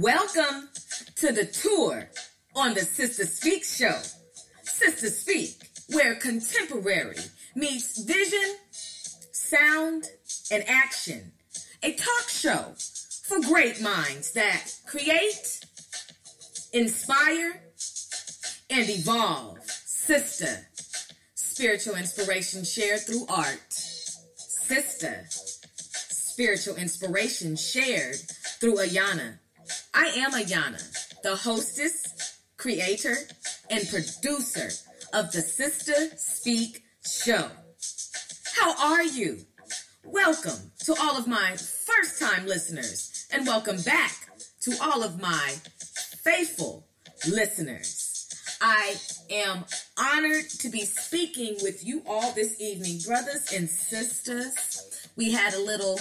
[0.00, 0.68] Welcome
[1.16, 2.08] to the tour
[2.54, 4.00] on the Sister Speak show.
[4.62, 5.56] Sister Speak,
[5.90, 7.16] where contemporary
[7.56, 10.04] meets vision, sound,
[10.52, 11.32] and action.
[11.82, 12.74] A talk show
[13.24, 15.64] for great minds that create,
[16.72, 17.60] inspire,
[18.70, 19.60] and evolve.
[19.64, 20.68] Sister,
[21.34, 23.72] spiritual inspiration shared through art.
[23.72, 28.14] Sister, spiritual inspiration shared
[28.60, 29.38] through Ayana.
[29.98, 30.80] I am Ayana,
[31.24, 33.16] the hostess, creator,
[33.68, 34.70] and producer
[35.12, 37.48] of the Sister Speak show.
[38.54, 39.38] How are you?
[40.04, 44.12] Welcome to all of my first time listeners, and welcome back
[44.60, 45.56] to all of my
[46.22, 46.86] faithful
[47.28, 48.28] listeners.
[48.60, 48.94] I
[49.30, 49.64] am
[49.98, 55.10] honored to be speaking with you all this evening, brothers and sisters.
[55.16, 55.98] We had a little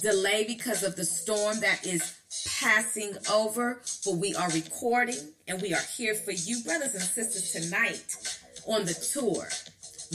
[0.00, 2.19] delay because of the storm that is
[2.60, 5.16] passing over, but we are recording
[5.48, 9.48] and we are here for you, brothers and sisters, tonight on the tour.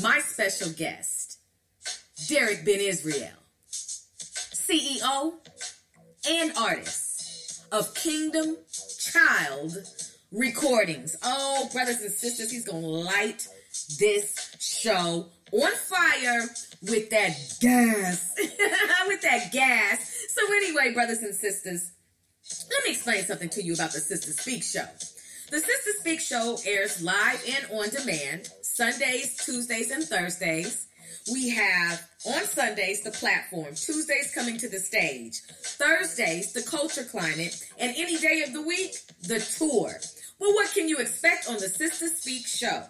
[0.01, 1.39] My special guest,
[2.27, 3.31] Derek Ben Israel,
[3.71, 5.33] CEO
[6.29, 8.57] and artist of Kingdom
[8.99, 9.77] Child
[10.31, 11.15] Recordings.
[11.23, 13.47] Oh, brothers and sisters, he's going to light
[13.99, 16.47] this show on fire
[16.83, 18.33] with that gas.
[19.07, 20.11] with that gas.
[20.29, 21.91] So, anyway, brothers and sisters,
[22.69, 24.85] let me explain something to you about the Sister Speak show.
[25.51, 30.87] The Sister Speak show airs live and on demand Sundays, Tuesdays, and Thursdays.
[31.31, 37.63] We have on Sundays the platform, Tuesdays coming to the stage, Thursdays the culture climate,
[37.79, 39.93] and any day of the week the tour.
[40.39, 42.83] Well, what can you expect on the Sister Speak show?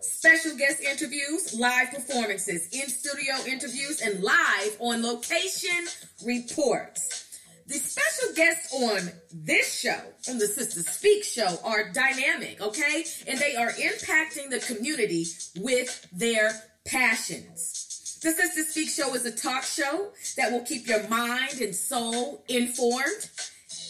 [0.00, 5.86] Special guest interviews, live performances, in studio interviews, and live on location
[6.24, 7.29] reports.
[7.70, 13.04] The special guests on this show, on the Sister Speak show, are dynamic, okay?
[13.28, 15.24] And they are impacting the community
[15.60, 16.50] with their
[16.84, 18.18] passions.
[18.24, 22.44] The Sister Speak show is a talk show that will keep your mind and soul
[22.48, 23.30] informed,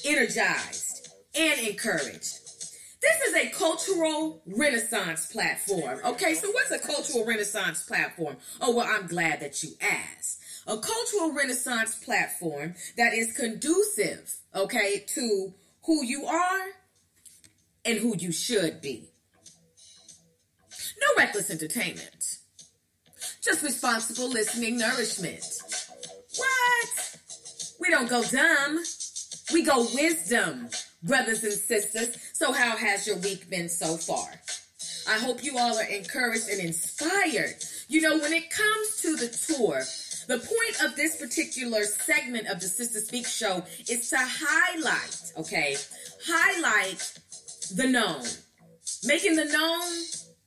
[0.05, 2.39] energized, and encouraged.
[3.01, 6.01] This is a cultural renaissance platform.
[6.05, 8.37] Okay, so what's a cultural renaissance platform?
[8.61, 15.05] Oh, well, I'm glad that you asked a cultural renaissance platform that is conducive, okay,
[15.09, 15.53] to
[15.85, 16.67] who you are
[17.85, 19.09] and who you should be.
[21.01, 22.39] No reckless entertainment,
[23.43, 25.45] just responsible listening nourishment.
[26.37, 27.17] What?
[27.81, 28.79] We don't go dumb,
[29.53, 30.69] we go wisdom,
[31.03, 32.17] brothers and sisters.
[32.33, 34.29] So, how has your week been so far?
[35.09, 37.57] I hope you all are encouraged and inspired.
[37.89, 39.83] You know, when it comes to the tour,
[40.31, 45.77] the point of this particular segment of the Sister Speak show is to highlight, okay,
[46.25, 47.19] highlight
[47.75, 48.23] the known,
[49.05, 49.91] making the known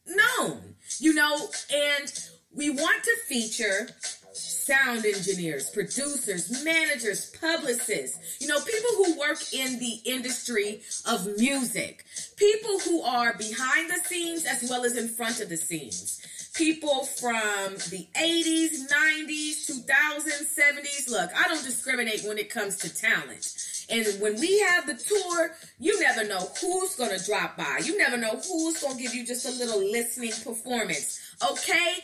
[0.08, 2.14] known, you know, and
[2.56, 3.90] we want to feature
[4.32, 12.06] sound engineers, producers, managers, publicists, you know, people who work in the industry of music,
[12.38, 16.22] people who are behind the scenes as well as in front of the scenes
[16.54, 21.10] people from the 80s, 90s, 2000s, 70s.
[21.10, 23.48] Look, I don't discriminate when it comes to talent.
[23.90, 27.82] And when we have the tour, you never know who's going to drop by.
[27.84, 31.20] You never know who's going to give you just a little listening performance.
[31.50, 31.96] Okay?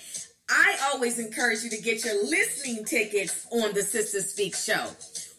[0.49, 4.87] I always encourage you to get your listening tickets on the Sister Speak show.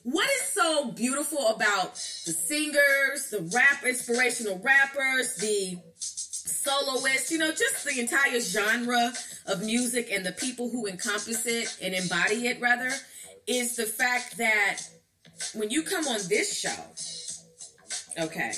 [0.05, 5.79] What is so beautiful about the singers, the rap, inspirational rappers, the
[6.63, 9.13] soloists, you know, just the entire genre
[9.47, 12.91] of music and the people who encompass it and embody it, rather,
[13.47, 14.79] is the fact that
[15.55, 16.85] when you come on this show,
[18.23, 18.53] okay,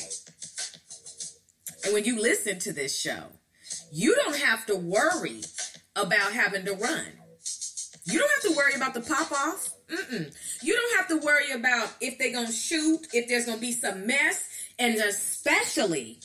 [1.85, 3.25] and when you listen to this show,
[3.93, 5.43] you don't have to worry
[5.95, 7.07] about having to run.
[8.05, 9.69] You don't have to worry about the pop off.
[9.89, 10.35] Mm-mm.
[10.63, 13.61] You don't have to worry about if they're going to shoot, if there's going to
[13.61, 14.43] be some mess,
[14.79, 16.19] and especially,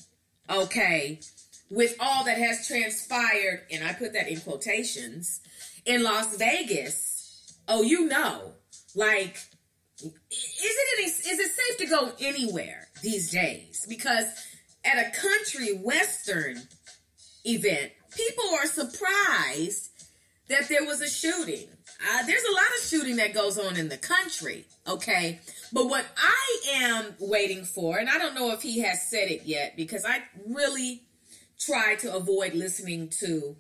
[0.50, 1.20] okay,
[1.70, 5.42] with all that has transpired, and I put that in quotations,
[5.86, 8.54] in Las Vegas, oh, you know,
[8.96, 9.38] like,
[10.02, 13.86] is it is it safe to go anywhere these days?
[13.90, 14.26] Because
[14.86, 16.62] at a country western
[17.46, 19.90] event, people are surprised
[20.50, 21.68] that there was a shooting.
[22.00, 25.40] Uh, there's a lot of shooting that goes on in the country, okay?
[25.74, 29.44] But what I am waiting for, and I don't know if he has said it
[29.46, 31.02] yet because I really
[31.60, 33.56] try to avoid listening to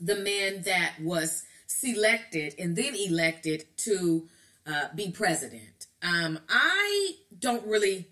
[0.00, 4.28] the man that was selected and then elected to
[4.66, 5.86] uh, be president.
[6.02, 8.06] Um, I don't really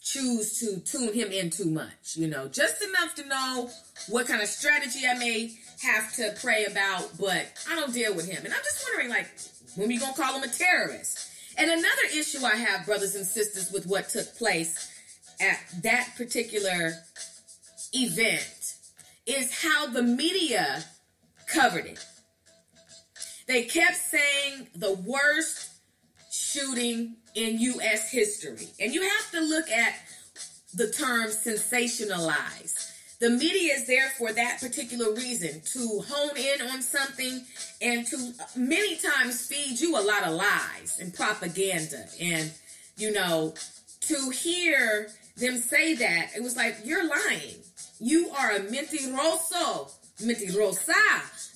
[0.00, 3.70] choose to tune him in too much, you know, just enough to know
[4.08, 8.30] what kind of strategy I may have to pray about, but I don't deal with
[8.30, 8.44] him.
[8.44, 9.28] And I'm just wondering, like,
[9.74, 11.28] when we gonna call him a terrorist?
[11.58, 14.92] And another issue I have, brothers and sisters, with what took place
[15.40, 16.92] at that particular
[18.02, 18.74] event
[19.26, 20.84] is how the media
[21.46, 22.04] covered it.
[23.46, 25.70] They kept saying the worst
[26.30, 28.10] shooting in U.S.
[28.10, 28.68] history.
[28.80, 29.94] And you have to look at
[30.74, 32.92] the term sensationalize.
[33.18, 37.44] The media is there for that particular reason to hone in on something
[37.80, 42.04] and to many times feed you a lot of lies and propaganda.
[42.20, 42.52] And,
[42.96, 43.54] you know,
[44.00, 47.56] to hear them say that, it was like, you're lying.
[47.98, 49.90] You are a mentiroso,
[50.20, 50.92] mentirosa.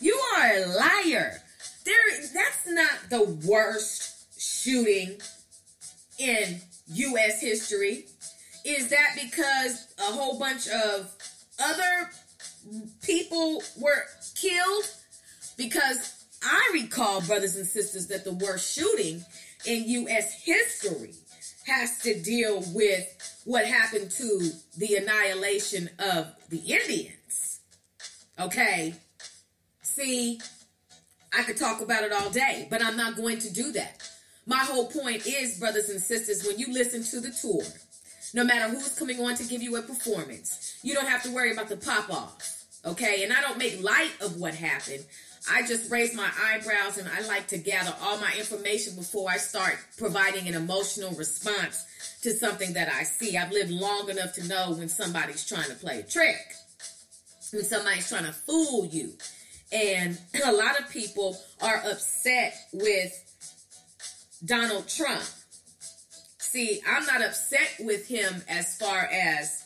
[0.00, 1.42] You are a liar.
[1.84, 1.94] There,
[2.32, 5.20] that's not the worst shooting
[6.19, 6.60] in
[6.94, 7.40] U.S.
[7.40, 8.06] history.
[8.64, 11.10] Is that because a whole bunch of
[11.62, 12.10] other
[13.02, 14.04] people were
[14.34, 14.84] killed?
[15.56, 19.25] Because I recall, brothers and sisters, that the worst shooting
[19.66, 20.42] in U.S.
[20.42, 21.14] history
[21.66, 23.19] has to deal with
[23.50, 24.49] what happened to
[24.79, 27.58] the annihilation of the Indians.
[28.38, 28.94] Okay?
[29.82, 30.38] See,
[31.37, 34.08] I could talk about it all day, but I'm not going to do that.
[34.47, 37.64] My whole point is, brothers and sisters, when you listen to the tour,
[38.35, 41.50] no matter who's coming on to give you a performance, you don't have to worry
[41.50, 42.67] about the pop off.
[42.87, 43.25] Okay?
[43.25, 45.05] And I don't make light of what happened.
[45.50, 49.38] I just raise my eyebrows and I like to gather all my information before I
[49.38, 51.85] start providing an emotional response
[52.22, 53.37] to something that I see.
[53.37, 56.37] I've lived long enough to know when somebody's trying to play a trick,
[57.52, 59.12] when somebody's trying to fool you.
[59.72, 63.12] And a lot of people are upset with
[64.44, 65.22] Donald Trump.
[66.38, 69.64] See, I'm not upset with him as far as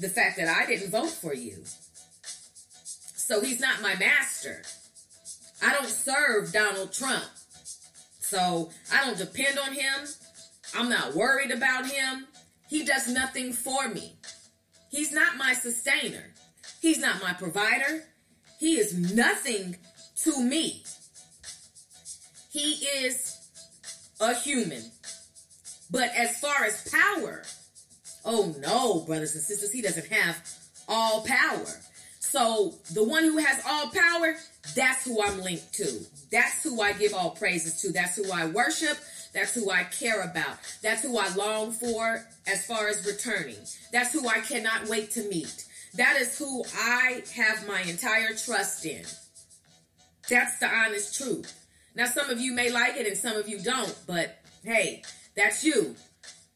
[0.00, 1.62] the fact that I didn't vote for you.
[3.16, 4.62] So he's not my master.
[5.62, 7.24] I don't serve Donald Trump.
[8.20, 10.08] So I don't depend on him.
[10.74, 12.26] I'm not worried about him.
[12.68, 14.16] He does nothing for me.
[14.90, 16.24] He's not my sustainer.
[16.80, 18.04] He's not my provider.
[18.58, 19.76] He is nothing
[20.16, 20.82] to me.
[22.50, 22.72] He
[23.02, 23.36] is
[24.20, 24.82] a human.
[25.90, 27.42] But as far as power,
[28.24, 30.36] oh no, brothers and sisters, he doesn't have
[30.88, 31.66] all power.
[32.20, 34.34] So the one who has all power,
[34.74, 36.00] that's who I'm linked to.
[36.30, 37.92] That's who I give all praises to.
[37.92, 38.98] That's who I worship.
[39.34, 40.58] That's who I care about.
[40.82, 43.58] That's who I long for as far as returning.
[43.92, 45.66] That's who I cannot wait to meet.
[45.96, 49.04] That is who I have my entire trust in.
[50.28, 51.52] That's the honest truth.
[51.94, 55.02] Now, some of you may like it and some of you don't, but hey,
[55.36, 55.94] that's you.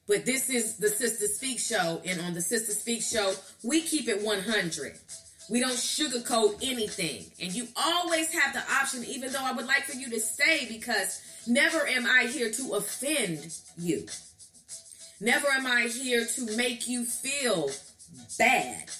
[0.07, 4.09] But this is the Sister Speak Show, and on the Sister Speak Show, we keep
[4.09, 4.99] it 100.
[5.51, 7.27] We don't sugarcoat anything.
[7.41, 10.67] And you always have the option, even though I would like for you to stay,
[10.69, 14.07] because never am I here to offend you.
[15.21, 17.71] Never am I here to make you feel
[18.39, 18.91] bad.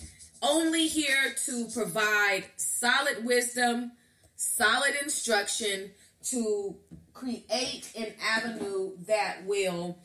[0.43, 3.93] Only here to provide solid wisdom,
[4.37, 5.91] solid instruction
[6.31, 6.77] to
[7.15, 9.99] create an avenue that will,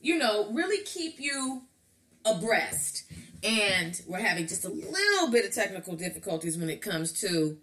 [0.00, 1.62] you know, really keep you
[2.24, 3.04] abreast
[3.42, 7.58] and we're having just a little bit of technical difficulties when it comes to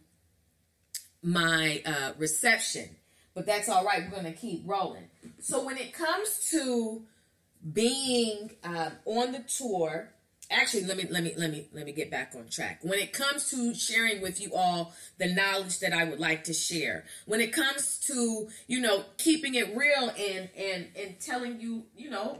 [1.21, 2.89] my uh, reception,
[3.37, 4.01] but that's all right.
[4.03, 5.03] We're going to keep rolling.
[5.39, 7.03] So when it comes to
[7.71, 10.09] being uh, on the tour,
[10.49, 12.79] actually, let me let me let me let me get back on track.
[12.81, 16.53] When it comes to sharing with you all the knowledge that I would like to
[16.53, 21.83] share, when it comes to you know keeping it real and and and telling you
[21.95, 22.39] you know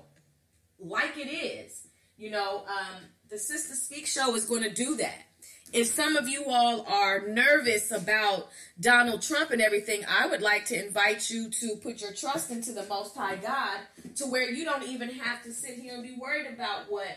[0.80, 2.64] like it is, you know.
[2.68, 5.27] Um, the Sister Speak show is going to do that.
[5.74, 10.66] If some of you all are nervous about Donald Trump and everything, I would like
[10.66, 13.80] to invite you to put your trust into the Most High God
[14.16, 17.08] to where you don't even have to sit here and be worried about what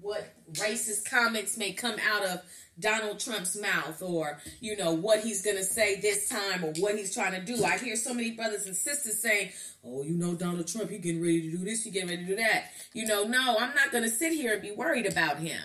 [0.00, 2.42] what racist comments may come out of
[2.78, 6.96] Donald Trump's mouth or, you know, what he's going to say this time or what
[6.96, 7.64] he's trying to do.
[7.64, 9.50] I hear so many brothers and sisters saying,
[9.82, 12.28] oh, you know, Donald Trump, he getting ready to do this, he getting ready to
[12.28, 12.64] do that.
[12.92, 15.62] You know, no, I'm not going to sit here and be worried about him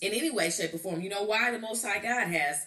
[0.00, 1.00] in any way, shape, or form.
[1.00, 1.50] You know why?
[1.50, 2.66] The Most High God has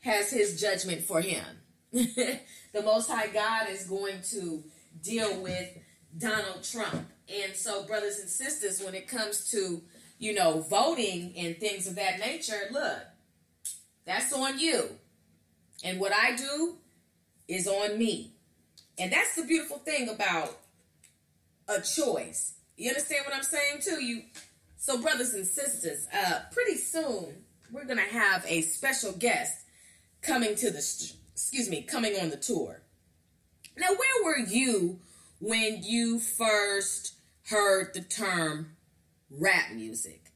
[0.00, 1.44] has his judgment for him.
[1.92, 4.62] the Most High God is going to
[5.02, 5.68] deal with
[6.16, 7.06] Donald Trump.
[7.28, 9.82] And so, brothers and sisters, when it comes to,
[10.18, 13.00] you know, voting and things of that nature, look,
[14.06, 14.88] that's on you.
[15.84, 16.76] And what I do
[17.46, 18.32] is on me.
[18.98, 20.58] And that's the beautiful thing about
[21.68, 22.54] a choice.
[22.76, 24.02] You understand what I'm saying too?
[24.02, 24.22] You
[24.78, 29.66] so brothers and sisters, uh pretty soon we're going to have a special guest
[30.22, 30.78] coming to the
[31.32, 32.82] excuse me, coming on the tour.
[33.76, 35.00] Now, where were you
[35.40, 37.14] when you first
[37.48, 38.76] heard the term
[39.30, 40.32] rap music?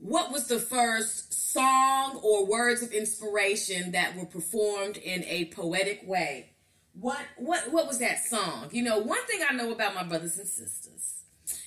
[0.00, 6.02] What was the first song or words of inspiration that were performed in a poetic
[6.04, 6.50] way?
[6.94, 8.68] What what what was that song?
[8.72, 11.13] You know, one thing I know about my brothers and sisters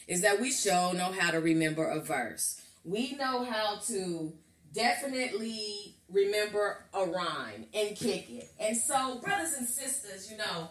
[0.08, 2.62] is that we show know how to remember a verse.
[2.84, 4.34] We know how to
[4.74, 8.50] definitely remember a rhyme and kick it.
[8.60, 10.70] And so, brothers and sisters, you know,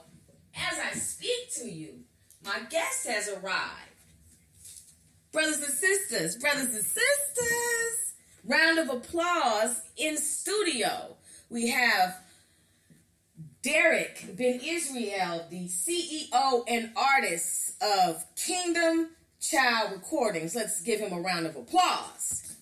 [0.55, 2.01] as I speak to you,
[2.45, 3.93] my guest has arrived.
[5.33, 8.15] Brothers and sisters, brothers and sisters,
[8.45, 11.17] round of applause in studio.
[11.51, 12.17] We have
[13.63, 19.11] Derek Ben Israel, the CEO and artist of Kingdom
[19.51, 20.57] Child Recordings.
[20.57, 22.57] Let's give him a round of applause.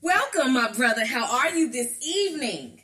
[0.00, 1.04] Welcome, my brother.
[1.04, 2.82] How are you this evening?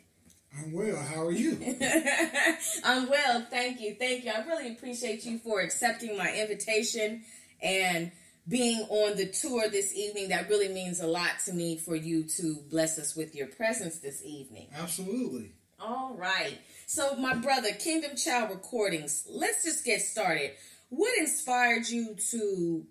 [0.59, 0.97] I'm well.
[0.97, 1.59] How are you?
[2.85, 3.47] I'm well.
[3.51, 3.95] Thank you.
[3.95, 4.33] Thank you.
[4.33, 7.23] I really appreciate you for accepting my invitation
[7.63, 8.11] and
[8.49, 10.29] being on the tour this evening.
[10.29, 13.99] That really means a lot to me for you to bless us with your presence
[13.99, 14.69] this evening.
[14.77, 15.53] Absolutely.
[15.81, 16.59] All right.
[16.87, 20.53] So, my brother, Kingdom Child Recordings, let's just get started.
[20.91, 22.85] What inspired you to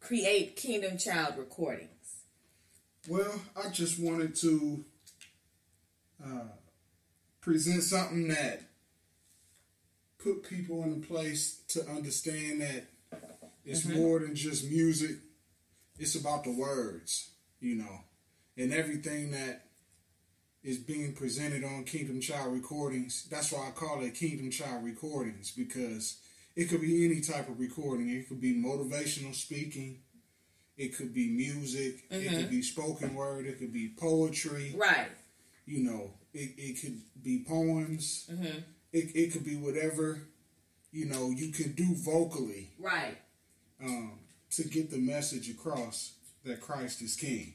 [0.00, 1.90] create Kingdom Child Recordings?
[3.08, 4.84] Well, I just wanted to
[6.24, 6.48] uh,
[7.40, 8.62] present something that
[10.18, 12.84] put people in a place to understand that
[13.64, 13.98] it's mm-hmm.
[13.98, 15.16] more than just music.
[15.98, 18.00] It's about the words, you know,
[18.56, 19.66] and everything that
[20.62, 23.26] is being presented on Kingdom Child Recordings.
[23.30, 26.18] That's why I call it Kingdom Child Recordings because
[26.56, 28.10] it could be any type of recording.
[28.10, 30.00] It could be motivational speaking.
[30.76, 32.08] It could be music.
[32.08, 32.14] Mm-hmm.
[32.14, 32.50] It could mm-hmm.
[32.50, 33.46] be spoken word.
[33.46, 34.74] It could be poetry.
[34.76, 35.08] Right.
[35.66, 38.28] You know, it, it could be poems.
[38.30, 38.58] Mm-hmm.
[38.92, 40.22] It, it could be whatever,
[40.92, 42.70] you know, you can do vocally.
[42.78, 43.16] Right.
[43.82, 44.18] Um,
[44.52, 47.54] to get the message across that Christ is King.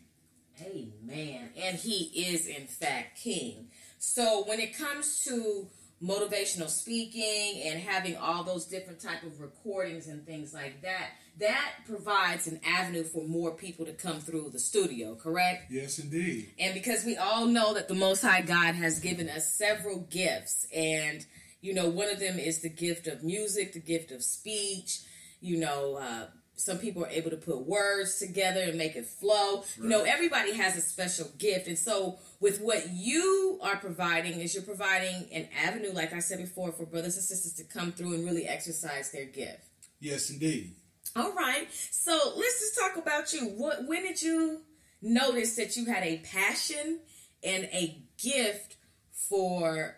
[0.62, 1.50] Amen.
[1.58, 3.68] And he is, in fact, King.
[4.00, 5.68] So when it comes to
[6.04, 11.72] motivational speaking and having all those different type of recordings and things like that that
[11.88, 16.74] provides an avenue for more people to come through the studio correct yes indeed and
[16.74, 21.26] because we all know that the most high god has given us several gifts and
[21.62, 25.00] you know one of them is the gift of music the gift of speech
[25.46, 26.26] you know uh,
[26.56, 29.58] some people are able to put words together and make it flow.
[29.58, 29.66] Right.
[29.78, 31.68] You know, everybody has a special gift.
[31.68, 36.40] And so with what you are providing is you're providing an avenue, like I said
[36.40, 39.68] before, for brothers and sisters to come through and really exercise their gift.
[40.00, 40.76] Yes, indeed.
[41.16, 41.68] All right.
[41.92, 43.48] So let's just talk about you.
[43.50, 44.62] What when did you
[45.02, 47.00] notice that you had a passion
[47.44, 48.78] and a gift
[49.12, 49.98] for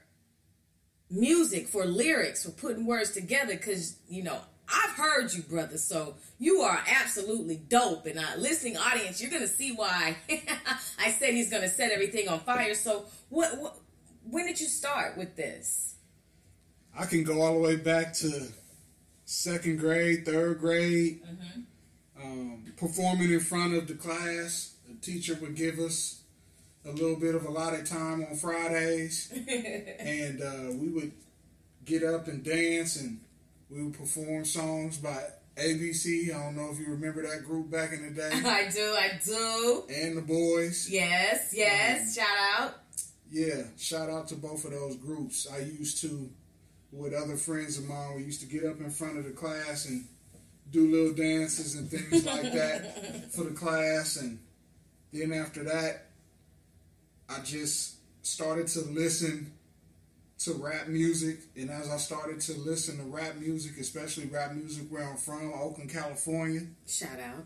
[1.10, 3.54] music, for lyrics, for putting words together?
[3.54, 4.39] Because, you know,
[4.70, 5.78] I've heard you, brother.
[5.78, 8.06] So you are absolutely dope.
[8.06, 10.18] And uh, listening audience, you're gonna see why
[11.00, 12.74] I said he's gonna set everything on fire.
[12.74, 13.78] So what, what?
[14.30, 15.96] When did you start with this?
[16.98, 18.48] I can go all the way back to
[19.26, 21.22] second grade, third grade.
[21.24, 21.62] Mm-hmm.
[22.22, 26.22] Um, performing in front of the class, the teacher would give us
[26.86, 29.32] a little bit of allotted time on Fridays,
[30.00, 31.12] and uh, we would
[31.86, 33.20] get up and dance and
[33.70, 35.24] we would perform songs by
[35.58, 36.34] ABC.
[36.34, 38.30] I don't know if you remember that group back in the day.
[38.46, 39.84] I do, I do.
[39.94, 40.88] And the boys.
[40.90, 42.18] Yes, yes.
[42.18, 42.76] Um, shout out.
[43.30, 45.48] Yeah, shout out to both of those groups.
[45.52, 46.30] I used to,
[46.92, 49.86] with other friends of mine, we used to get up in front of the class
[49.86, 50.06] and
[50.72, 54.18] do little dances and things like that for the class.
[54.18, 54.40] And
[55.12, 56.06] then after that,
[57.30, 59.54] I just started to listen
[60.39, 64.86] to rap music, and as I started to listen to rap music, especially rap music
[64.89, 66.62] where I'm from, Oakland, California.
[66.88, 67.46] Shout out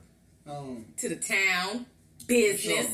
[0.53, 1.85] um, to the town
[2.27, 2.87] business.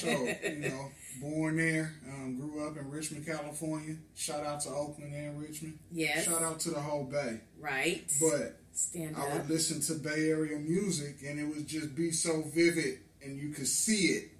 [0.00, 0.90] So, you know,
[1.20, 3.96] born there, um, grew up in Richmond, California.
[4.14, 5.78] Shout out to Oakland and Richmond.
[5.90, 6.26] Yes.
[6.26, 7.40] Shout out to the whole Bay.
[7.58, 8.10] Right.
[8.20, 12.42] But Stand I would listen to Bay Area music, and it would just be so
[12.54, 14.30] vivid, and you could see it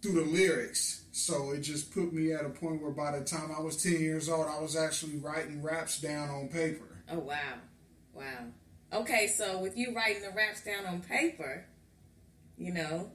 [0.00, 3.50] through the lyrics so it just put me at a point where by the time
[3.50, 6.98] I was 10 years old, I was actually writing raps down on paper.
[7.10, 7.54] Oh, wow.
[8.12, 8.22] Wow.
[8.92, 11.64] Okay, so with you writing the raps down on paper,
[12.58, 13.10] you know,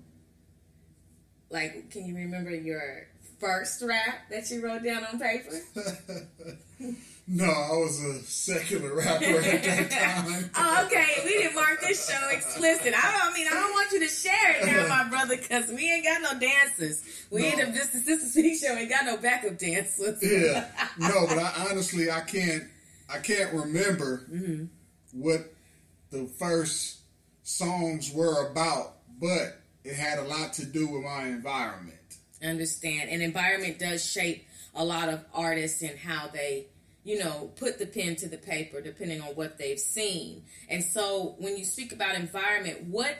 [1.51, 3.07] like, can you remember your
[3.41, 5.59] first rap that you wrote down on paper?
[7.27, 9.91] no, I was a secular rapper at that
[10.25, 10.49] time.
[10.55, 11.21] oh, okay.
[11.25, 12.93] We didn't mark this show explicit.
[12.95, 15.69] I don't I mean I don't want you to share it now, my brother, because
[15.69, 17.03] we ain't got no dancers.
[17.31, 17.47] We no.
[17.47, 18.73] ain't a Sister Sister Speak show.
[18.75, 20.19] Ain't got no backup dancers.
[20.21, 20.67] yeah,
[20.97, 22.63] no, but I honestly I can't
[23.13, 24.65] I can't remember mm-hmm.
[25.13, 25.53] what
[26.11, 26.99] the first
[27.43, 31.97] songs were about, but it had a lot to do with my environment.
[32.43, 33.09] Understand.
[33.09, 36.67] And environment does shape a lot of artists and how they,
[37.03, 40.43] you know, put the pen to the paper depending on what they've seen.
[40.69, 43.15] And so when you speak about environment, what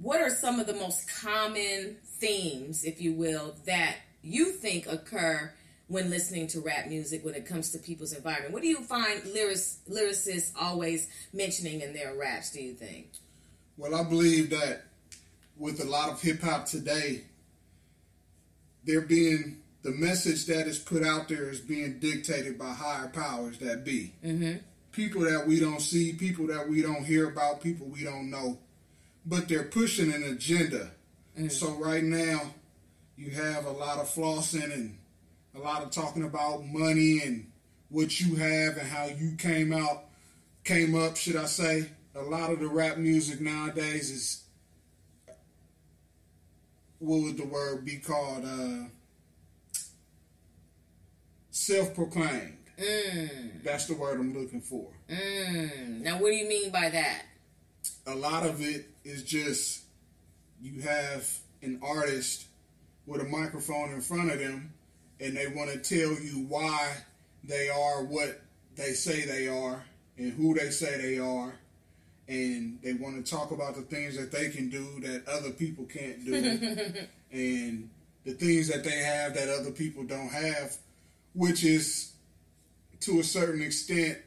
[0.00, 5.52] what are some of the most common themes, if you will, that you think occur
[5.88, 8.52] when listening to rap music when it comes to people's environment?
[8.52, 13.08] What do you find lyrics, lyricists always mentioning in their raps, do you think?
[13.76, 14.84] Well, I believe that
[15.56, 17.22] with a lot of hip hop today,
[18.88, 23.58] they're being the message that is put out there is being dictated by higher powers
[23.58, 24.14] that be.
[24.24, 24.56] Mm-hmm.
[24.92, 28.58] People that we don't see, people that we don't hear about, people we don't know,
[29.26, 30.90] but they're pushing an agenda.
[31.36, 31.48] Mm-hmm.
[31.48, 32.40] So right now,
[33.16, 34.96] you have a lot of flossing and
[35.54, 37.50] a lot of talking about money and
[37.90, 40.04] what you have and how you came out,
[40.64, 41.90] came up, should I say.
[42.14, 44.44] A lot of the rap music nowadays is
[46.98, 48.44] what would the word be called?
[48.44, 48.88] Uh,
[51.50, 52.56] Self proclaimed.
[52.78, 53.64] Mm.
[53.64, 54.90] That's the word I'm looking for.
[55.10, 56.02] Mm.
[56.02, 57.22] Now, what do you mean by that?
[58.06, 59.82] A lot of it is just
[60.62, 61.28] you have
[61.62, 62.46] an artist
[63.06, 64.72] with a microphone in front of them
[65.20, 66.94] and they want to tell you why
[67.44, 68.40] they are what
[68.76, 69.84] they say they are
[70.16, 71.54] and who they say they are
[72.28, 75.84] and they want to talk about the things that they can do that other people
[75.84, 76.34] can't do
[77.32, 77.88] and
[78.24, 80.76] the things that they have that other people don't have
[81.34, 82.12] which is
[83.00, 84.18] to a certain extent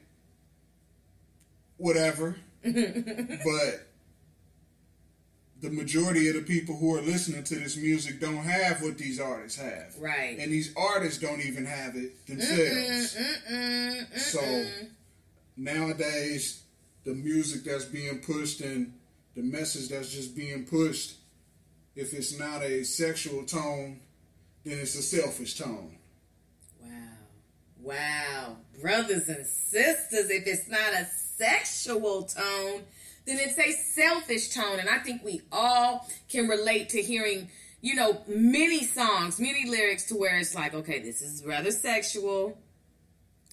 [1.77, 3.87] whatever but
[5.61, 9.19] the majority of the people who are listening to this music don't have what these
[9.19, 9.95] artists have.
[9.99, 10.37] Right.
[10.39, 13.15] And these artists don't even have it themselves.
[13.15, 14.17] Mm-mm, mm-mm, mm-mm.
[14.17, 14.65] So
[15.55, 16.60] nowadays,
[17.03, 18.93] the music that's being pushed and
[19.35, 21.15] the message that's just being pushed,
[21.95, 23.99] if it's not a sexual tone,
[24.63, 25.97] then it's a selfish tone.
[26.81, 26.89] Wow.
[27.81, 28.57] Wow.
[28.81, 32.83] Brothers and sisters, if it's not a sexual tone,
[33.25, 34.79] then it's a selfish tone.
[34.79, 37.49] And I think we all can relate to hearing,
[37.81, 42.57] you know, many songs, many lyrics to where it's like, okay, this is rather sexual.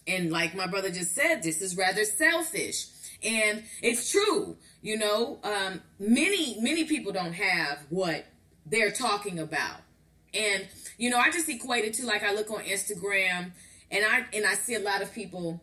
[0.06, 2.86] And like my brother just said, this is rather selfish.
[3.22, 8.26] And it's true, you know, um, many, many people don't have what
[8.64, 9.80] they're talking about.
[10.32, 13.52] And, you know, I just equate it to like I look on Instagram
[13.90, 15.62] and I and I see a lot of people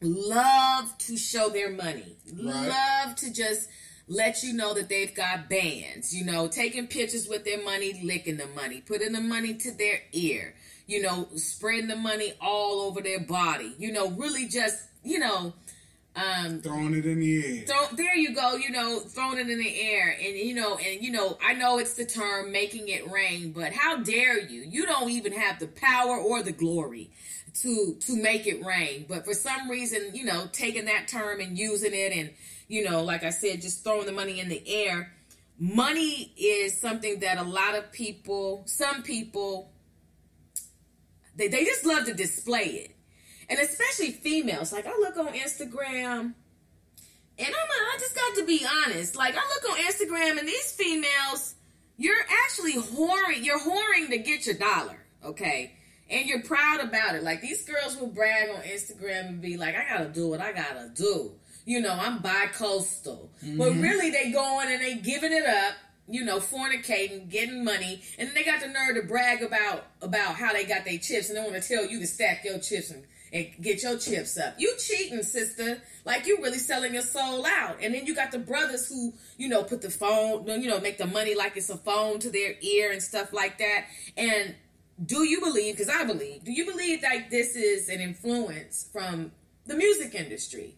[0.00, 2.68] love to show their money, right.
[2.68, 3.68] love to just
[4.08, 8.38] let you know that they've got bands, you know, taking pictures with their money, licking
[8.38, 10.54] the money, putting the money to their ear,
[10.86, 15.52] you know, spreading the money all over their body, you know, really just, you know,
[16.16, 17.64] um, throwing it in the air.
[17.92, 18.56] There you go.
[18.56, 21.78] You know, throwing it in the air, and you know, and you know, I know
[21.78, 24.62] it's the term making it rain, but how dare you?
[24.62, 27.10] You don't even have the power or the glory
[27.62, 29.06] to to make it rain.
[29.08, 32.30] But for some reason, you know, taking that term and using it and
[32.70, 35.12] you know, like I said, just throwing the money in the air.
[35.58, 39.72] Money is something that a lot of people, some people,
[41.36, 42.96] they, they just love to display it.
[43.50, 44.72] And especially females.
[44.72, 46.20] Like I look on Instagram
[47.38, 49.16] and I'm I just got to be honest.
[49.16, 51.56] Like I look on Instagram and these females,
[51.98, 55.72] you're actually whoring, you're whoring to get your dollar, okay?
[56.10, 57.22] and you're proud about it.
[57.22, 60.52] Like these girls will brag on Instagram and be like, I gotta do what I
[60.52, 61.32] gotta do.
[61.64, 63.30] You know, I'm bi-coastal.
[63.44, 63.58] Mm-hmm.
[63.58, 65.74] But really they going and they giving it up,
[66.08, 70.34] you know, fornicating, getting money, and then they got the nerve to brag about about
[70.34, 72.90] how they got their chips and they want to tell you to stack your chips
[72.90, 74.54] and, and get your chips up.
[74.58, 75.82] You cheating, sister.
[76.04, 77.78] Like you really selling your soul out.
[77.82, 80.98] And then you got the brothers who, you know, put the phone, you know, make
[80.98, 83.86] the money like it's a phone to their ear and stuff like that.
[84.16, 84.54] And
[85.04, 89.32] do you believe because i believe do you believe that this is an influence from
[89.66, 90.74] the music industry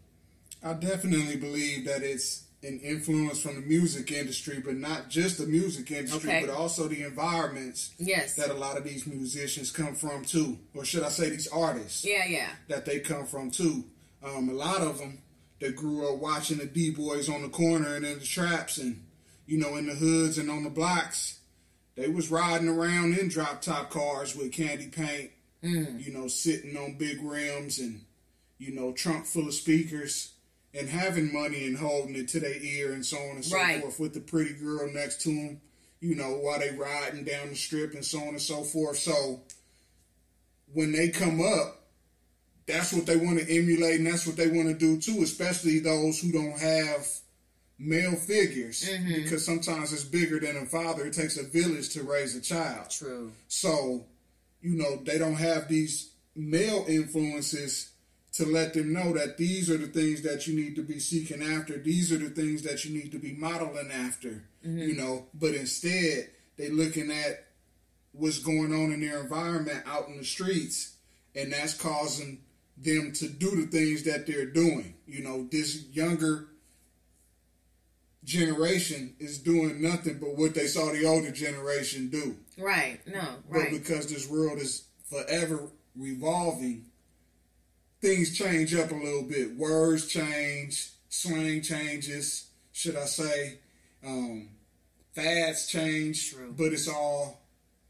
[0.62, 5.46] i definitely believe that it's an influence from the music industry but not just the
[5.46, 6.46] music industry okay.
[6.46, 8.34] but also the environments yes.
[8.34, 12.04] that a lot of these musicians come from too or should i say these artists
[12.04, 13.84] yeah yeah that they come from too
[14.22, 15.18] um, a lot of them
[15.60, 19.02] that grew up watching the d-boys on the corner and in the traps and
[19.46, 21.40] you know in the hoods and on the blocks
[21.94, 25.30] they was riding around in drop top cars with candy paint,
[25.62, 26.04] Mm.
[26.04, 28.00] you know, sitting on big rims and
[28.58, 30.31] you know, trunk full of speakers
[30.74, 33.80] and having money and holding it to their ear and so on and so Right.
[33.80, 35.60] forth with the pretty girl next to them,
[36.00, 38.98] you know, while they riding down the strip and so on and so forth.
[38.98, 39.42] So
[40.72, 41.78] when they come up,
[42.66, 45.80] that's what they want to emulate and that's what they want to do too, especially
[45.80, 47.06] those who don't have
[47.78, 49.22] male figures mm-hmm.
[49.22, 51.04] because sometimes it's bigger than a father.
[51.06, 52.90] It takes a village to raise a child.
[52.90, 53.32] True.
[53.48, 54.06] So,
[54.60, 57.91] you know, they don't have these male influences
[58.32, 61.42] to let them know that these are the things that you need to be seeking
[61.42, 61.76] after.
[61.76, 64.96] These are the things that you need to be modeling after, you mm-hmm.
[64.96, 65.26] know.
[65.34, 67.46] But instead, they looking at
[68.12, 70.96] what's going on in their environment out in the streets,
[71.34, 72.40] and that's causing
[72.76, 74.94] them to do the things that they're doing.
[75.06, 76.48] You know, this younger
[78.24, 82.36] generation is doing nothing but what they saw the older generation do.
[82.56, 83.00] Right.
[83.06, 83.20] No.
[83.48, 83.70] Right.
[83.70, 86.86] But because this world is forever revolving,
[88.02, 89.56] things change up a little bit.
[89.56, 93.58] Words change, slang changes, should I say.
[94.04, 94.48] Um,
[95.12, 96.52] fads change, True.
[96.56, 97.40] but it's all,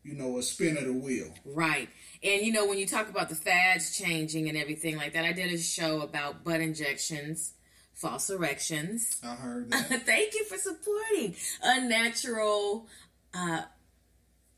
[0.04, 1.32] you know, a spin of the wheel.
[1.44, 1.88] Right.
[2.22, 5.32] And you know, when you talk about the fads changing and everything like that, I
[5.32, 7.54] did a show about butt injections,
[7.94, 9.18] false erections.
[9.24, 9.88] I heard that.
[10.04, 12.86] Thank you for supporting unnatural
[13.32, 13.62] uh,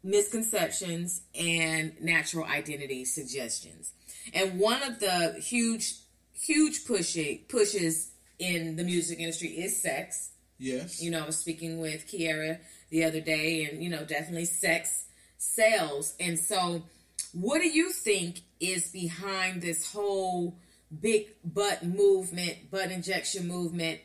[0.03, 3.93] misconceptions and natural identity suggestions.
[4.33, 5.95] And one of the huge,
[6.33, 10.31] huge pushing pushes in the music industry is sex.
[10.59, 11.03] yes.
[11.03, 12.59] You know, I was speaking with Kiera
[12.91, 15.07] the other day, and you know, definitely sex
[15.37, 16.15] sells.
[16.19, 16.85] And so,
[17.33, 20.59] what do you think is behind this whole
[21.01, 24.01] big butt movement, butt injection movement?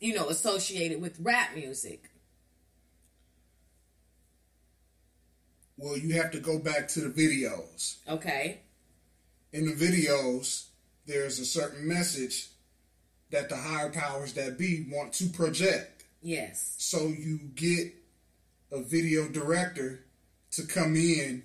[0.00, 2.10] You know, associated with rap music.
[5.76, 7.96] well, you have to go back to the videos.
[8.08, 8.60] Okay.
[9.54, 10.66] In the videos,
[11.06, 12.48] there's a certain message
[13.30, 16.04] that the higher powers that be want to project.
[16.20, 16.74] Yes.
[16.78, 17.94] So you get
[18.72, 20.04] a video director
[20.52, 21.44] to come in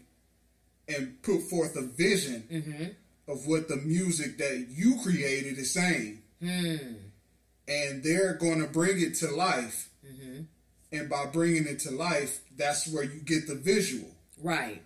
[0.88, 3.32] and put forth a vision mm-hmm.
[3.32, 6.24] of what the music that you created is saying.
[6.41, 6.95] Hmm.
[7.67, 9.89] And they're going to bring it to life.
[10.04, 10.41] Mm-hmm.
[10.91, 14.10] And by bringing it to life, that's where you get the visual
[14.41, 14.82] Right.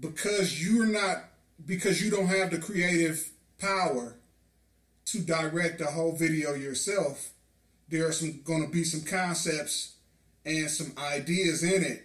[0.00, 1.31] because you're not
[1.66, 4.16] because you don't have the creative power
[5.06, 7.30] to direct the whole video yourself
[7.88, 9.94] there are some going to be some concepts
[10.46, 12.04] and some ideas in it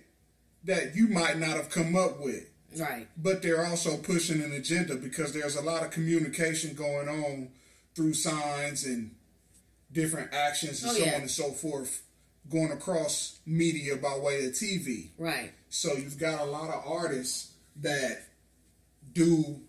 [0.64, 2.46] that you might not have come up with
[2.78, 3.08] Right.
[3.18, 7.50] but they're also pushing an agenda because there's a lot of communication going on
[7.96, 9.16] through signs and
[9.92, 11.16] different actions and Oh, so yeah.
[11.16, 12.04] on and so forth
[12.50, 15.54] going across media by way of TV Right.
[15.70, 18.27] so you've got a lot of artists that
[19.18, 19.62] do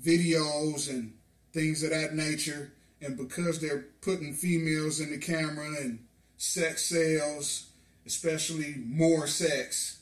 [0.00, 1.12] videos and
[1.52, 6.06] things of that nature, and because they're putting females in the camera and
[6.36, 7.70] sex sales,
[8.06, 10.00] especially more sex.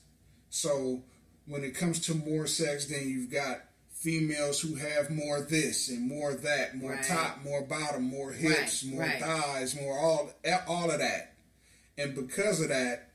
[0.51, 1.03] So
[1.47, 6.07] when it comes to more sex, then you've got females who have more this and
[6.07, 7.05] more that, more Right.
[7.05, 9.21] top, more bottom, more hips, Right, more right.
[9.21, 10.33] thighs, more all
[10.67, 11.35] all of that.
[11.97, 13.11] And because of that,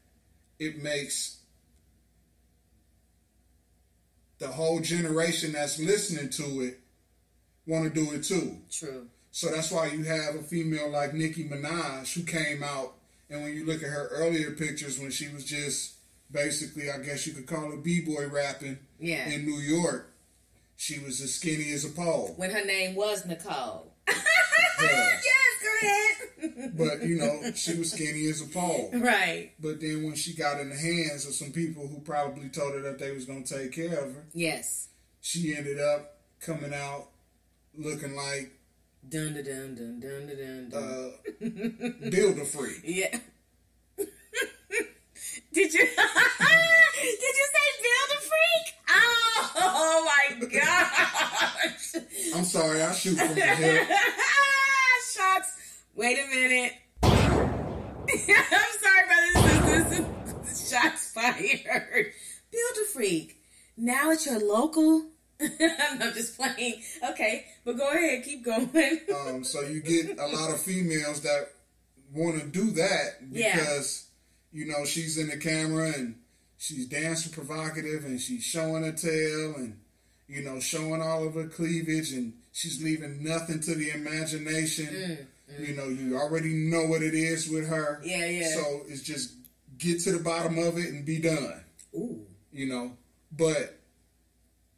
[0.60, 1.38] it makes
[4.44, 6.80] the whole generation that's listening to it
[7.66, 8.58] want to do it too.
[8.70, 9.08] True.
[9.32, 12.94] So that's why you have a female like Nicki Minaj who came out,
[13.30, 15.94] and when you look at her earlier pictures when she was just
[16.30, 19.30] basically, I guess you could call it b-boy rapping Yeah.
[19.30, 20.12] in New York,
[20.76, 22.34] she was as skinny as a pole.
[22.36, 23.94] When her name was Nicole.
[24.82, 24.90] Yeah.
[24.90, 26.23] yes, go ahead.
[26.76, 28.90] But you know, she was skinny as a pole.
[28.94, 29.52] right.
[29.60, 32.82] But then when she got in the hands of some people who probably told her
[32.82, 34.90] that they was gonna take care of her, Yes.
[35.22, 37.08] she ended up coming out
[37.78, 38.52] looking like
[39.08, 40.82] Dun dun dun dun dun dun dun.
[40.82, 42.82] uh, build a freak.
[42.84, 43.18] Yeah.
[43.98, 45.80] Did you?
[47.04, 48.66] Did you say build a freak?
[48.90, 51.96] Oh, my gosh!
[52.36, 53.88] I'm sorry, I shoot from the hip.
[55.14, 55.50] Shots.
[55.96, 56.74] Wait a minute.
[57.04, 58.10] I'm
[58.82, 60.70] sorry, brothers and sisters.
[60.72, 62.14] Shots fired.
[62.52, 63.38] Build a freak.
[63.78, 65.08] Now it's your local.
[65.42, 66.82] I'm just playing.
[67.12, 68.24] Okay, but go ahead.
[68.24, 68.70] Keep going.
[69.28, 71.50] Um, so you get a lot of females that
[72.14, 73.56] want to do that Yeah.
[73.56, 74.08] because
[74.52, 76.16] you know she's in the camera and
[76.58, 79.80] she's dancing provocative and she's showing her tail and
[80.28, 85.28] you know showing all of her cleavage and she's leaving nothing to the imagination.
[85.60, 88.02] You know, you already know what it is with her.
[88.04, 88.54] Yeah, yeah.
[88.54, 89.36] So it's just
[89.78, 91.64] get to the bottom of it and be done.
[91.96, 92.26] Ooh.
[92.52, 92.94] You know,
[93.32, 93.80] but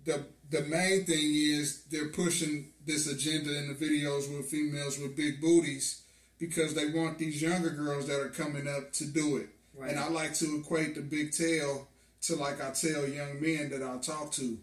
[0.04, 5.16] the the main thing is they're pushing this agenda in the videos with females with
[5.16, 6.04] big booties
[6.40, 9.50] because they want these younger girls that are coming up to do it.
[9.76, 9.92] Right.
[9.92, 11.88] And I like to equate the big tail
[12.24, 14.58] to like I tell young men that I talk to.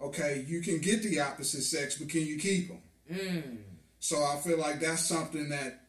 [0.00, 2.82] Okay, you can get the opposite sex, but can you keep them?
[3.10, 3.58] Mm.
[4.00, 5.80] So I feel like that's something that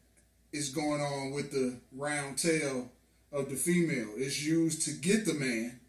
[0.52, 2.89] is going on with the round tail
[3.32, 4.10] of the female.
[4.17, 5.80] It's used to get the man,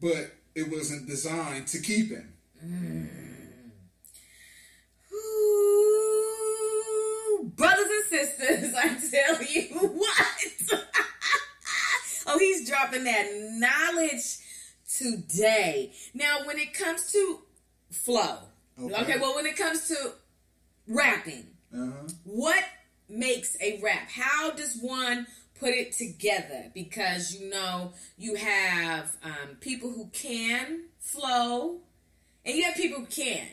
[0.00, 2.32] but it wasn't designed to keep him.
[6.20, 10.44] Ooh, brothers and sisters, I tell you what.
[12.26, 13.26] oh, he's dropping that
[13.58, 14.38] knowledge
[14.98, 15.92] today.
[16.14, 17.40] Now, when it comes to
[17.90, 18.38] flow,
[18.80, 19.18] okay, Okay.
[19.18, 20.12] well, when it comes to
[20.90, 22.08] rapping, Uh-huh.
[22.24, 22.64] what
[23.08, 24.08] makes a rap?
[24.10, 25.26] How does one
[25.58, 26.70] put it together?
[26.74, 31.78] Because you know you have um, people who can flow,
[32.44, 33.50] and you have people who can't,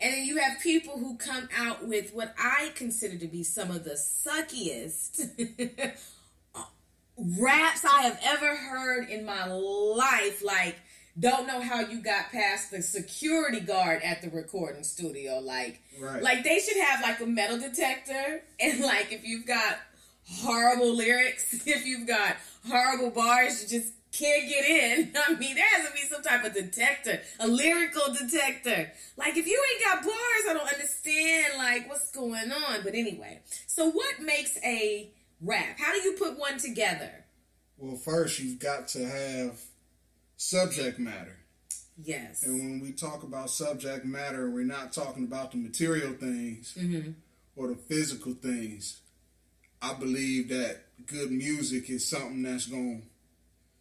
[0.00, 3.70] and then you have people who come out with what I consider to be some
[3.70, 5.28] of the suckiest
[7.16, 10.42] raps I have ever heard in my life.
[10.42, 10.76] Like,
[11.18, 15.38] don't know how you got past the security guard at the recording studio.
[15.38, 16.22] Like, Right.
[16.22, 19.78] like they should have like a metal detector, and like if you've got
[20.28, 22.36] horrible lyrics, if you've got
[22.68, 25.12] horrible bars, you just can't get in.
[25.28, 28.90] I mean, there has to be some type of detector, a lyrical detector.
[29.16, 32.82] Like if you ain't got bars, I don't understand like what's going on.
[32.82, 35.78] But anyway, so what makes a rap?
[35.78, 37.24] How do you put one together?
[37.76, 39.60] Well, first you've got to have
[40.36, 41.38] subject matter.
[42.02, 42.42] Yes.
[42.42, 47.12] And when we talk about subject matter, we're not talking about the material things Mm-hmm.
[47.56, 49.00] or the physical things.
[49.80, 53.08] I believe that good music is something that's going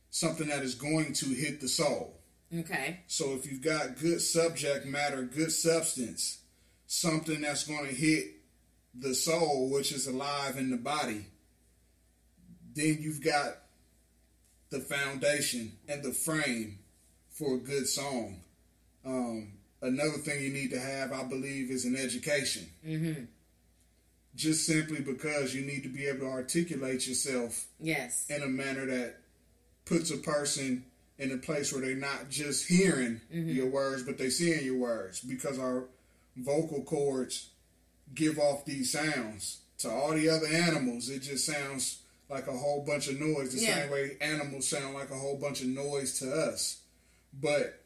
[0.09, 2.19] something that is going to hit the soul.
[2.55, 2.99] Okay.
[3.07, 6.39] So if you've got good subject matter, good substance,
[6.85, 8.25] something that's going to hit
[8.93, 11.25] the soul, which is alive in the body,
[12.75, 13.57] then you've got
[14.73, 16.79] the foundation and the frame
[17.29, 18.41] for a good song.
[19.05, 22.67] Um, another thing you need to have, I believe, is an education.
[22.85, 23.23] Mm-hmm.
[24.35, 28.25] Just simply because you need to be able to articulate yourself Yes.
[28.29, 29.17] in a manner that
[29.85, 30.85] puts a person
[31.19, 35.19] in a place where they're not just hearing your words, but they're seeing your words
[35.19, 35.85] because our
[36.35, 37.49] vocal cords
[38.15, 39.59] give off these sounds.
[39.79, 43.61] To all the other animals, it just sounds like a whole bunch of noise, the
[43.61, 43.83] Yeah.
[43.83, 46.77] same way animals sound like a whole bunch of noise to us.
[47.33, 47.83] But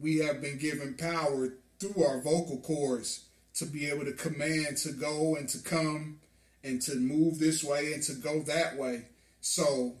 [0.00, 3.24] we have been given power through our vocal cords
[3.54, 6.20] to be able to command to go and to come
[6.62, 9.06] and to move this way and to go that way.
[9.40, 9.96] So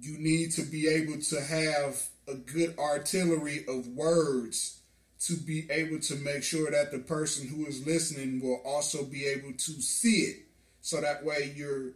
[0.00, 4.78] you need to be able to have a good artillery of words
[5.20, 9.26] to be able to make sure that the person who is listening will also be
[9.26, 10.36] able to see it.
[10.80, 11.92] So that way you're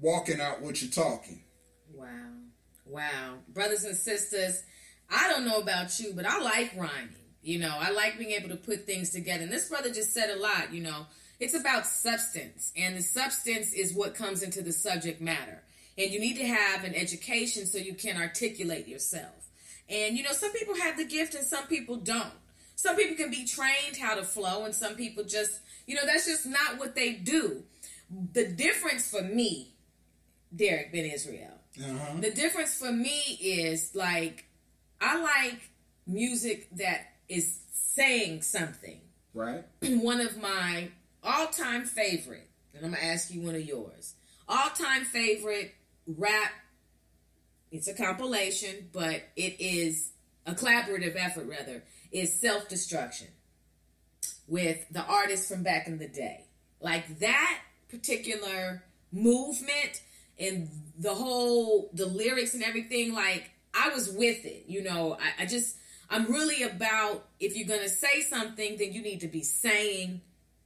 [0.00, 1.42] walking out what you're talking.
[1.92, 2.06] Wow.
[2.84, 3.38] Wow.
[3.48, 4.62] Brothers and sisters,
[5.10, 7.14] I don't know about you, but I like rhyming.
[7.42, 9.44] You know, I like being able to put things together.
[9.44, 11.06] And this brother just said a lot, you know.
[11.38, 15.62] It's about substance, and the substance is what comes into the subject matter.
[15.98, 19.50] And you need to have an education so you can articulate yourself.
[19.88, 22.32] And you know, some people have the gift and some people don't.
[22.74, 26.26] Some people can be trained how to flow, and some people just, you know, that's
[26.26, 27.62] just not what they do.
[28.32, 29.74] The difference for me,
[30.56, 32.20] Derek Ben Israel, Uh-huh.
[32.20, 34.46] the difference for me is like
[35.00, 35.70] I like
[36.06, 39.00] music that is saying something.
[39.34, 39.64] Right?
[39.82, 40.88] one of my
[41.22, 44.14] all-time favorite, and I'm gonna ask you one of yours.
[44.48, 45.74] All-time favorite
[46.06, 46.52] rap.
[47.70, 50.10] It's a compilation, but it is
[50.46, 51.46] a collaborative effort.
[51.46, 53.28] Rather, is self-destruction
[54.46, 56.44] with the artists from back in the day.
[56.80, 60.00] Like that particular movement
[60.38, 60.68] and
[60.98, 63.14] the whole the lyrics and everything.
[63.14, 64.64] Like I was with it.
[64.66, 65.76] You know, I, I just
[66.08, 70.20] I'm really about if you're gonna say something, then you need to be saying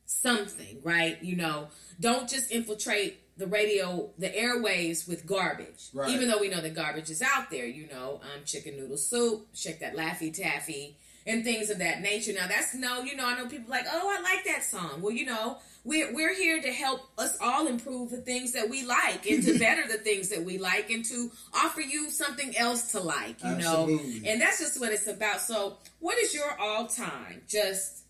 [0.04, 1.22] something, right?
[1.22, 1.68] You know,
[2.00, 5.88] don't just infiltrate the radio, the airwaves with garbage.
[5.94, 6.10] Right.
[6.10, 9.48] Even though we know that garbage is out there, you know, um, chicken noodle soup,
[9.54, 12.32] check that Laffy Taffy, and things of that nature.
[12.32, 15.00] Now that's no, you know, I know people like, oh, I like that song.
[15.02, 18.84] Well, you know, we're we're here to help us all improve the things that we
[18.84, 22.92] like and to better the things that we like and to offer you something else
[22.92, 23.88] to like, you know.
[24.26, 25.40] And that's just what it's about.
[25.40, 28.04] So, what is your all time, just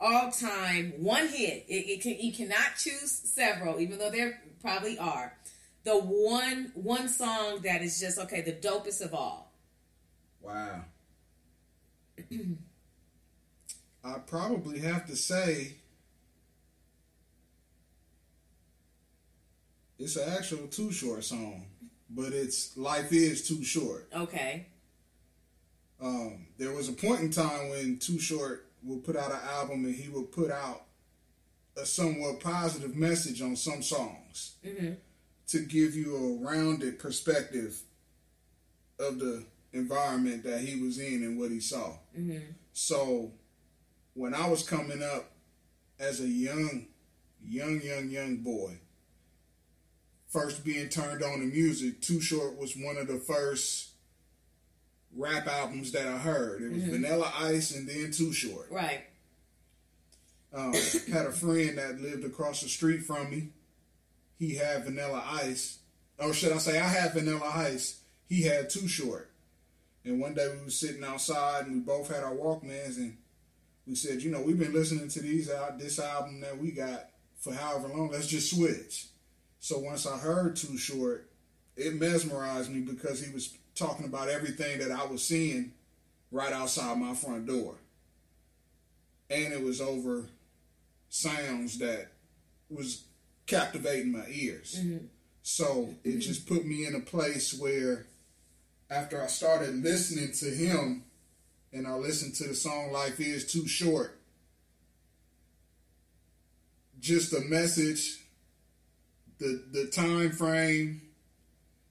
[0.00, 1.64] all time one hit?
[1.68, 5.36] It, it can you cannot choose several, even though there probably are.
[5.84, 9.52] the one one song that is just okay, the dopest of all.
[10.42, 10.84] Wow.
[14.04, 15.74] I probably have to say
[19.98, 21.66] it's an actual too short song,
[22.08, 24.08] but it's life is too short.
[24.14, 24.66] Okay.
[26.02, 29.84] Um, there was a point in time when Too Short would put out an album
[29.84, 30.84] and he would put out
[31.76, 34.92] a somewhat positive message on some songs Mm-hmm.
[35.48, 37.82] to give you a rounded perspective
[38.98, 41.96] of the environment that he was in and what he saw.
[42.18, 42.52] Mm-hmm.
[42.72, 43.32] So
[44.14, 45.30] when I was coming up
[45.98, 46.86] as a young,
[47.44, 48.78] young, young, young boy,
[50.28, 53.90] first being turned on to music, Too Short was one of the first
[55.14, 56.62] rap albums that I heard.
[56.62, 58.68] It was Vanilla Ice and then Too Short.
[58.70, 59.02] Right.
[60.52, 60.72] Um,
[61.12, 63.50] had a friend that lived across the street from me.
[64.38, 65.78] He had Vanilla Ice.
[66.18, 68.00] Or should I say, I had Vanilla Ice.
[68.28, 69.29] He had Too Short.
[70.04, 73.16] And one day we were sitting outside and we both had our Walkmans and
[73.86, 77.10] we said, you know, we've been listening to these out this album that we got
[77.40, 78.10] for however long.
[78.10, 79.06] Let's just switch.
[79.58, 81.28] So once I heard Too Short,
[81.76, 85.72] it mesmerized me because he was talking about everything that I was seeing
[86.30, 87.74] right outside my front door.
[89.28, 90.26] And it was over
[91.08, 92.08] sounds that
[92.70, 93.04] was
[93.46, 94.76] captivating my ears.
[94.78, 95.06] Mm-hmm.
[95.42, 96.20] So it mm-hmm.
[96.20, 98.06] just put me in a place where
[98.90, 101.04] after I started listening to him
[101.72, 104.18] and I listened to the song Life Is Too Short,
[106.98, 108.18] just the message,
[109.38, 111.02] the the time frame,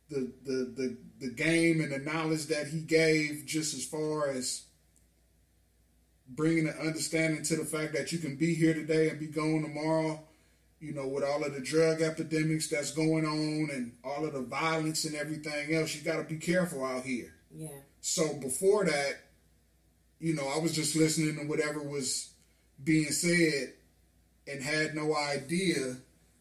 [0.09, 4.63] the the the the game and the knowledge that he gave just as far as
[6.27, 9.63] bringing an understanding to the fact that you can be here today and be gone
[9.63, 10.21] tomorrow
[10.79, 14.41] you know with all of the drug epidemics that's going on and all of the
[14.41, 17.67] violence and everything else you got to be careful out here Yeah.
[18.01, 19.13] so before that
[20.19, 22.29] you know i was just listening to whatever was
[22.83, 23.73] being said
[24.47, 25.97] and had no idea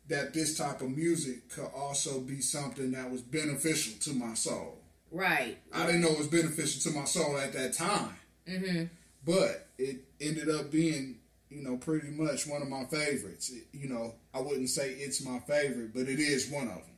[0.09, 4.79] that this type of music could also be something that was beneficial to my soul
[5.11, 5.57] Right.
[5.73, 8.15] I didn't know it was beneficial to my soul at that time.
[8.47, 8.85] Mm-hmm.
[9.25, 11.17] But it ended up being,
[11.51, 13.51] you know, pretty much one of my favorites.
[13.51, 16.97] It- you know, I wouldn't say it's my favorite, but it is one of them.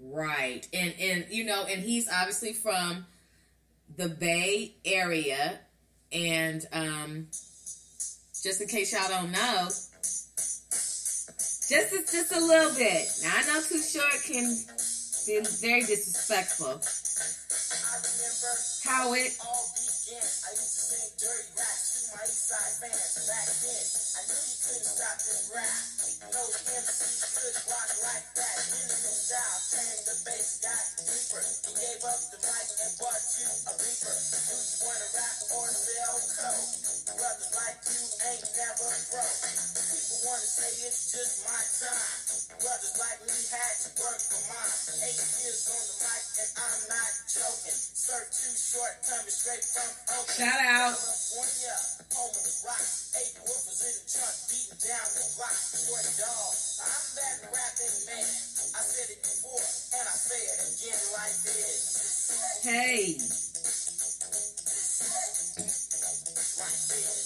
[0.00, 0.66] Right.
[0.72, 3.06] And and you know, and he's obviously from
[3.96, 5.58] the Bay Area
[6.12, 7.28] and um
[8.42, 9.68] just in case y'all don't know,
[11.68, 13.06] just just a little bit.
[13.22, 14.44] Now I know Too Short can
[15.26, 16.80] be very disrespectful.
[18.84, 20.20] How it all began.
[20.20, 23.84] I used to sing dirty raps east side fans back then.
[24.14, 25.82] I knew you couldn't stop this rap.
[26.30, 27.02] No MC
[27.34, 28.56] could rock like that.
[28.70, 31.42] Musical style, came the bass got deeper.
[31.42, 34.14] He gave up the mic and bought you a beeper.
[34.14, 36.72] Do you wanna rap or sell coke?
[37.18, 39.38] Brothers like you ain't never broke.
[39.74, 42.18] People wanna say it's just my time.
[42.62, 44.78] Brothers like me had to work for mine.
[45.02, 47.78] Eight years on the mic and I'm not joking.
[47.78, 50.38] Sir too short, coming straight from Oakland.
[50.38, 50.94] Shout out.
[50.94, 51.76] California,
[52.12, 52.84] home of the rock.
[53.16, 55.56] Eight woofers in the trunk, beating down the block.
[56.18, 58.28] Dog, I'm that rapping man.
[58.74, 59.64] I said it before,
[59.98, 62.62] and I say it again like this.
[62.62, 63.18] hey.
[66.60, 67.24] Like this.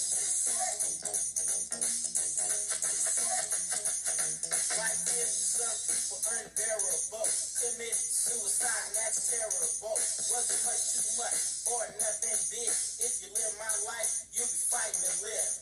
[4.79, 7.29] Like this, some people unbearable.
[7.29, 9.95] Commit suicide, that's terrible.
[9.95, 11.39] Wasn't much too much,
[11.71, 12.73] or nothing big.
[12.99, 14.58] If you live my life, you'll be
[14.89, 15.58] fighting to live.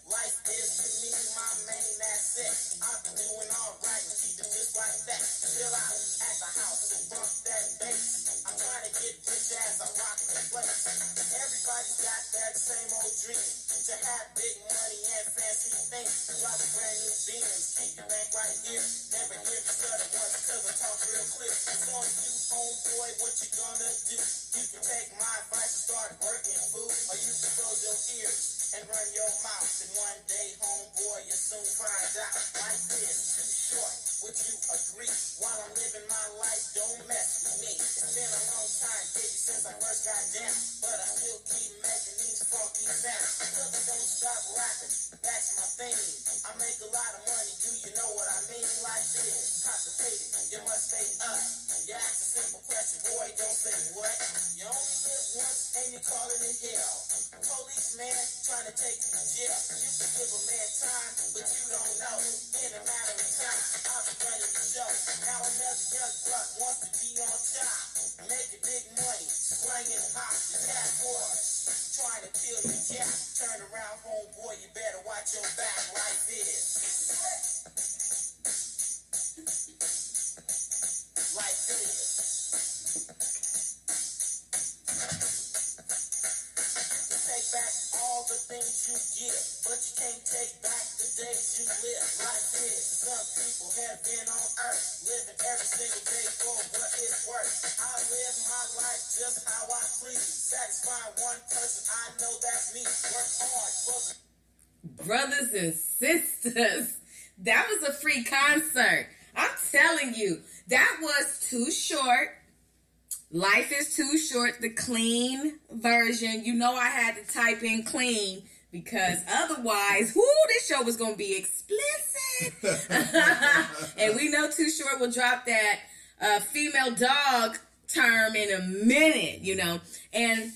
[114.87, 116.45] Clean version.
[116.45, 121.13] You know, I had to type in clean because otherwise, whoo, this show was going
[121.13, 122.55] to be explicit.
[123.99, 125.81] and we know Too Short will drop that
[126.21, 127.59] uh, female dog
[127.89, 129.81] term in a minute, you know.
[130.13, 130.53] And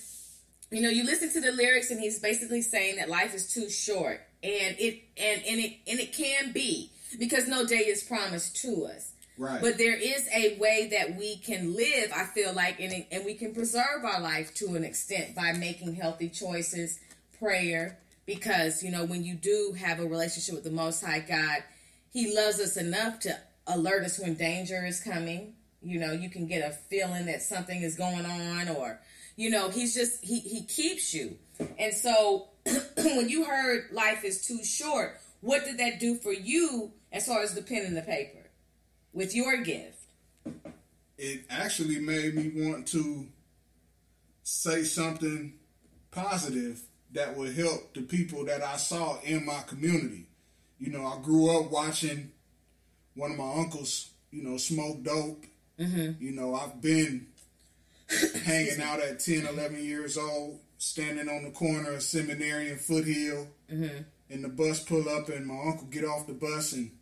[0.70, 3.68] you know, you listen to the lyrics and he's basically saying that life is too
[3.68, 4.20] short.
[4.42, 8.86] And it and, and it and it can be because no day is promised to
[8.86, 9.12] us.
[9.40, 9.62] Right.
[9.62, 13.32] But there is a way that we can live, I feel like, and, and we
[13.32, 17.00] can preserve our life to an extent by making healthy choices,
[17.38, 21.64] prayer, because, you know, when you do have a relationship with the Most High God,
[22.12, 23.34] He loves us enough to
[23.66, 25.54] alert us when danger is coming.
[25.80, 29.00] You know, you can get a feeling that something is going on, or,
[29.36, 31.38] you know, He's just, He, he keeps you.
[31.78, 32.48] And so
[32.98, 37.40] when you heard life is too short, what did that do for you as far
[37.42, 38.39] as the pen and the paper?
[39.12, 39.98] With your gift.
[41.18, 43.26] it actually made me want to
[44.42, 45.52] say something
[46.10, 46.80] positive
[47.12, 50.26] that would help the people that I saw in my community.
[50.78, 52.30] You know, I grew up watching
[53.14, 55.44] one of my uncles, you know, smoke dope.
[55.78, 56.24] Mm-hmm.
[56.24, 57.26] You know, I've been
[58.44, 63.46] hanging out at 10, 11 years old, standing on the corner of Seminary and Foothill,
[64.30, 66.92] and the bus pull up, and my uncle get off the bus, and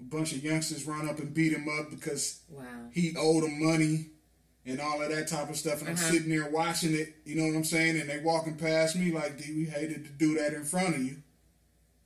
[0.00, 2.88] a bunch of youngsters run up and beat him up because Wow.
[2.92, 4.06] he owed them money
[4.66, 5.80] and all of that type of stuff.
[5.80, 6.10] And I'm Uh-huh.
[6.12, 8.00] sitting there watching it, you know what I'm saying?
[8.00, 11.02] And they walking past me like, D, we hated to do that in front of
[11.02, 11.22] you.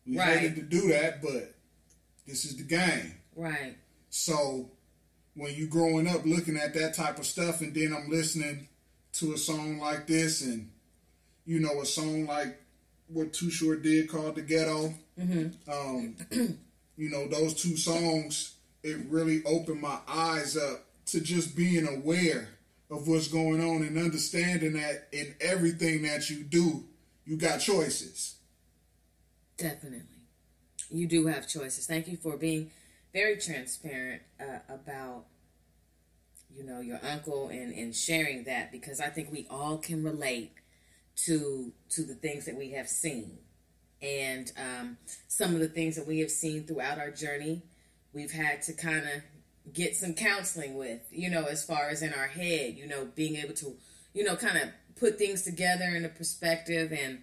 [0.06, 0.38] We Right.
[0.38, 1.54] hated to do that, but
[2.26, 3.14] this is the game.
[3.36, 3.76] Right.
[4.10, 4.70] So
[5.34, 8.68] when you growing up looking at that type of stuff and then I'm listening
[9.14, 10.70] to a song like this and
[11.46, 12.60] you know a song like
[13.08, 14.94] what Too Short did called The Ghetto.
[15.68, 16.16] Um,
[16.96, 22.48] you know, those two songs, it really opened my eyes up to just being aware
[22.90, 26.84] of what's going on and understanding that in everything that you do,
[27.24, 28.36] you got choices.
[29.56, 30.00] Definitely.
[30.90, 31.86] You do have choices.
[31.86, 32.70] Thank you for being
[33.12, 35.26] very transparent uh, about
[36.54, 40.52] you know your uncle and and sharing that because I think we all can relate
[41.24, 43.38] to to the things that we have seen
[44.02, 44.96] and um,
[45.28, 47.62] some of the things that we have seen throughout our journey
[48.12, 52.12] we've had to kind of get some counseling with you know as far as in
[52.12, 53.74] our head you know being able to
[54.12, 57.22] you know kind of put things together in a perspective and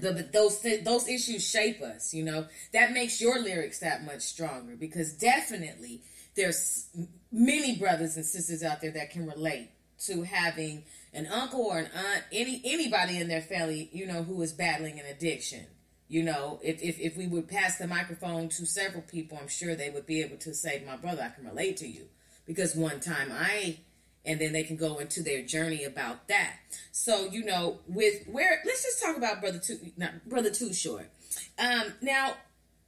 [0.00, 2.46] but those those issues shape us you know?
[2.72, 6.02] That makes your lyrics that much stronger because definitely
[6.36, 6.88] there's
[7.32, 9.70] many brothers and sisters out there that can relate
[10.06, 14.40] to having an uncle or an aunt any anybody in their family you know who
[14.42, 15.66] is battling an addiction
[16.08, 19.74] you know if, if if we would pass the microphone to several people i'm sure
[19.74, 22.06] they would be able to say my brother i can relate to you
[22.46, 23.78] because one time i
[24.24, 26.56] and then they can go into their journey about that.
[26.92, 31.10] So you know, with where let's just talk about brother too, not brother too short.
[31.58, 32.34] Um, now,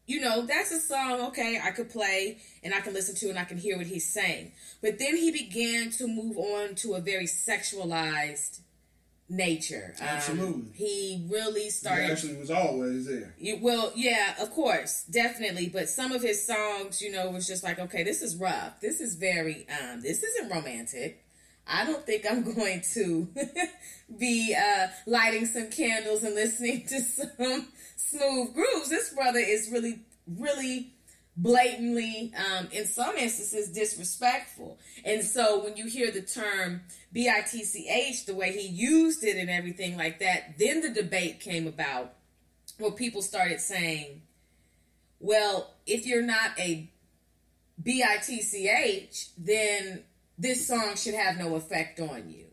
[0.06, 1.20] you know that's a song.
[1.28, 4.12] Okay, I could play and I can listen to and I can hear what he's
[4.12, 4.52] saying.
[4.82, 8.60] But then he began to move on to a very sexualized
[9.28, 9.94] nature.
[10.00, 10.72] Um, Absolutely.
[10.74, 12.10] he really He started.
[12.10, 13.34] actually was always there.
[13.38, 15.68] You, well, yeah, of course, definitely.
[15.68, 18.80] But some of his songs, you know, was just like, okay, this is rough.
[18.80, 21.24] This is very, um, this isn't romantic.
[21.66, 23.28] I don't think I'm going to
[24.18, 27.68] be uh, lighting some candles and listening to some
[28.12, 28.88] smooth grooves.
[28.88, 30.92] This brother is really, really
[31.36, 34.78] blatantly, um, in some instances, disrespectful.
[35.04, 36.82] And so when you hear the term
[37.12, 40.82] B I T C H, the way he used it and everything like that, then
[40.82, 42.14] the debate came about
[42.78, 44.22] where people started saying,
[45.20, 46.90] well, if you're not a
[47.82, 50.02] B I T C H, then
[50.38, 52.46] this song should have no effect on you.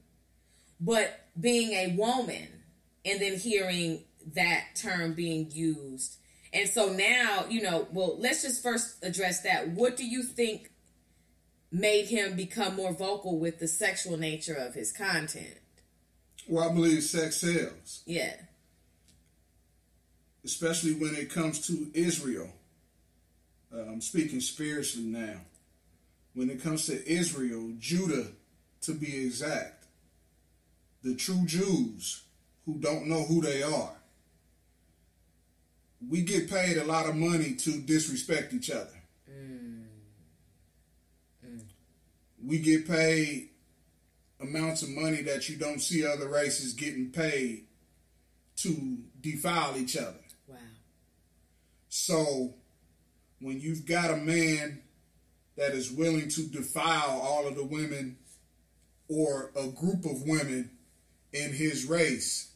[0.79, 2.47] But being a woman
[3.03, 4.03] and then hearing
[4.35, 6.15] that term being used
[6.51, 9.69] And so now, you know, well, let's just first address that.
[9.69, 10.71] What do you think
[11.71, 15.57] made him become more vocal with the sexual nature of his content?
[16.47, 18.35] Well, I believe sex sells, Yeah.
[20.43, 22.49] especially when it comes to Israel.
[23.71, 25.41] Uh, I'm speaking spiritually now.
[26.33, 28.27] When it comes to Israel, Judah,
[28.81, 29.85] to be exact,
[31.03, 32.23] the true Jews
[32.65, 33.93] who don't know who they are,
[36.07, 39.01] we get paid a lot of money to disrespect each other.
[39.29, 39.83] Mm.
[41.45, 41.61] Mm.
[42.43, 43.49] We get paid
[44.39, 47.65] amounts of money that you don't see other races getting paid
[48.57, 50.19] to defile each other.
[50.47, 50.55] Wow.
[51.89, 52.53] So
[53.39, 54.81] when you've got a man
[55.57, 58.17] that is willing to defile all of the women
[59.09, 60.71] or a group of women
[61.33, 62.48] in his race,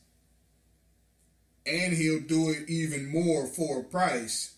[1.65, 4.55] and he'll do it even more for a price,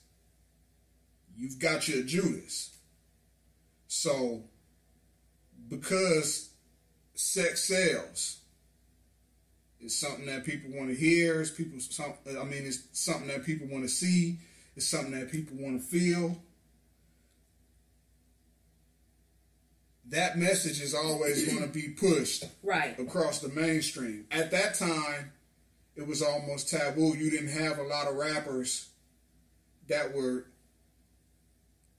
[1.37, 2.75] you've got your Judas.
[3.87, 4.43] So
[5.69, 6.49] because
[7.13, 8.39] sex sells,
[9.79, 11.41] it's something that people want to hear.
[11.41, 11.79] It's people.
[11.79, 14.39] Some, I mean, it's something that people want to see.
[14.75, 16.41] It's something that people want to feel.
[20.09, 22.97] That message is always going to be pushed Right.
[22.99, 24.25] across the mainstream.
[24.31, 25.31] At that time,
[25.95, 27.15] it was almost taboo.
[27.15, 28.89] You didn't have a lot of rappers
[29.87, 30.47] that were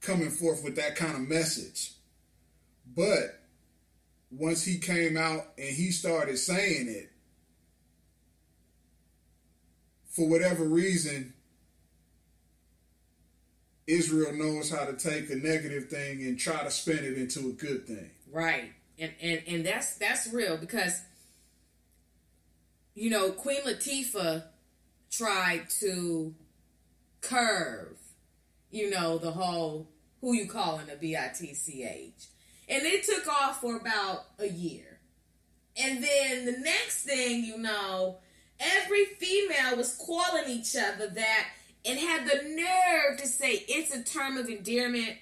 [0.00, 1.92] coming forth with that kind of message.
[2.94, 3.40] But
[4.30, 7.10] once he came out and he started saying it,
[10.10, 11.34] for whatever reason,
[13.86, 17.52] Israel knows how to take a negative thing and try to spin it into a
[17.52, 18.10] good thing.
[18.32, 18.72] Right.
[18.98, 21.02] And and and that's that's real because
[22.96, 24.42] you know, Queen Latifah
[25.10, 26.34] tried to
[27.20, 27.98] curve,
[28.70, 29.90] you know, the whole
[30.22, 32.26] who you calling a B-I-T-C-H.
[32.68, 34.98] And it took off for about a year.
[35.76, 38.16] And then the next thing you know,
[38.58, 41.48] every female was calling each other that
[41.84, 45.16] and had the nerve to say it's a term of endearment.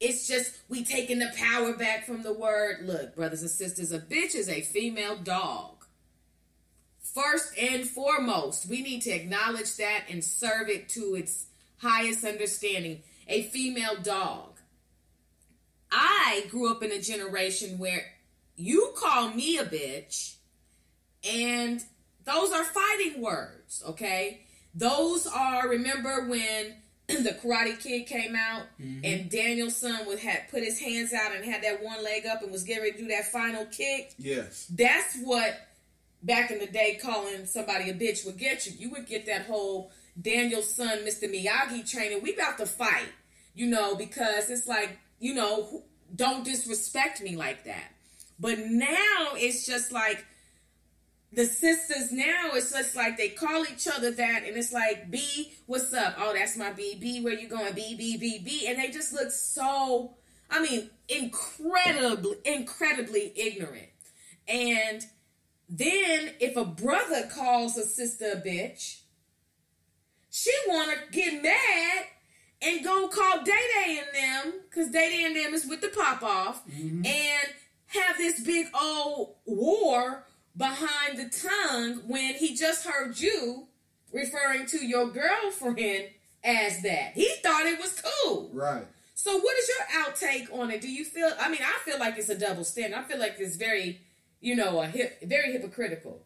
[0.00, 2.86] It's just we taking the power back from the word.
[2.86, 5.75] Look, brothers and sisters, a bitch is a female dog.
[7.16, 11.46] First and foremost, we need to acknowledge that and serve it to its
[11.78, 13.00] highest understanding.
[13.26, 14.58] A female dog.
[15.90, 18.04] I grew up in a generation where
[18.54, 20.34] you call me a bitch,
[21.26, 21.82] and
[22.26, 24.42] those are fighting words, okay?
[24.74, 26.74] Those are, remember when
[27.06, 29.00] the Karate Kid came out mm-hmm.
[29.04, 32.52] and Daniel-san would had put his hands out and had that one leg up and
[32.52, 34.12] was getting ready to do that final kick?
[34.18, 34.66] Yes.
[34.70, 35.65] That's what
[36.22, 38.72] back in the day calling somebody a bitch would get you.
[38.78, 39.90] You would get that whole
[40.20, 41.24] Daniel-san, Mr.
[41.24, 42.22] Miyagi training.
[42.22, 43.08] We about to fight,
[43.54, 47.92] you know, because it's like, you know, don't disrespect me like that.
[48.38, 50.24] But now it's just like
[51.32, 55.52] the sisters now it's just like they call each other that and it's like B,
[55.66, 56.16] what's up?
[56.18, 56.96] Oh, that's my B.
[57.00, 57.74] B, where you going?
[57.74, 58.66] B, B, B, B.
[58.68, 60.16] And they just look so
[60.50, 63.88] I mean, incredibly, incredibly ignorant.
[64.48, 65.04] And
[65.68, 69.00] then if a brother calls a sister a bitch,
[70.30, 72.04] she wanna get mad
[72.62, 75.88] and go call Day Day and them, because Day Day and them is with the
[75.88, 77.04] pop off, mm-hmm.
[77.04, 77.48] and
[77.86, 80.24] have this big old war
[80.56, 83.68] behind the tongue when he just heard you
[84.12, 86.08] referring to your girlfriend
[86.42, 87.12] as that.
[87.14, 88.50] He thought it was cool.
[88.52, 88.86] Right.
[89.14, 90.80] So what is your outtake on it?
[90.80, 92.98] Do you feel I mean, I feel like it's a double standard.
[92.98, 94.00] I feel like it's very,
[94.46, 96.22] you know, a hip very hypocritical.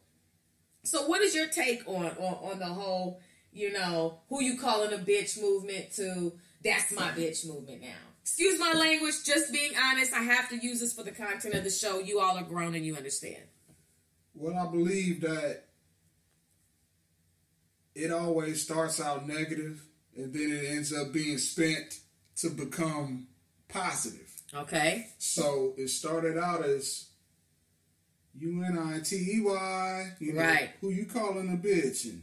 [0.84, 3.18] So what is your take on on, on the whole,
[3.50, 7.88] you know, who you calling a bitch movement to that's my bitch movement now?
[8.20, 10.12] Excuse my language, just being honest.
[10.12, 11.98] I have to use this for the content of the show.
[11.98, 13.42] You all are grown and you understand.
[14.34, 15.64] Well, I believe that
[17.94, 19.82] it always starts out negative
[20.14, 22.00] and then it ends up being spent
[22.36, 23.28] to become
[23.70, 24.30] positive.
[24.54, 25.06] Okay?
[25.16, 27.09] So it started out as
[28.38, 30.70] U N I T E Y, you know, Right.
[30.80, 32.22] who you calling a bitch, and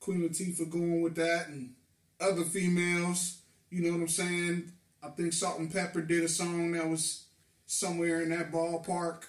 [0.00, 1.74] Queen Latifah going with that, and
[2.20, 3.38] other females,
[3.70, 4.72] you know what I'm saying?
[5.02, 7.24] I think Salt-N-Pepa did a song that was
[7.66, 9.22] somewhere in that ballpark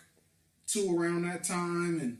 [0.66, 2.20] too around that time, and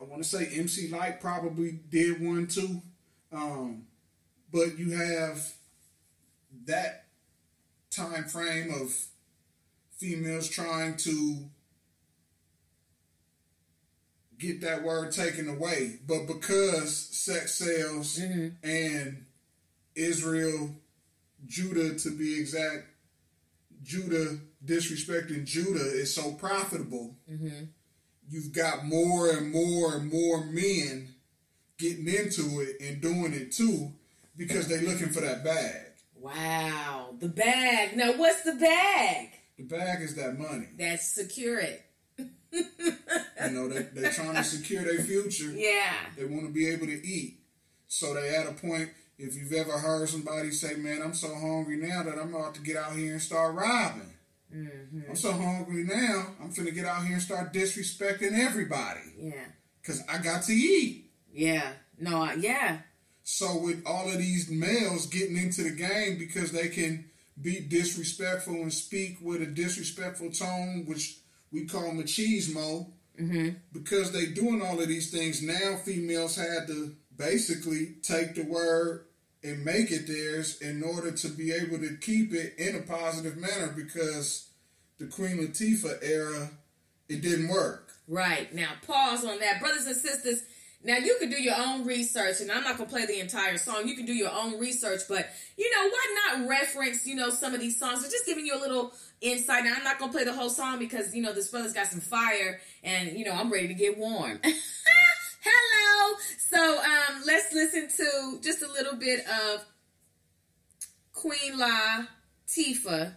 [0.00, 2.82] I want to say MC Lyte probably did one too.
[3.30, 3.86] Um,
[4.52, 5.54] but you have
[6.66, 7.06] that
[7.90, 8.94] time frame of
[9.96, 11.48] females trying to
[14.42, 18.48] get that word taken away, but because sex sells mm-hmm.
[18.62, 19.24] and
[19.94, 20.74] Israel,
[21.46, 22.86] Judah to be exact,
[23.82, 27.16] Judah disrespecting Judah is so profitable.
[27.30, 27.64] Mm-hmm.
[28.28, 31.14] You've got more and more and more men
[31.78, 33.92] getting into it and doing it too
[34.36, 35.92] because they're looking for that bag.
[36.14, 37.14] Wow.
[37.18, 37.96] The bag.
[37.96, 39.30] Now, what's the bag?
[39.58, 40.68] The bag is that money.
[40.78, 41.84] That's secure it.
[42.52, 45.50] You know, they, they're trying to secure their future.
[45.52, 45.92] Yeah.
[46.16, 47.38] They want to be able to eat.
[47.88, 51.76] So they at a point, if you've ever heard somebody say, man, I'm so hungry
[51.76, 54.14] now that I'm about to get out here and start robbing.
[54.54, 55.00] Mm-hmm.
[55.10, 59.00] I'm so hungry now, I'm finna get out here and start disrespecting everybody.
[59.18, 59.32] Yeah.
[59.80, 61.10] Because I got to eat.
[61.32, 61.72] Yeah.
[61.98, 62.78] No, I- yeah.
[63.24, 67.04] So with all of these males getting into the game because they can
[67.40, 71.18] be disrespectful and speak with a disrespectful tone, which
[71.52, 72.90] we call machismo,
[73.20, 73.50] mm-hmm.
[73.72, 79.04] because they doing all of these things now, females had to basically take the word
[79.44, 83.36] and make it theirs in order to be able to keep it in a positive
[83.36, 84.48] manner because
[84.98, 86.50] the Queen Latifah era,
[87.08, 87.90] it didn't work.
[88.06, 88.52] Right.
[88.54, 89.60] Now, pause on that.
[89.60, 90.42] Brothers and sisters,
[90.84, 93.56] now you can do your own research, and I'm not going to play the entire
[93.56, 93.86] song.
[93.86, 97.54] You can do your own research, but, you know, why not reference, you know, some
[97.54, 98.04] of these songs?
[98.04, 99.64] I'm just giving you a little insight.
[99.64, 101.86] Now, I'm not going to play the whole song because, you know, this brother's got
[101.86, 104.40] some fire, and, you know, I'm ready to get warm.
[105.44, 106.16] Hello.
[106.38, 109.64] So, um, let's listen to just a little bit of
[111.12, 112.06] Queen La
[112.48, 113.14] Tifa.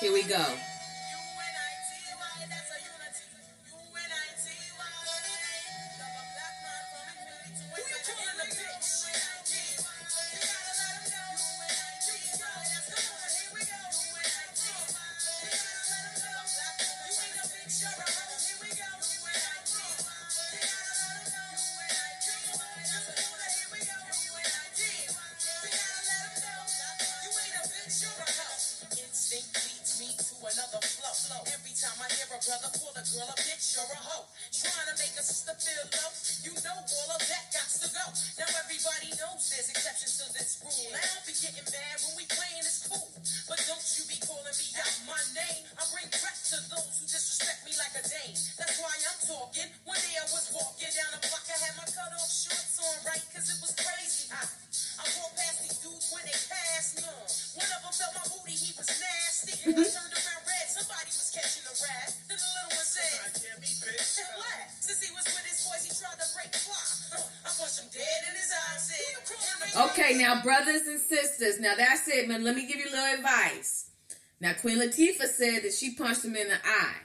[0.00, 0.44] Here we go.
[40.94, 43.10] Don't be getting mad when we playing this cool.
[43.50, 45.62] But don't you be calling me out my name.
[45.74, 48.38] I bring crap to those who disrespect me like a dame.
[48.58, 49.68] That's why I'm talking.
[69.78, 72.42] Okay, now, brothers and sisters, now that's it, man.
[72.42, 73.90] Let me give you a little advice.
[74.40, 76.96] Now, Queen Latifah said that she punched him in the eye.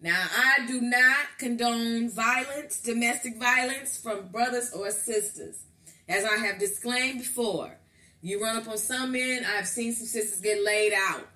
[0.00, 5.62] Now, I do not condone violence, domestic violence from brothers or sisters.
[6.08, 7.78] As I have disclaimed before,
[8.22, 11.28] you run up on some men, I've seen some sisters get laid out.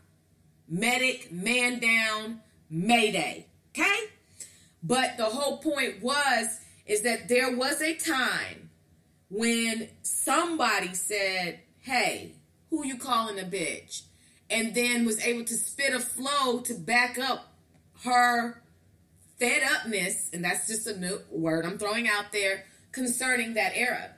[0.68, 3.46] Medic, man down, mayday.
[3.70, 4.06] Okay?
[4.82, 8.63] But the whole point was, is that there was a time
[9.30, 12.36] when somebody said, "Hey,
[12.70, 14.02] who you calling a bitch?"
[14.50, 17.54] and then was able to spit a flow to back up
[18.04, 18.62] her
[19.38, 24.10] fed upness, and that's just a new word I'm throwing out there concerning that era.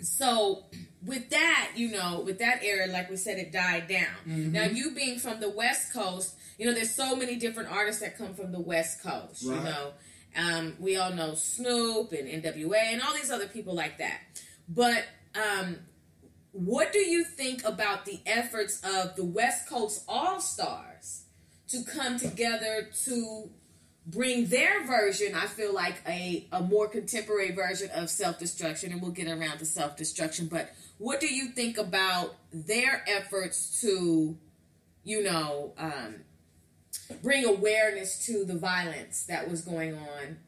[0.00, 0.64] So,
[1.04, 4.16] with that, you know, with that era, like we said, it died down.
[4.26, 4.52] Mm-hmm.
[4.52, 8.18] Now, you being from the West Coast, you know, there's so many different artists that
[8.18, 9.42] come from the West Coast.
[9.42, 9.92] You know,
[10.36, 14.20] um, we all know Snoop and NWA and all these other people like that.
[14.68, 15.04] But
[15.34, 15.76] um,
[16.52, 21.24] what do you think about the efforts of the West Coast All Stars
[21.68, 23.50] to come together to
[24.06, 25.34] bring their version?
[25.34, 29.58] I feel like a, a more contemporary version of self destruction, and we'll get around
[29.58, 30.46] to self destruction.
[30.46, 34.36] But what do you think about their efforts to,
[35.04, 36.16] you know, um,
[37.20, 40.38] bring awareness to the violence that was going on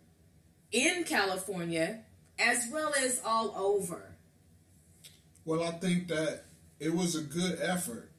[0.72, 2.00] in California
[2.38, 4.14] as well as all over?
[5.44, 6.44] Well, I think that
[6.80, 8.10] it was a good effort.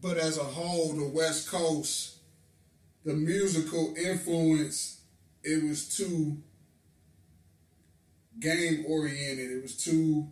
[0.00, 2.16] But as a whole, the West Coast,
[3.04, 5.00] the musical influence,
[5.42, 6.38] it was too
[8.38, 9.50] game oriented.
[9.50, 10.28] It was too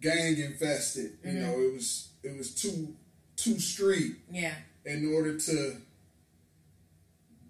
[0.00, 1.18] gang infested.
[1.22, 1.40] You mm-hmm.
[1.42, 2.94] know, it was it was too
[3.42, 5.76] too street Yeah, in order to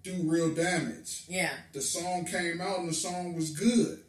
[0.03, 4.01] do real damage yeah, the song came out and the song was good.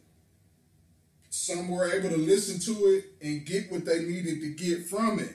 [1.30, 5.18] Some were able to listen to it and get what they needed to get from
[5.18, 5.34] it.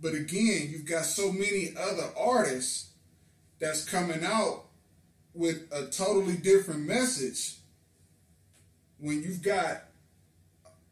[0.00, 2.90] But again, you've got so many other artists
[3.58, 4.64] that's coming out
[5.34, 7.56] with a totally different message
[8.98, 9.84] when you've got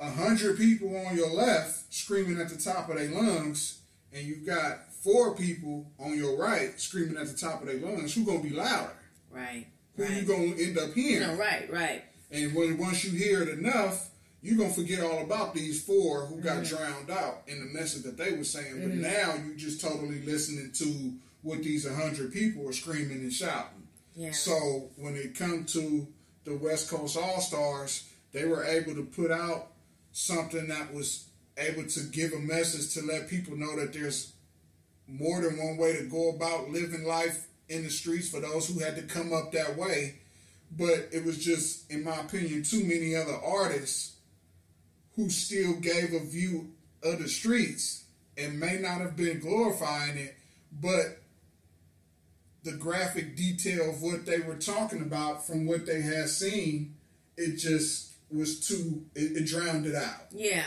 [0.00, 3.80] a hundred people on your left screaming at the top of their lungs,
[4.12, 8.14] and you've got four people on your right screaming at the top of their lungs,
[8.14, 8.92] who gonna be louder?
[9.30, 9.66] Right.
[9.96, 10.12] Who right.
[10.12, 11.26] you gonna end up hearing?
[11.26, 12.05] No, right, right.
[12.30, 14.11] And when once you hear it enough,
[14.42, 16.76] you're gonna forget all about these four who got Mm-hmm.
[16.76, 18.80] drowned out in the message that they were saying.
[18.80, 23.88] But now you just totally listening to what these hundred people are screaming and shouting.
[24.14, 24.32] Yeah.
[24.32, 26.07] So when it come to
[26.44, 29.68] the West Coast All Stars, they were able to put out
[30.12, 31.26] something that was
[31.57, 34.32] able to give a message to let people know that there's
[35.09, 38.80] more than one way to go about living life in the streets for those who
[38.80, 40.16] had to come up that way.
[40.76, 44.16] But it was just, in my opinion, too many other artists
[45.16, 48.04] who still gave a view of the streets
[48.36, 50.36] and may not have been glorifying it,
[50.80, 51.18] but
[52.64, 56.94] the graphic detail of what they were talking about from what they had seen,
[57.36, 60.26] it just was too, it, it drowned it out.
[60.30, 60.64] Yeah.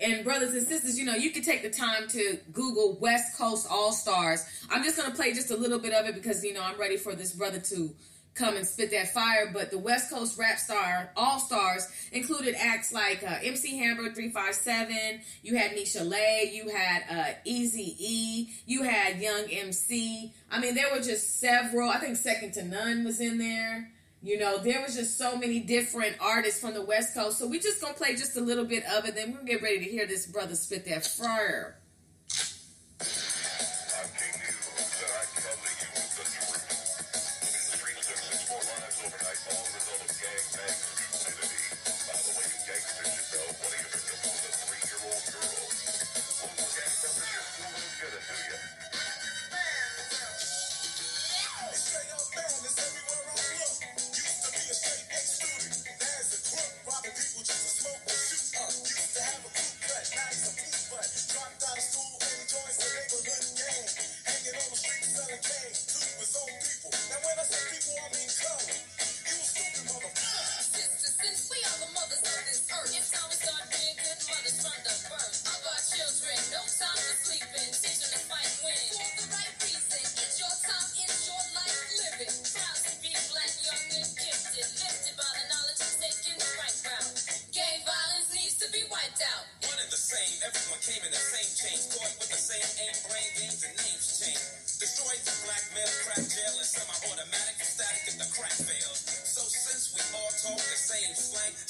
[0.00, 3.66] And brothers and sisters, you know, you can take the time to Google West Coast
[3.70, 4.44] All Stars.
[4.70, 6.78] I'm just going to play just a little bit of it because, you know, I'm
[6.78, 7.94] ready for this brother to
[8.36, 9.50] come and spit that fire.
[9.52, 15.20] But the West Coast Rap Star All Stars included acts like uh, MC Hammer 357,
[15.42, 20.32] you had Michel'le, you had uh, Easy E, you had Young MC.
[20.50, 21.88] I mean, there were just several.
[21.88, 23.90] I think Second to None was in there.
[24.26, 27.38] You know, there was just so many different artists from the West Coast.
[27.38, 29.62] So we just gonna play just a little bit of it, then we're gonna get
[29.62, 31.78] ready to hear this brother spit that fire.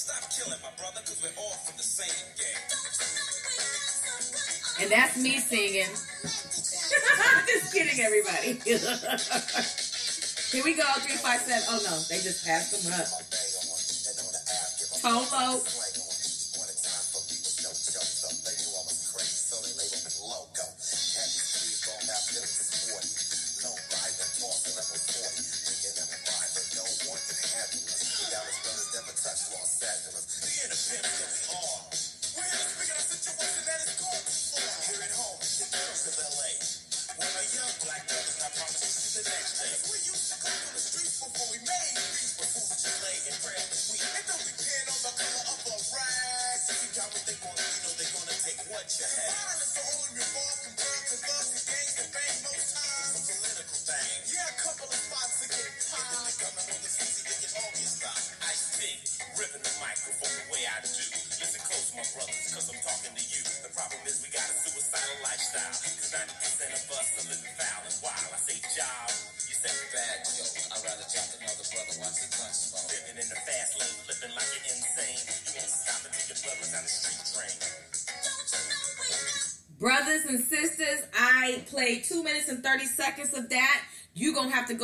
[0.07, 2.62] Stop killing my brother, cause we're all from the same gang.
[4.78, 5.90] And that's me singing.
[7.50, 8.54] just kidding, everybody.
[10.54, 11.66] Here we go, 357.
[11.66, 13.11] Oh no, they just passed them up.
[15.02, 15.86] Tolo.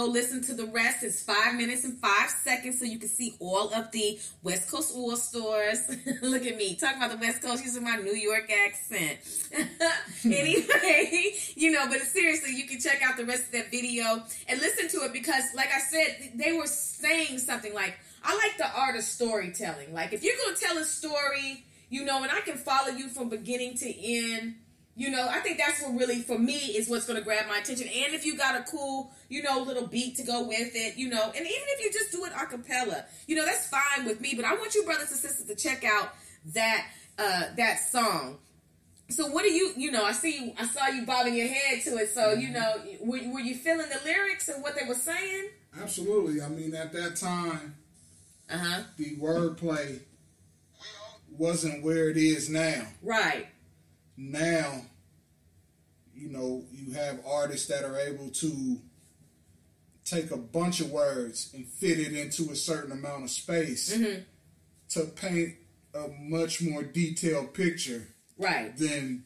[0.02, 1.04] Go listen to the rest.
[1.04, 4.96] It's five minutes and five seconds so you can see all of the West Coast
[4.96, 5.78] All Stars.
[6.22, 9.18] Look at me talking about the West Coast using my New York accent.
[10.24, 14.60] anyway, you know, but seriously, you can check out the rest of that video and
[14.60, 17.94] listen to it because, like I said, they were saying something like,
[18.24, 19.94] I like the art of storytelling.
[19.94, 23.08] Like, if you're going to tell a story, you know, and I can follow you
[23.08, 24.56] from beginning to end
[24.94, 27.58] you know, I think that's what really, for me, is what's going to grab my
[27.58, 27.88] attention.
[27.88, 31.08] And if you got a cool, you know, little beat to go with it, you
[31.08, 34.20] know, and even if you just do it a cappella, you know, that's fine with
[34.20, 34.34] me.
[34.34, 36.10] But I want you, brothers and sisters, to check out
[36.54, 36.86] that
[37.18, 38.38] uh, that song.
[39.08, 41.82] So what do you, you know, I see you, I saw you bobbing your head
[41.84, 42.08] to it.
[42.14, 45.48] So, you know, were, were you feeling the lyrics and what they were saying?
[45.80, 46.40] Absolutely.
[46.40, 47.74] I mean, at that time,
[48.50, 48.82] Uh huh.
[48.96, 50.00] the wordplay
[51.30, 52.86] wasn't where it is now.
[53.02, 53.48] Right.
[54.16, 54.82] Now,
[56.14, 58.80] you know, you have artists that are able to
[60.04, 64.24] take a bunch of words and fit it into a certain amount of space Mhm.
[64.90, 65.56] to paint
[65.94, 68.76] a much more detailed picture Right.
[68.76, 69.24] than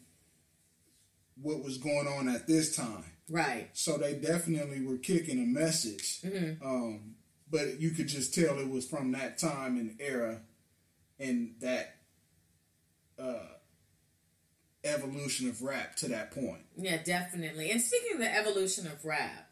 [1.41, 3.05] what was going on at this time.
[3.28, 3.70] Right.
[3.72, 6.20] So they definitely were kicking a message.
[6.22, 6.62] Mhm.
[6.62, 7.16] Um,
[7.51, 10.43] but you could just tell it was from that time and era
[11.18, 11.93] and that
[13.18, 13.55] uh,
[14.87, 16.62] evolution of rap to that point.
[16.76, 17.70] Yeah, definitely.
[17.70, 19.51] And speaking of the evolution of rap,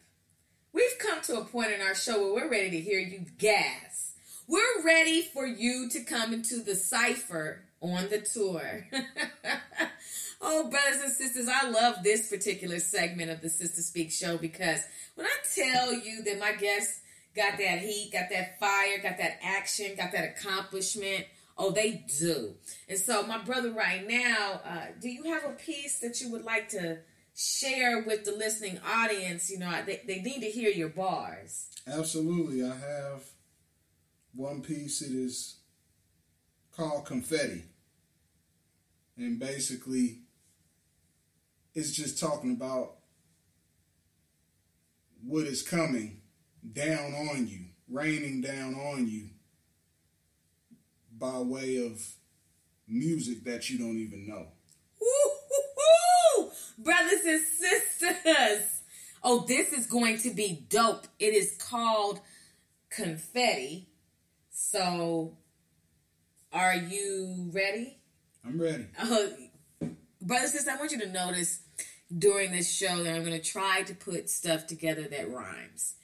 [0.73, 4.15] we've come to a point in our show where we're ready to hear you gas.
[4.47, 8.87] We're ready for you to come into the cipher on the tour.
[10.41, 14.81] oh, brothers and sisters, I love this particular segment of the Sister Speak show because
[15.15, 17.01] when I tell you that my guests
[17.35, 21.27] got that heat, got that fire, got that action, got that accomplishment,
[21.57, 22.55] oh, they do.
[22.89, 26.45] And so, my brother, right now, uh, do you have a piece that you would
[26.45, 26.99] like to
[27.35, 29.51] share with the listening audience?
[29.51, 31.69] You know, they, they need to hear your bars.
[31.87, 32.65] Absolutely.
[32.65, 33.25] I have
[34.35, 35.03] one piece.
[35.03, 35.57] It is
[36.77, 37.65] called Confetti.
[39.17, 40.23] And basically,
[41.75, 42.97] it's just talking about
[45.23, 46.21] what is coming
[46.73, 49.31] down on you, raining down on you
[51.25, 52.07] by way of
[52.87, 54.47] music that you don't even know.
[55.01, 56.51] Woo-hoo-hoo!
[56.77, 58.83] Brothers and sisters.
[59.23, 61.07] Oh, this is going to be dope.
[61.19, 62.21] It is called
[62.91, 63.89] Confetti.
[64.51, 65.39] So,
[66.53, 67.97] are you ready?
[68.45, 68.87] I'm ready.
[68.99, 69.29] Uh,
[70.21, 71.61] brothers and sisters, I want you to notice
[72.17, 75.95] during this show that I'm going to try to put stuff together that rhymes.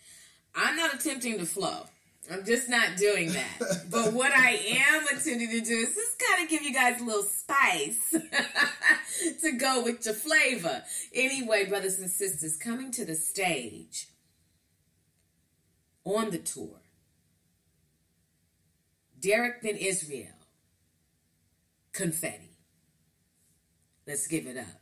[0.54, 1.84] I'm not attempting to flow.
[2.28, 3.84] I'm just not doing that.
[3.90, 7.04] but what I am attempting to do is just kind of give you guys a
[7.04, 8.10] little spice
[9.42, 10.82] to go with your flavor.
[11.14, 14.08] Anyway, brothers and sisters, coming to the stage
[16.04, 16.80] on the tour,
[19.20, 20.28] Derek Ben Israel,
[21.92, 22.56] Confetti.
[24.06, 24.79] Let's give it up.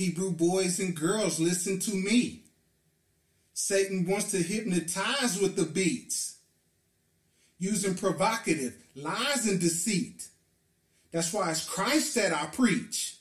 [0.00, 2.44] Hebrew boys and girls, listen to me.
[3.52, 6.38] Satan wants to hypnotize with the beats,
[7.58, 10.26] using provocative lies and deceit.
[11.12, 13.18] That's why it's Christ that I preach,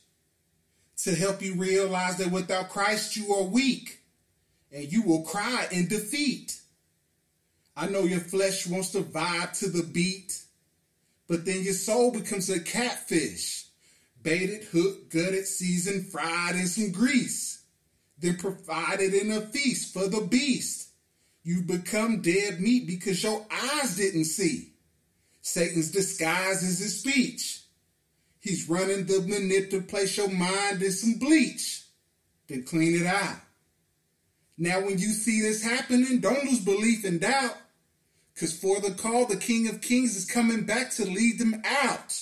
[1.04, 4.00] to help you realize that without Christ you are weak,
[4.72, 6.62] and you will cry in defeat.
[7.76, 10.42] I know your flesh wants to vibe to the beat,
[11.28, 13.66] but then your soul becomes a catfish
[14.22, 17.63] baited, hooked, gutted, seasoned, fried in some grease,
[18.17, 20.89] then provided in a feast for the beast.
[21.43, 24.74] You become dead meat because your eyes didn't see.
[25.41, 27.61] Satan's disguise is his speech.
[28.41, 31.84] He's running the manip to place your mind in some bleach,
[32.47, 33.38] then clean it out.
[34.57, 37.55] Now, when you see this happening, don't lose belief and doubt,
[38.34, 42.22] because for the call, the King of Kings is coming back to lead them out.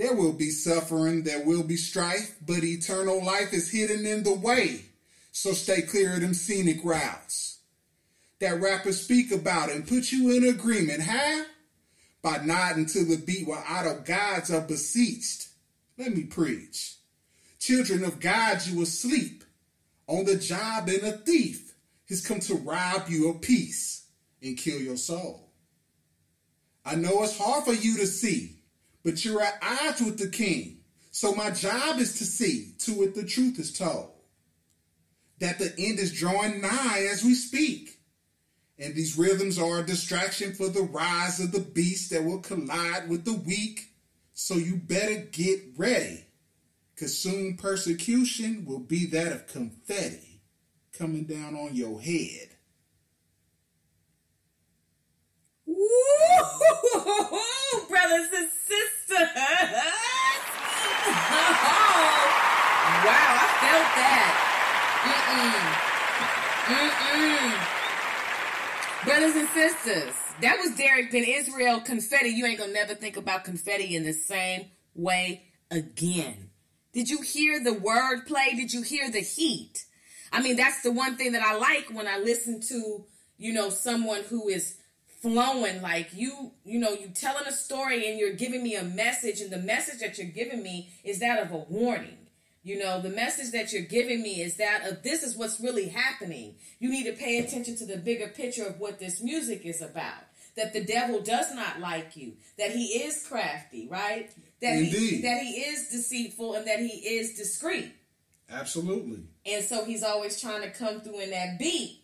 [0.00, 4.32] There will be suffering, there will be strife, but eternal life is hidden in the
[4.32, 4.86] way.
[5.30, 7.58] So stay clear of them scenic routes.
[8.38, 11.02] That rappers speak about and put you in agreement.
[11.02, 11.44] huh?
[12.22, 15.48] By nodding to the beat while idle gods are beseeched.
[15.98, 16.94] Let me preach.
[17.58, 19.44] Children of God, you asleep.
[20.06, 21.74] On the job and a thief
[22.08, 24.06] has come to rob you of peace
[24.42, 25.50] and kill your soul.
[26.86, 28.59] I know it's hard for you to see
[29.02, 30.78] but you're at odds with the king.
[31.10, 34.12] So my job is to see to it the truth is told.
[35.40, 38.00] That the end is drawing nigh as we speak.
[38.78, 43.08] And these rhythms are a distraction for the rise of the beast that will collide
[43.08, 43.88] with the weak.
[44.32, 46.26] So you better get ready.
[46.98, 50.42] Cause soon persecution will be that of confetti
[50.92, 52.48] coming down on your head.
[55.64, 55.76] Woo!
[57.88, 58.50] Brothers and
[59.12, 59.16] Oh,
[63.06, 64.30] wow, I felt that.
[65.06, 65.90] Mm-mm.
[66.76, 67.70] Mm-mm.
[69.04, 72.28] Brothers and sisters, that was Derek Ben Israel Confetti.
[72.28, 76.50] You ain't gonna never think about confetti in the same way again.
[76.92, 78.54] Did you hear the word play?
[78.54, 79.86] Did you hear the heat?
[80.32, 83.04] I mean, that's the one thing that I like when I listen to,
[83.38, 84.76] you know, someone who is
[85.20, 89.40] flowing like you you know you telling a story and you're giving me a message
[89.40, 92.16] and the message that you're giving me is that of a warning.
[92.62, 95.88] You know the message that you're giving me is that of this is what's really
[95.88, 96.56] happening.
[96.78, 100.24] You need to pay attention to the bigger picture of what this music is about.
[100.56, 102.34] That the devil does not like you.
[102.58, 104.30] That he is crafty right?
[104.60, 105.24] That he Indeed.
[105.24, 107.92] that he is deceitful and that he is discreet.
[108.52, 109.20] Absolutely.
[109.46, 111.99] and so he's always trying to come through in that beat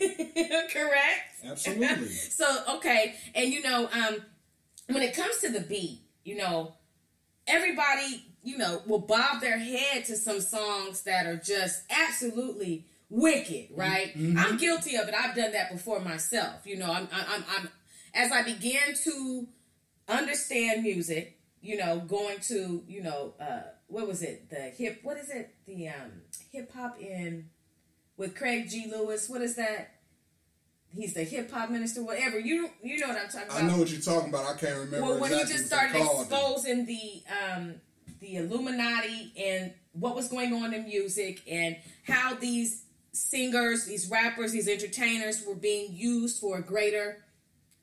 [0.72, 2.08] correct Absolutely.
[2.08, 2.46] so
[2.76, 4.16] okay, and you know, um,
[4.88, 6.74] when it comes to the beat, you know,
[7.46, 13.68] everybody, you know, will bob their head to some songs that are just absolutely wicked,
[13.76, 14.12] right?
[14.16, 15.14] I'm guilty of it.
[15.14, 16.66] I've done that before myself.
[16.66, 17.68] You know, I'm, I'm, I'm,
[18.14, 19.46] as I began to
[20.08, 24.50] understand music, you know, going to, you know, uh, what was it?
[24.50, 25.54] The hip, what is it?
[25.66, 26.22] The um,
[26.52, 27.48] hip hop in
[28.16, 28.90] with Craig G.
[28.90, 29.28] Lewis.
[29.28, 29.92] What is that?
[30.94, 32.38] He's the hip hop minister, whatever.
[32.38, 33.62] You you know what I'm talking about.
[33.62, 34.46] I know what you're talking about.
[34.46, 35.02] I can't remember.
[35.02, 37.22] Well, when exactly he just started exposing the
[37.54, 37.74] um,
[38.20, 44.52] the Illuminati and what was going on in music and how these singers, these rappers,
[44.52, 47.24] these entertainers were being used for a greater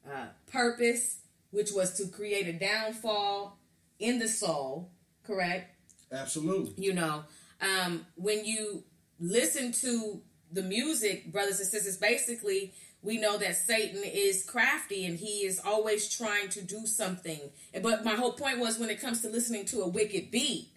[0.08, 1.18] uh, purpose,
[1.52, 3.60] which was to create a downfall
[4.00, 4.92] in the soul.
[5.24, 5.70] Correct
[6.12, 6.74] Absolutely.
[6.84, 7.24] you know
[7.62, 8.84] um, when you
[9.20, 11.98] listen to the music brothers and sisters.
[11.98, 17.40] Basically we know that satan is crafty and he is always trying to do something.
[17.82, 20.70] But my whole point was when it comes to listening to a wicked beat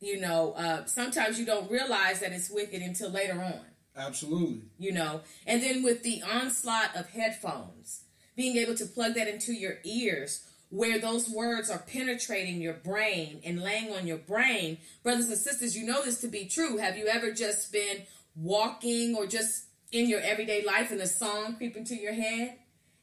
[0.00, 3.60] you know uh, sometimes you don't realize that it's wicked until later on.
[3.96, 4.62] Absolutely.
[4.78, 8.04] you know and then with the onslaught of headphones
[8.36, 13.40] being able to plug that into your ears where those words are penetrating your brain
[13.44, 16.96] and laying on your brain brothers and sisters you know this to be true have
[16.96, 18.02] you ever just been
[18.36, 22.56] walking or just in your everyday life and a song creep into your head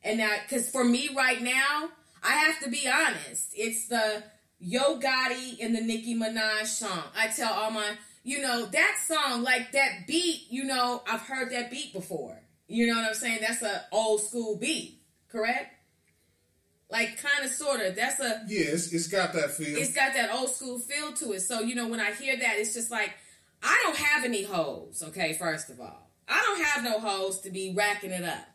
[0.04, 1.90] and now because for me right now
[2.24, 4.24] i have to be honest it's the
[4.60, 7.04] Yo Gotti and the Nicki Minaj song.
[7.16, 11.52] I tell all my, you know, that song, like that beat, you know, I've heard
[11.52, 12.42] that beat before.
[12.68, 13.40] You know what I'm saying?
[13.42, 15.75] That's a old school beat, correct?
[16.90, 17.96] Like kind of sort of.
[17.96, 19.78] That's a Yeah, it's, it's got that feel.
[19.78, 21.42] it's got that old school feel to it.
[21.42, 23.12] So, you know, when I hear that, it's just like,
[23.64, 26.12] I don't have any hoes, okay, first of all.
[26.28, 28.46] I don't have no hoes to be racking it up.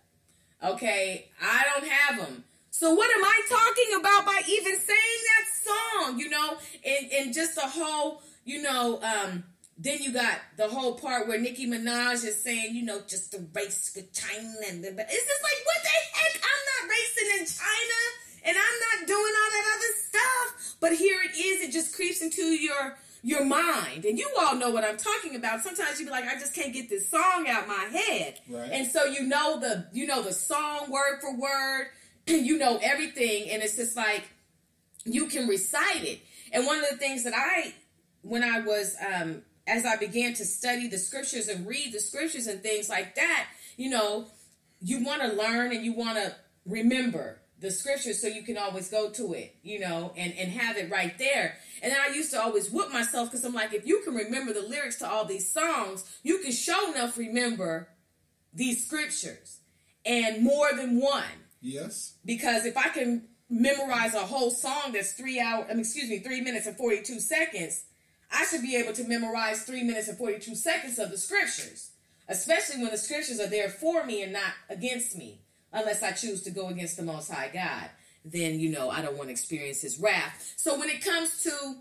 [0.62, 2.44] Okay, I don't have them.
[2.70, 6.18] So what am I talking about by even saying that song?
[6.18, 9.44] You know, and and just a whole, you know, um,
[9.82, 13.46] then you got the whole part where Nicki Minaj is saying, you know, just the
[13.54, 16.34] race with China, and the, it's just like, what the heck?
[16.36, 18.00] I'm not racing in China,
[18.44, 20.76] and I'm not doing all that other stuff.
[20.80, 21.62] But here it is.
[21.68, 25.62] It just creeps into your your mind, and you all know what I'm talking about.
[25.62, 28.70] Sometimes you be like, I just can't get this song out my head, Right.
[28.72, 31.86] and so you know the you know the song word for word,
[32.26, 34.24] and you know everything, and it's just like
[35.04, 36.20] you can recite it.
[36.52, 37.72] And one of the things that I,
[38.22, 42.46] when I was, um, as I began to study the scriptures and read the scriptures
[42.46, 43.46] and things like that,
[43.76, 44.26] you know,
[44.80, 46.34] you want to learn and you want to
[46.66, 50.76] remember the scriptures so you can always go to it, you know, and, and have
[50.76, 51.56] it right there.
[51.82, 54.62] And I used to always whoop myself because I'm like, if you can remember the
[54.62, 57.88] lyrics to all these songs, you can show enough remember
[58.52, 59.60] these scriptures
[60.04, 61.22] and more than one
[61.60, 62.14] yes.
[62.24, 66.20] because if I can memorize a whole song that's three hour, I mean, excuse me,
[66.20, 67.84] three minutes and forty two seconds,
[68.32, 71.90] I should be able to memorize three minutes and forty two seconds of the scriptures,
[72.28, 76.42] especially when the scriptures are there for me and not against me, unless I choose
[76.42, 77.90] to go against the Most High God.
[78.24, 80.54] Then you know I don't want to experience His wrath.
[80.56, 81.76] So when it comes to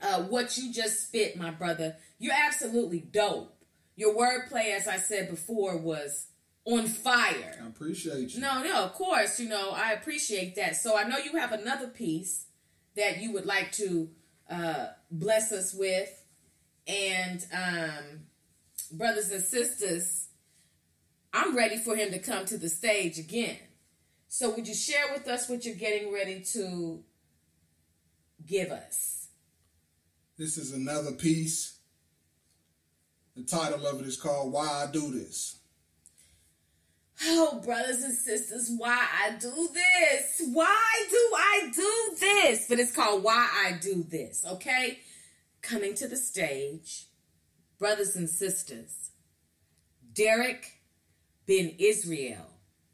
[0.00, 3.54] uh, what you just spit, my brother, you're absolutely dope.
[3.96, 6.28] Your wordplay, as I said before, was
[6.64, 7.58] on fire.
[7.62, 8.40] I appreciate you.
[8.40, 10.76] No, no, of course, you know, I appreciate that.
[10.76, 12.46] So I know you have another piece
[12.94, 14.10] that you would like to
[14.50, 16.10] uh, bless us with.
[16.86, 18.20] And um,
[18.92, 20.28] brothers and sisters,
[21.32, 23.58] I'm ready for him to come to the stage again.
[24.28, 27.02] So would you share with us what you're getting ready to
[28.46, 29.28] give us?
[30.36, 31.78] This is another piece.
[33.36, 35.57] The title of it is called Why I Do This.
[37.24, 40.42] Oh, brothers and sisters, why I do this?
[40.52, 42.66] Why do I do this?
[42.68, 45.00] But it's called Why I Do This, okay?
[45.62, 47.06] Coming to the stage,
[47.78, 49.10] brothers and sisters,
[50.12, 50.80] Derek
[51.46, 52.46] Ben Israel.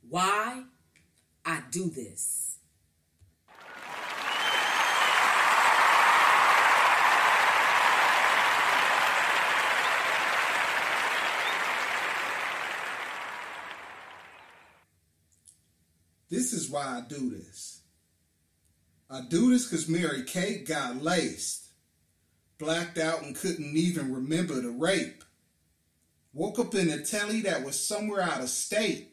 [0.09, 0.65] Why
[1.45, 2.44] I do this.
[16.35, 17.83] This is why I do this.
[19.09, 21.69] I do this because Mary Kate got laced,
[22.59, 25.23] blacked out, and couldn't even remember the rape.
[26.33, 29.13] Woke up in a telly that was somewhere out of state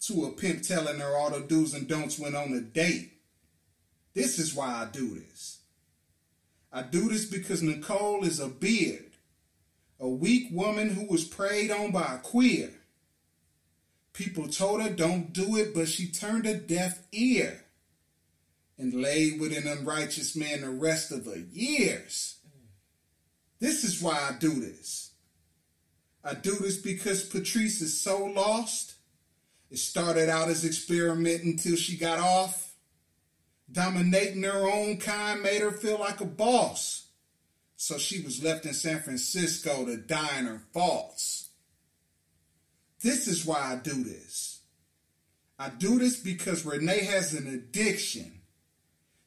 [0.00, 3.12] to a pimp telling her all the do's and don'ts went on a date.
[4.14, 5.60] This is why I do this.
[6.72, 9.12] I do this because Nicole is a beard,
[10.00, 12.79] a weak woman who was preyed on by a queer.
[14.20, 17.64] People told her don't do it, but she turned a deaf ear
[18.76, 22.36] and laid with an unrighteous man the rest of her years.
[23.60, 25.12] This is why I do this.
[26.22, 28.96] I do this because Patrice is so lost.
[29.70, 32.74] It started out as experiment until she got off.
[33.72, 37.06] Dominating her own kind made her feel like a boss.
[37.76, 41.39] So she was left in San Francisco to die in her faults.
[43.02, 44.60] This is why I do this.
[45.58, 48.40] I do this because Renee has an addiction.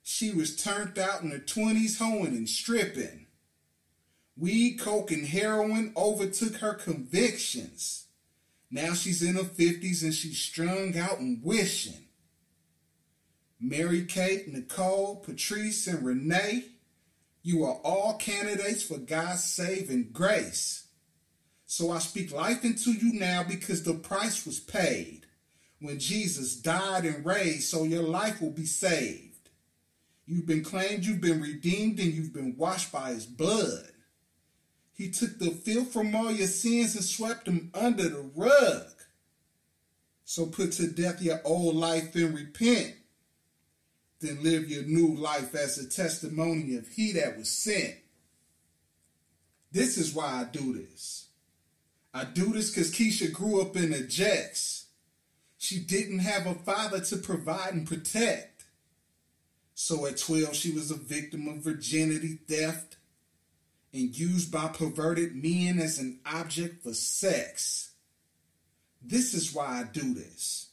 [0.04, 3.28] She was turned out in her 20s hoeing and stripping.
[4.36, 8.08] Weed, coke, and heroin overtook her convictions.
[8.72, 12.08] Now she's in her 50s and she's strung out and wishing.
[13.60, 16.66] Mary Kate, Nicole, Patrice, and Renee,
[17.44, 20.83] you are all candidates for God's saving grace.
[21.76, 25.26] So I speak life into you now because the price was paid
[25.80, 29.50] when Jesus died and raised, so your life will be saved.
[30.28, 33.88] You've been claimed, you've been redeemed, and you've been washed by his blood.
[34.94, 38.92] He took the filth from all your sins and swept them under the rug.
[40.26, 42.94] So put to death your old life and repent.
[44.22, 47.96] Then live your new life as a testimony of he that was sent.
[49.72, 51.23] This is why I do this.
[52.14, 54.86] I do this because Keisha grew up in the Jets.
[55.58, 58.66] She didn't have a father to provide and protect.
[59.74, 62.98] So at 12, she was a victim of virginity theft
[63.94, 67.92] and used by perverted men as an object for sex.
[69.02, 70.70] This is why I do this.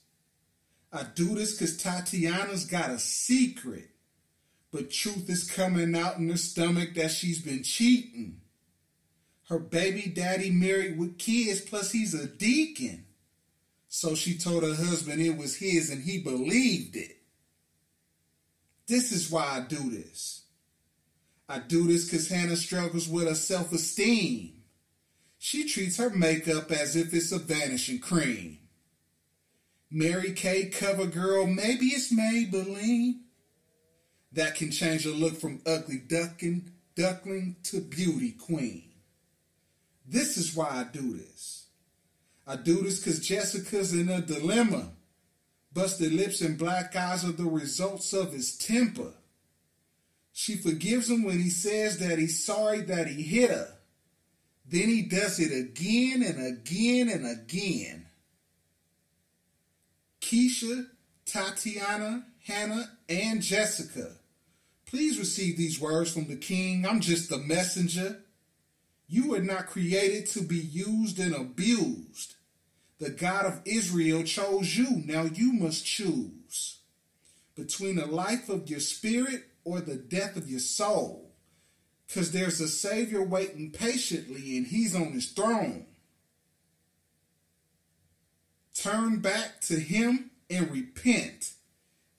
[0.92, 3.90] I do this because Tatiana's got a secret,
[4.72, 8.39] but truth is coming out in her stomach that she's been cheating.
[9.50, 13.04] Her baby daddy married with kids, plus he's a deacon.
[13.88, 17.16] So she told her husband it was his and he believed it.
[18.86, 20.44] This is why I do this.
[21.48, 24.62] I do this because Hannah struggles with her self esteem.
[25.38, 28.58] She treats her makeup as if it's a vanishing cream.
[29.90, 33.22] Mary Kay cover girl, maybe it's Maybelline.
[34.30, 38.89] That can change a look from ugly ducking, duckling to beauty queen.
[40.10, 41.66] This is why I do this.
[42.44, 44.88] I do this because Jessica's in a dilemma.
[45.72, 49.12] Busted lips and black eyes are the results of his temper.
[50.32, 53.68] She forgives him when he says that he's sorry that he hit her.
[54.66, 58.06] Then he does it again and again and again.
[60.20, 60.86] Keisha,
[61.24, 64.16] Tatiana, Hannah, and Jessica,
[64.86, 66.84] please receive these words from the King.
[66.84, 68.24] I'm just a messenger.
[69.12, 72.36] You were not created to be used and abused.
[73.00, 75.02] The God of Israel chose you.
[75.04, 76.78] Now you must choose
[77.56, 81.32] between the life of your spirit or the death of your soul.
[82.06, 85.86] Because there's a Savior waiting patiently and he's on his throne.
[88.76, 91.54] Turn back to him and repent.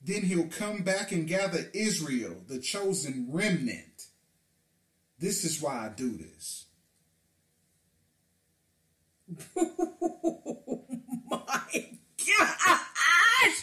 [0.03, 4.07] Then he'll come back and gather Israel, the chosen remnant.
[5.19, 6.65] This is why I do this.
[9.55, 9.65] my
[12.17, 13.59] gosh!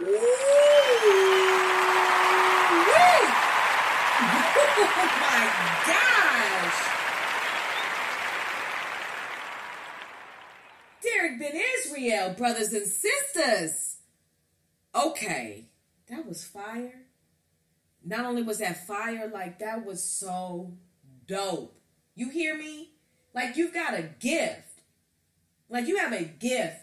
[0.00, 0.06] Woo!
[4.82, 5.44] Oh my
[5.86, 6.80] gosh!
[11.02, 13.98] Derek Ben Israel, brothers and sisters.
[14.94, 15.66] Okay,
[16.08, 17.02] that was fire.
[18.02, 20.72] Not only was that fire, like that was so
[21.26, 21.78] dope.
[22.14, 22.92] You hear me?
[23.34, 24.69] Like you've got a gift.
[25.70, 26.76] Like you have a gift.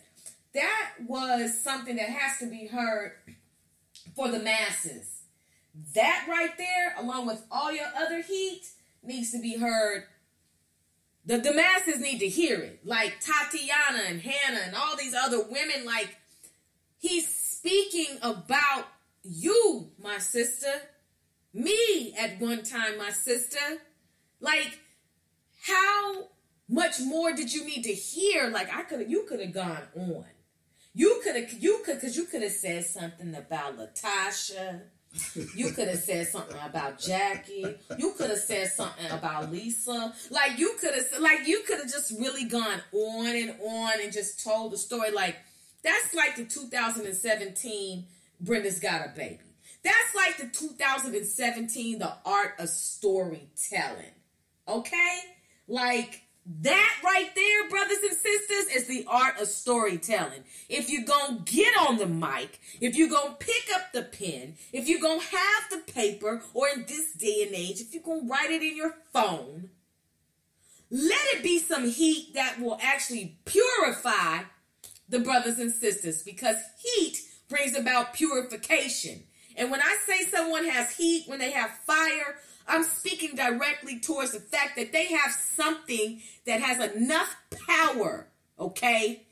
[0.53, 3.11] That was something that has to be heard
[4.15, 5.23] for the masses.
[5.93, 8.63] That right there, along with all your other heat,
[9.03, 10.05] needs to be heard.
[11.25, 12.79] The, the masses need to hear it.
[12.83, 16.17] Like Tatiana and Hannah and all these other women, like
[16.97, 18.85] he's speaking about
[19.23, 20.71] you, my sister.
[21.53, 23.59] Me at one time, my sister.
[24.39, 24.79] Like,
[25.63, 26.29] how
[26.69, 28.49] much more did you need to hear?
[28.49, 30.25] Like I could you could have gone on.
[30.97, 34.81] You could have, you could, because you could have said something about Latasha.
[35.55, 37.75] You could have said something about Jackie.
[37.99, 40.11] You could have said something about Lisa.
[40.31, 44.11] Like you could have, like you could have just really gone on and on and
[44.11, 45.11] just told the story.
[45.11, 45.35] Like
[45.83, 48.05] that's like the 2017
[48.41, 49.39] Brenda's Got a Baby.
[49.83, 54.15] That's like the 2017 The Art of Storytelling.
[54.67, 55.19] Okay?
[55.67, 56.23] Like
[56.61, 60.45] that right there, brothers and sisters, is the art of storytelling.
[60.69, 64.03] If you're going to get on the mic, if you're going to pick up the
[64.03, 67.93] pen, if you're going to have the paper, or in this day and age, if
[67.93, 69.71] you're going to write it in your phone,
[70.89, 74.43] let it be some heat that will actually purify
[75.09, 77.17] the brothers and sisters because heat
[77.49, 79.23] brings about purification.
[79.57, 82.37] And when I say someone has heat, when they have fire,
[82.67, 87.35] I'm speaking directly towards the fact that they have something that has enough
[87.67, 88.27] power,
[88.59, 89.23] okay,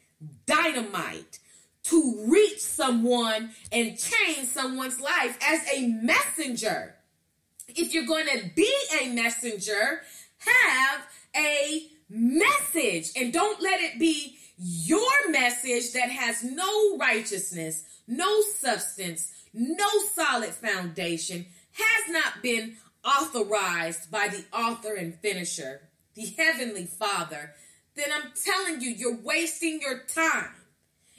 [0.45, 1.39] dynamite,
[1.83, 6.95] to reach someone and change someone's life as a messenger.
[7.67, 10.01] If you're going to be a messenger,
[10.37, 11.01] have
[11.35, 19.31] a message and don't let it be your message that has no righteousness, no substance,
[19.53, 25.81] no solid foundation, has not been authorized by the author and finisher,
[26.15, 27.53] the Heavenly Father,
[27.95, 30.51] then I'm telling you, you're wasting your time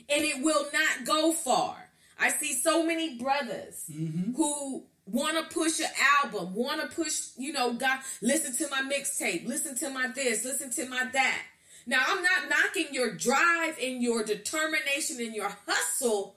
[0.08, 1.76] and it will not go far.
[2.18, 4.34] I see so many brothers mm-hmm.
[4.34, 5.90] who want to push an
[6.22, 10.44] album, want to push, you know, God, listen to my mixtape, listen to my this,
[10.44, 11.42] listen to my that.
[11.86, 16.36] Now, I'm not knocking your drive and your determination and your hustle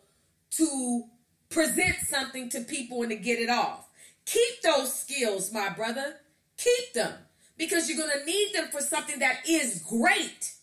[0.51, 1.05] to
[1.49, 3.88] present something to people and to get it off.
[4.31, 6.17] Keep those skills, my brother.
[6.57, 7.13] Keep them
[7.57, 10.53] because you're going to need them for something that is great.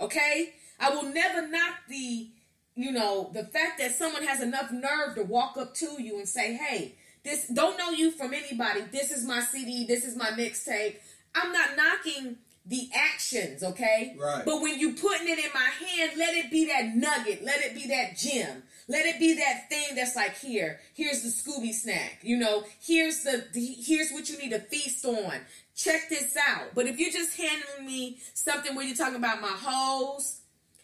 [0.00, 0.52] Okay?
[0.78, 2.28] I will never knock the,
[2.76, 6.28] you know, the fact that someone has enough nerve to walk up to you and
[6.28, 8.82] say, hey, this don't know you from anybody.
[8.92, 9.84] This is my CD.
[9.84, 10.96] This is my mixtape.
[11.34, 12.36] I'm not knocking
[12.68, 14.14] the actions, okay?
[14.18, 14.44] Right.
[14.44, 17.42] But when you putting it in my hand, let it be that nugget.
[17.42, 18.62] Let it be that gem.
[18.88, 20.78] Let it be that thing that's like here.
[20.94, 22.18] Here's the Scooby snack.
[22.22, 25.34] You know, here's the, here's what you need to feast on.
[25.74, 26.74] Check this out.
[26.74, 30.40] But if you're just handing me something where you're talking about my hose,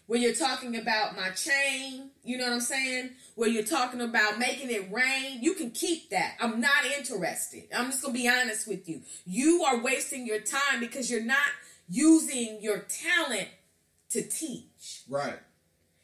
[0.07, 3.11] where you're talking about my chain, you know what I'm saying?
[3.37, 6.35] Where you're talking about making it rain, you can keep that.
[6.41, 7.65] I'm not interested.
[7.75, 9.01] I'm just gonna be honest with you.
[9.25, 11.39] You are wasting your time because you're not
[11.89, 13.49] using your talent
[14.11, 15.03] to teach.
[15.09, 15.39] Right.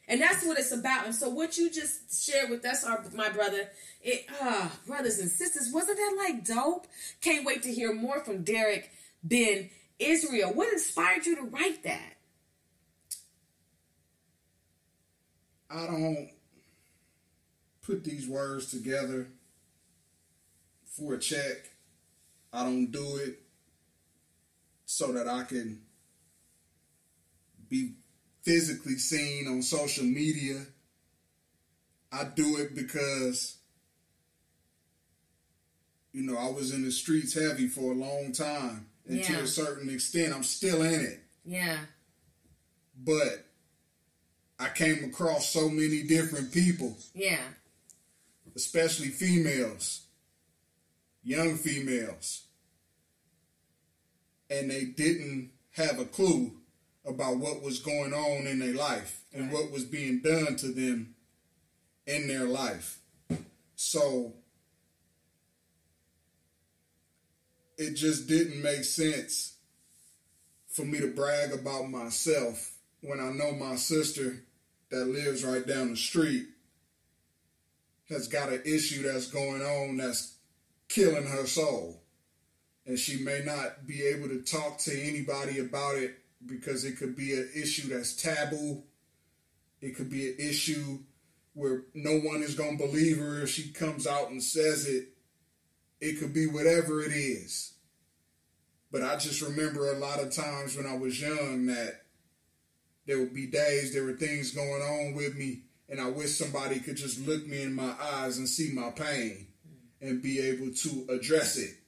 [0.07, 1.05] And that's what it's about.
[1.05, 3.69] And so what you just shared with us, our my brother,
[4.01, 6.87] it ah, brothers and sisters, wasn't that like dope?
[7.21, 8.91] Can't wait to hear more from Derek
[9.23, 10.51] Ben Israel.
[10.53, 12.15] What inspired you to write that?
[15.69, 16.29] I don't
[17.81, 19.27] put these words together
[20.85, 21.69] for a check.
[22.51, 23.40] I don't do it
[24.91, 25.79] so that I can
[27.69, 27.93] be
[28.41, 30.65] physically seen on social media.
[32.11, 33.55] I do it because,
[36.11, 38.87] you know, I was in the streets heavy for a long time.
[39.07, 41.23] And to a certain extent, I'm still in it.
[41.45, 41.77] Yeah.
[43.01, 43.45] But
[44.59, 47.39] I came across so many different people Yeah.
[48.57, 50.01] especially females,
[51.23, 52.43] young females,
[54.51, 56.51] and they didn't have a clue
[57.05, 61.15] about what was going on in their life and what was being done to them
[62.05, 62.99] in their life.
[63.75, 64.33] So
[67.77, 69.55] it just didn't make sense
[70.67, 74.43] for me to brag about myself when I know my sister
[74.91, 76.47] that lives right down the street
[78.09, 80.35] has got an issue that's going on that's
[80.89, 82.00] killing her soul.
[82.85, 87.15] And she may not be able to talk to anybody about it because it could
[87.15, 88.83] be an issue that's taboo.
[89.81, 90.99] It could be an issue
[91.53, 95.09] where no one is going to believe her if she comes out and says it.
[95.99, 97.73] It could be whatever it is.
[98.91, 102.01] But I just remember a lot of times when I was young that
[103.05, 106.79] there would be days, there were things going on with me, and I wish somebody
[106.79, 109.47] could just look me in my eyes and see my pain
[110.01, 111.80] and be able to address it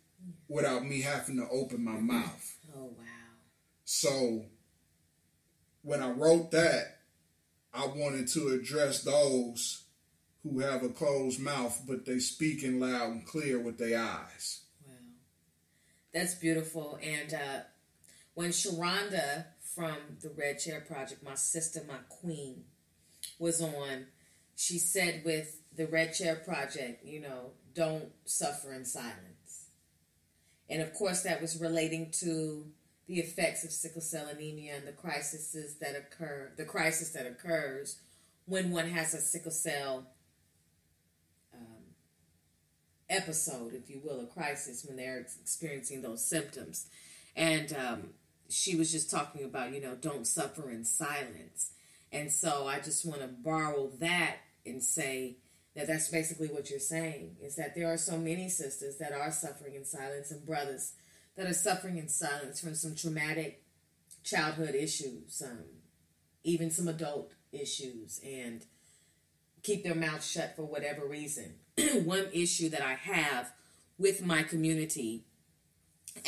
[0.47, 2.57] without me having to open my mouth.
[2.75, 3.03] Oh wow.
[3.85, 4.45] So
[5.81, 6.99] when I wrote that,
[7.73, 9.83] I wanted to address those
[10.43, 14.61] who have a closed mouth, but they speak speaking loud and clear with their eyes.
[14.85, 14.93] Wow.
[16.13, 16.99] That's beautiful.
[17.01, 17.59] And uh,
[18.33, 22.65] when Sharonda from the Red Chair Project, my sister, my queen,
[23.39, 24.07] was on,
[24.55, 29.32] she said with the Red Chair Project, you know, don't suffer in silence.
[30.73, 32.65] And of course, that was relating to
[33.07, 37.99] the effects of sickle cell anemia and the crises that occur, the crisis that occurs
[38.47, 40.07] when one has a sickle cell
[41.53, 41.83] um,
[43.07, 46.87] episode, if you will, a crisis when they're experiencing those symptoms.
[47.35, 48.09] And um,
[48.49, 51.73] she was just talking about, you know, don't suffer in silence.
[52.11, 55.37] And so I just want to borrow that and say
[55.75, 59.31] that that's basically what you're saying is that there are so many sisters that are
[59.31, 60.93] suffering in silence and brothers
[61.35, 63.63] that are suffering in silence from some traumatic
[64.23, 65.63] childhood issues, um,
[66.43, 68.65] even some adult issues, and
[69.63, 71.55] keep their mouths shut for whatever reason.
[72.03, 73.51] One issue that I have
[73.97, 75.25] with my community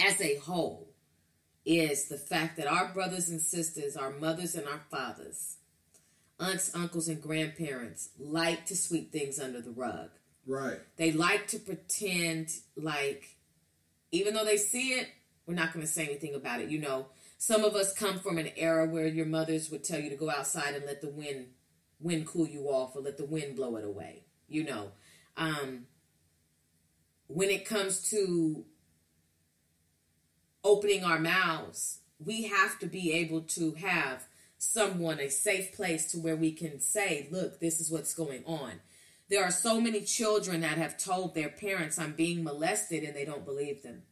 [0.03, 0.89] as a whole
[1.65, 5.57] is the fact that our brothers and sisters, our mothers and our fathers,
[6.39, 10.09] aunts, uncles, and grandparents like to sweep things under the rug.
[10.45, 10.79] Right.
[10.97, 13.37] They like to pretend like,
[14.11, 15.07] even though they see it,
[15.45, 16.69] we're not going to say anything about it.
[16.69, 17.07] You know,
[17.37, 20.29] some of us come from an era where your mothers would tell you to go
[20.29, 21.47] outside and let the wind
[21.99, 24.25] wind cool you off or let the wind blow it away.
[24.47, 24.91] You know,
[25.37, 25.87] um,
[27.27, 28.65] when it comes to
[30.63, 34.27] opening our mouths, we have to be able to have
[34.57, 38.73] someone a safe place to where we can say, look, this is what's going on.
[39.29, 43.25] There are so many children that have told their parents, I'm being molested, and they
[43.25, 44.03] don't believe them.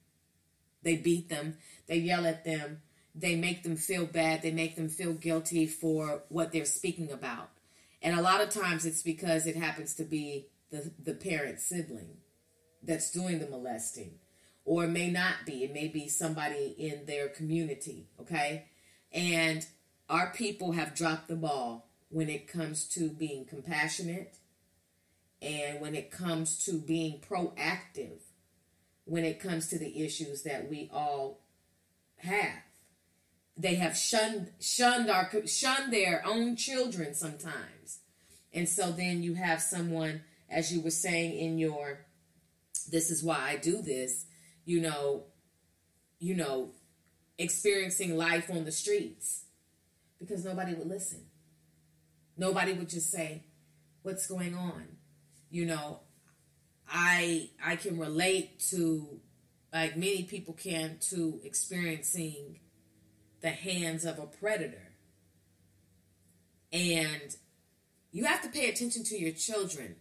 [0.81, 1.57] They beat them,
[1.87, 2.81] they yell at them,
[3.15, 7.49] they make them feel bad, they make them feel guilty for what they're speaking about.
[8.01, 12.17] And a lot of times it's because it happens to be the, the parent sibling
[12.81, 14.15] that's doing the molesting,
[14.65, 18.65] or it may not be, it may be somebody in their community, okay?
[19.13, 19.65] And
[20.09, 24.37] our people have dropped the ball when it comes to being compassionate
[25.41, 28.19] and when it comes to being proactive
[29.05, 31.41] when it comes to the issues that we all
[32.17, 32.63] have.
[33.57, 37.99] They have shunned shunned our shunned their own children sometimes.
[38.53, 42.05] And so then you have someone as you were saying in your
[42.89, 44.25] this is why I do this
[44.65, 45.23] you know
[46.19, 46.71] you know
[47.37, 49.42] experiencing life on the streets
[50.23, 51.25] because nobody would listen.
[52.37, 53.43] Nobody would just say,
[54.01, 54.97] "What's going on?"
[55.49, 55.99] You know,
[56.87, 59.19] I I can relate to
[59.71, 62.59] like many people can to experiencing
[63.41, 64.93] the hands of a predator.
[66.71, 67.35] And
[68.11, 69.97] you have to pay attention to your children.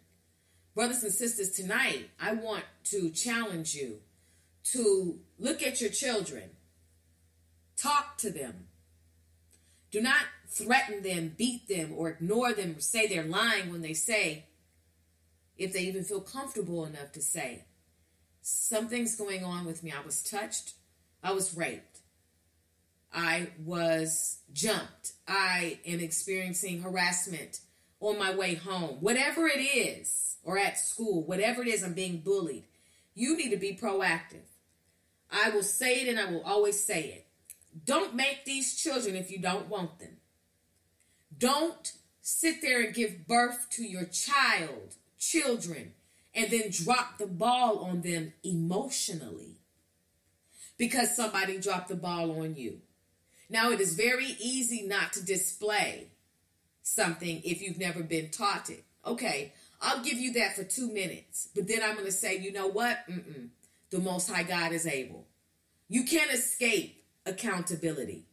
[0.74, 4.00] Brothers and sisters, tonight I want to challenge you
[4.72, 6.50] to look at your children.
[7.76, 8.68] Talk to them
[9.93, 13.94] do not threaten them, beat them, or ignore them, or say they're lying when they
[13.94, 14.47] say,
[15.56, 17.64] if they even feel comfortable enough to say,
[18.40, 19.93] something's going on with me.
[19.93, 20.73] I was touched.
[21.23, 22.01] I was raped.
[23.14, 25.12] I was jumped.
[25.28, 27.60] I am experiencing harassment
[28.01, 28.97] on my way home.
[29.01, 32.64] Whatever it is, or at school, whatever it is, I'm being bullied.
[33.14, 34.48] You need to be proactive.
[35.31, 37.27] I will say it and I will always say it.
[37.84, 40.18] Don't make these children if you don't want them.
[41.36, 45.92] Don't sit there and give birth to your child, children,
[46.34, 49.56] and then drop the ball on them emotionally
[50.78, 52.80] because somebody dropped the ball on you.
[53.48, 56.08] Now, it is very easy not to display
[56.82, 58.84] something if you've never been taught it.
[59.06, 62.52] Okay, I'll give you that for two minutes, but then I'm going to say, you
[62.52, 62.98] know what?
[63.10, 63.48] Mm-mm.
[63.90, 65.26] The Most High God is able.
[65.88, 68.26] You can't escape accountability.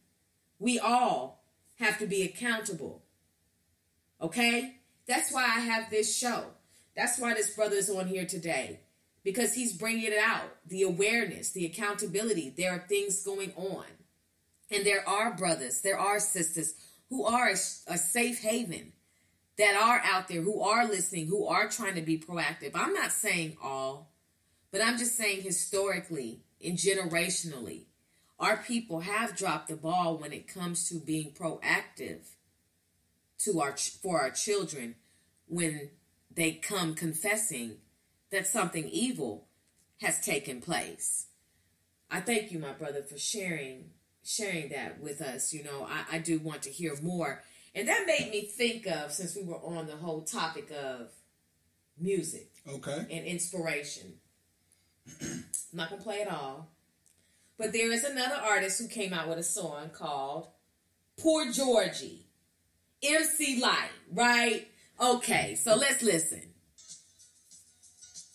[0.58, 1.44] We all
[1.78, 3.02] have to be accountable.
[4.20, 4.76] Okay?
[5.06, 6.44] That's why I have this show.
[6.96, 8.80] That's why this brother is on here today
[9.22, 12.54] because he's bringing it out the awareness, the accountability.
[12.56, 13.84] There are things going on.
[14.70, 16.74] And there are brothers, there are sisters
[17.08, 17.54] who are a,
[17.88, 18.92] a safe haven
[19.58, 22.70] that are out there, who are listening, who are trying to be proactive.
[22.74, 24.12] I'm not saying all,
[24.70, 27.86] but I'm just saying historically and generationally,
[28.40, 32.20] our people have dropped the ball when it comes to being proactive
[33.38, 34.96] to our for our children
[35.46, 35.90] when
[36.34, 37.76] they come confessing
[38.30, 39.46] that something evil
[40.00, 41.26] has taken place.
[42.10, 43.90] I thank you, my brother, for sharing
[44.24, 45.52] sharing that with us.
[45.52, 47.42] You know, I, I do want to hear more.
[47.74, 51.08] And that made me think of, since we were on the whole topic of
[51.98, 53.06] music Okay.
[53.10, 54.14] and inspiration.
[55.22, 56.68] I'm not gonna play it all.
[57.60, 60.48] But there is another artist who came out with a song called
[61.20, 62.24] Poor Georgie.
[63.02, 64.66] MC Lyte, right?
[64.98, 66.40] Okay, so let's listen.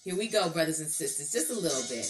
[0.04, 2.06] Here we go, brothers and sisters, just a little bit.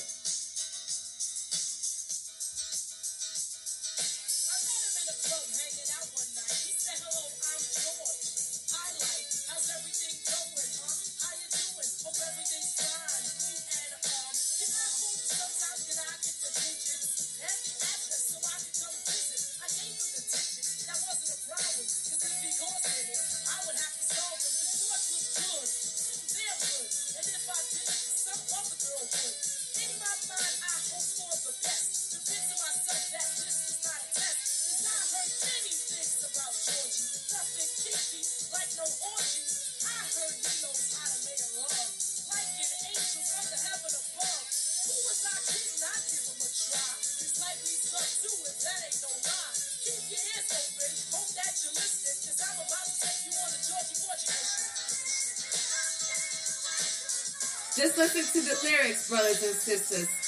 [58.35, 60.24] to the lyrics, brothers and sisters.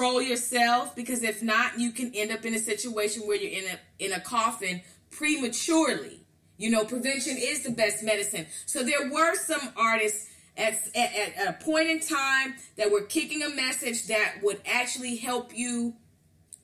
[0.00, 3.64] control yourself because if not, you can end up in a situation where you're in
[3.70, 6.20] a in a coffin prematurely.
[6.56, 8.46] You know, prevention is the best medicine.
[8.66, 13.42] So there were some artists at, at, at a point in time that were kicking
[13.42, 15.94] a message that would actually help you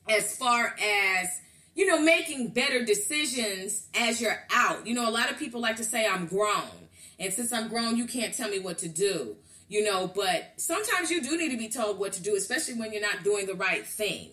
[0.08, 1.28] as far as
[1.74, 4.86] you know making better decisions as you're out.
[4.86, 6.88] You know, a lot of people like to say I'm grown.
[7.18, 9.36] And since I'm grown, you can't tell me what to do
[9.68, 12.92] you know, but sometimes you do need to be told what to do, especially when
[12.92, 14.30] you're not doing the right thing.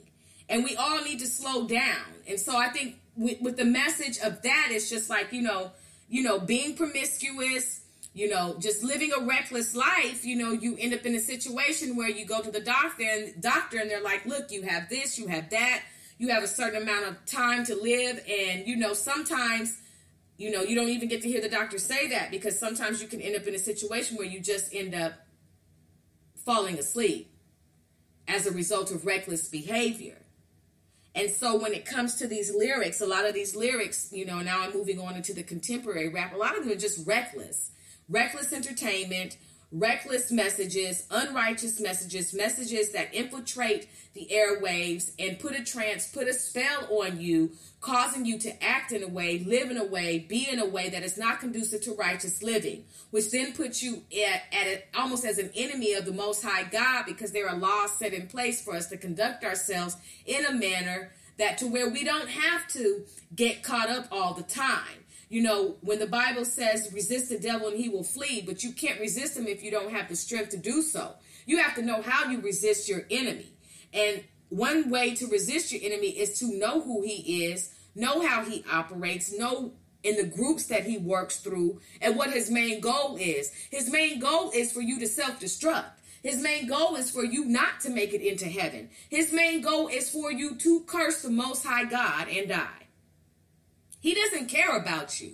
[0.49, 2.05] And we all need to slow down.
[2.27, 5.71] And so I think with, with the message of that, it's just like, you know,
[6.07, 7.81] you know, being promiscuous,
[8.13, 11.95] you know, just living a reckless life, you know, you end up in a situation
[11.95, 15.17] where you go to the doctor and doctor and they're like, look, you have this,
[15.17, 15.81] you have that,
[16.19, 18.23] you have a certain amount of time to live.
[18.29, 19.79] And, you know, sometimes,
[20.37, 23.07] you know, you don't even get to hear the doctor say that because sometimes you
[23.07, 25.13] can end up in a situation where you just end up
[26.45, 27.33] falling asleep
[28.27, 30.17] as a result of reckless behavior.
[31.15, 34.39] And so when it comes to these lyrics, a lot of these lyrics, you know,
[34.39, 37.71] now I'm moving on into the contemporary rap, a lot of them are just reckless.
[38.09, 39.37] Reckless entertainment,
[39.73, 46.33] reckless messages, unrighteous messages, messages that infiltrate the airwaves and put a trance, put a
[46.33, 47.51] spell on you,
[47.81, 50.89] causing you to act in a way, live in a way, be in a way
[50.89, 55.25] that is not conducive to righteous living, which then puts you at, at it almost
[55.25, 58.61] as an enemy of the Most High God because there are laws set in place
[58.61, 59.97] for us to conduct ourselves
[60.27, 63.03] in a manner that to where we don't have to
[63.35, 65.02] get caught up all the time
[65.33, 68.71] you know, when the Bible says resist the devil and he will flee, but you
[68.71, 71.15] can't resist him if you don't have the strength to do so.
[71.47, 73.51] You have to know how you resist your enemy.
[73.91, 78.45] And one way to resist your enemy is to know who he is, know how
[78.45, 79.73] he operates, know
[80.03, 83.51] in the groups that he works through, and what his main goal is.
[83.71, 85.85] His main goal is for you to self destruct.
[86.21, 88.91] His main goal is for you not to make it into heaven.
[89.09, 92.82] His main goal is for you to curse the Most High God and die.
[94.03, 95.31] He doesn't care about you.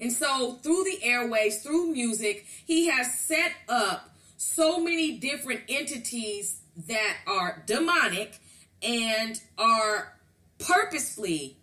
[0.00, 6.60] And so, through the airways, through music, he has set up so many different entities
[6.86, 8.38] that are demonic
[8.80, 10.16] and are
[10.60, 11.56] purposefully,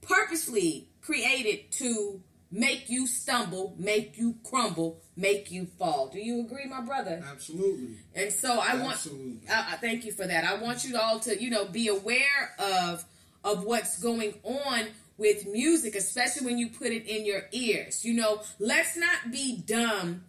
[0.00, 2.22] purposely created to
[2.52, 6.06] make you stumble, make you crumble, make you fall.
[6.06, 7.20] Do you agree, my brother?
[7.28, 7.96] Absolutely.
[8.14, 9.40] And so I Absolutely.
[9.48, 10.44] want, I, I thank you for that.
[10.44, 13.04] I want you all to, you know, be aware of
[13.42, 14.86] of what's going on
[15.20, 18.04] with music, especially when you put it in your ears.
[18.04, 20.24] You know, let's not be dumb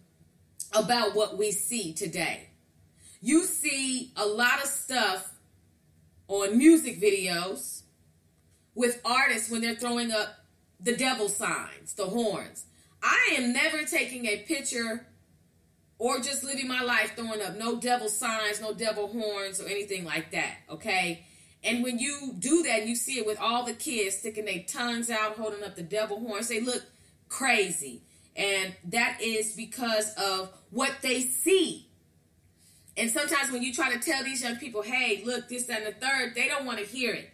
[0.74, 2.50] about what we see today.
[3.22, 5.32] You see a lot of stuff
[6.28, 7.82] on music videos
[8.74, 10.28] with artists when they're throwing up
[10.78, 12.66] the devil signs, the horns.
[13.02, 15.06] I am never taking a picture
[15.98, 20.04] or just living my life throwing up no devil signs, no devil horns, or anything
[20.04, 20.56] like that.
[20.68, 21.24] Okay.
[21.64, 25.10] And when you do that, you see it with all the kids sticking their tongues
[25.10, 26.48] out, holding up the devil horns.
[26.48, 26.82] They look
[27.28, 28.02] crazy.
[28.34, 31.88] And that is because of what they see.
[32.96, 35.94] And sometimes when you try to tell these young people, hey, look, this, that, and
[35.94, 37.30] the third, they don't want to hear it.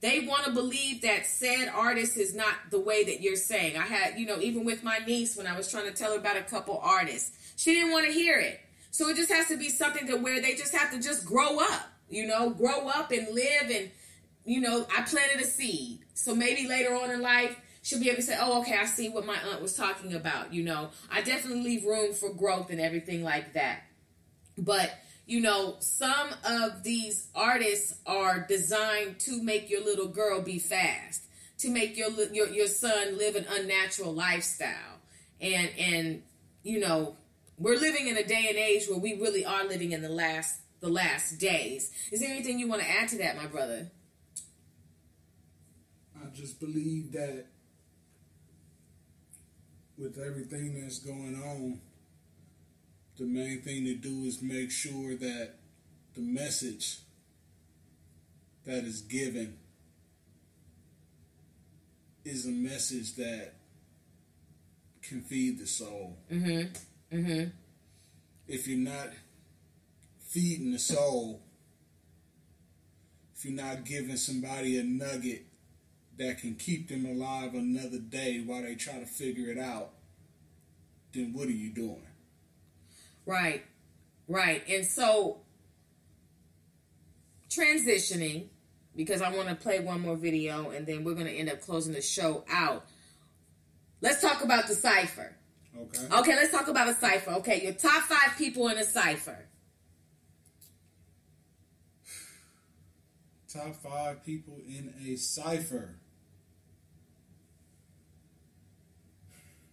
[0.00, 3.76] They want to believe that said artist is not the way that you're saying.
[3.76, 6.18] I had, you know, even with my niece when I was trying to tell her
[6.18, 8.60] about a couple artists, she didn't want to hear it.
[8.90, 11.60] So it just has to be something to where they just have to just grow
[11.60, 13.90] up you know, grow up and live and
[14.44, 16.00] you know, I planted a seed.
[16.14, 19.08] So maybe later on in life, she'll be able to say, oh, okay, I see
[19.08, 20.52] what my aunt was talking about.
[20.52, 23.82] You know, I definitely leave room for growth and everything like that.
[24.58, 24.92] But,
[25.26, 31.22] you know, some of these artists are designed to make your little girl be fast,
[31.58, 35.00] to make your, your, your son live an unnatural lifestyle.
[35.40, 36.22] And, and,
[36.62, 37.16] you know,
[37.58, 40.61] we're living in a day and age where we really are living in the last
[40.82, 41.90] the last days.
[42.10, 43.90] Is there anything you want to add to that, my brother?
[46.20, 47.46] I just believe that
[49.96, 51.80] with everything that's going on,
[53.16, 55.54] the main thing to do is make sure that
[56.14, 56.98] the message
[58.66, 59.56] that is given
[62.24, 63.54] is a message that
[65.02, 66.16] can feed the soul.
[66.30, 67.16] Mm-hmm.
[67.16, 67.50] Mm-hmm.
[68.48, 69.10] If you're not
[70.32, 71.42] feeding the soul,
[73.36, 75.44] if you're not giving somebody a nugget
[76.18, 79.90] that can keep them alive another day while they try to figure it out,
[81.12, 82.06] then what are you doing?
[83.26, 83.62] Right,
[84.26, 84.62] right.
[84.68, 85.40] And so,
[87.50, 88.46] transitioning,
[88.96, 91.60] because I want to play one more video and then we're going to end up
[91.60, 92.86] closing the show out.
[94.00, 95.36] Let's talk about the cipher.
[95.78, 96.06] Okay.
[96.10, 97.32] Okay, let's talk about a cipher.
[97.32, 99.46] Okay, your top five people in a cipher.
[103.52, 105.96] Top five people in a cipher.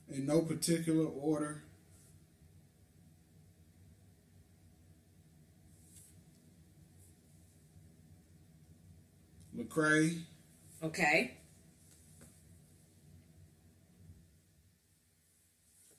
[0.09, 1.63] In no particular order.
[9.55, 10.23] Lecrae,
[10.83, 11.37] Okay.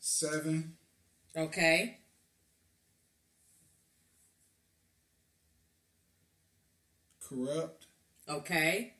[0.00, 0.76] seven,
[1.34, 1.99] Okay.
[7.30, 7.86] Corrupt,
[8.28, 8.94] Okay.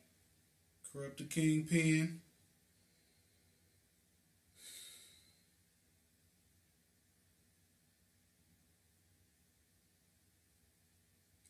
[0.93, 2.21] corrupt the kingpin.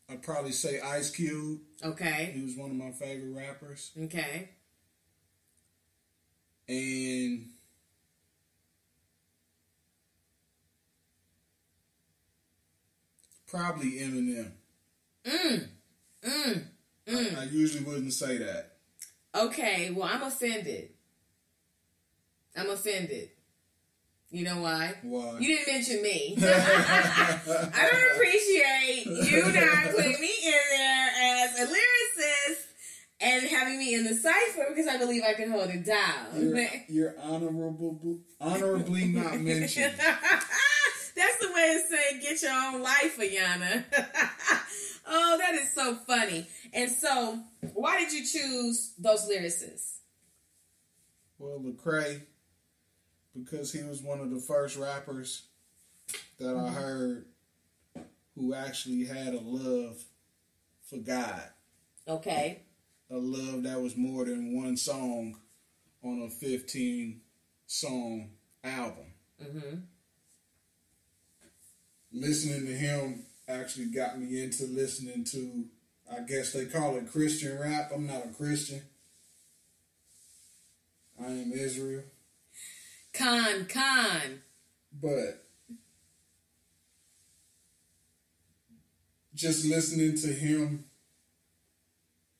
[0.09, 1.61] I'd probably say Ice Cube.
[1.83, 2.33] Okay.
[2.35, 3.91] He was one of my favorite rappers.
[3.97, 4.49] Okay.
[6.67, 7.47] And
[13.51, 14.51] Probably Eminem.
[15.25, 15.67] Mm.
[16.23, 16.70] Mm.
[17.07, 17.37] Mm.
[17.37, 18.73] I, I usually wouldn't say that.
[19.33, 20.89] Okay, well, I'm offended.
[22.55, 23.29] I'm offended.
[24.29, 24.93] You know why?
[25.03, 25.37] Why?
[25.39, 26.37] You didn't mention me.
[26.41, 31.09] I don't appreciate you not putting me in there
[31.43, 32.71] as a lyricist
[33.19, 36.27] and having me in the cipher because I believe I can hold it down.
[36.33, 39.95] You're, you're honorable, honorably not mentioned.
[39.97, 43.83] That's the way to say get your own life, Ayana.
[45.07, 46.47] Oh, that is so funny.
[46.73, 47.39] And so,
[47.73, 49.97] why did you choose those lyricists?
[51.39, 52.21] Well, Lecrae,
[53.35, 55.43] because he was one of the first rappers
[56.39, 57.25] that I heard
[58.35, 60.03] who actually had a love
[60.89, 61.43] for God,
[62.07, 62.61] Okay.
[63.09, 65.37] a love that was more than one song
[66.03, 67.21] on a 15
[67.67, 68.29] song
[68.63, 69.05] album.
[69.41, 69.75] Mm-hmm.
[72.13, 75.65] Listening to him actually got me into listening to,
[76.11, 77.91] I guess they call it Christian rap.
[77.93, 78.81] I'm not a Christian.
[81.19, 82.03] I am Israel.
[83.13, 84.41] Con, con.
[84.93, 85.45] but
[89.35, 90.85] just listening to him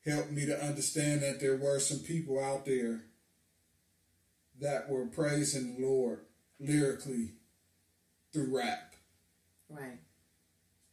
[0.04, 3.02] helped me to understand that there were some people out there
[4.60, 6.20] that were praising the Lord
[6.58, 7.32] lyrically
[8.32, 8.94] through rap.
[9.68, 9.98] Right.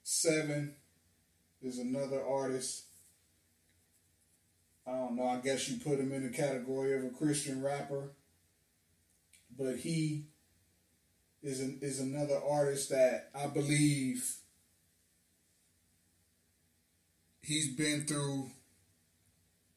[0.09, 0.71] Sevin
[1.61, 2.85] is another artist.
[4.87, 8.13] I don't know, I guess you put him in the category of a Christian rapper.
[9.55, 10.25] But he
[11.43, 14.37] is an, is another artist that I believe
[17.43, 18.49] he's been through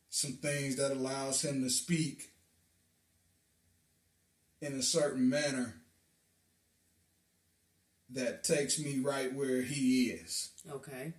[0.08, 2.30] some things that allows him to speak
[4.62, 5.81] in a certain manner
[8.14, 10.50] that takes me right where he is.
[10.70, 11.12] Okay.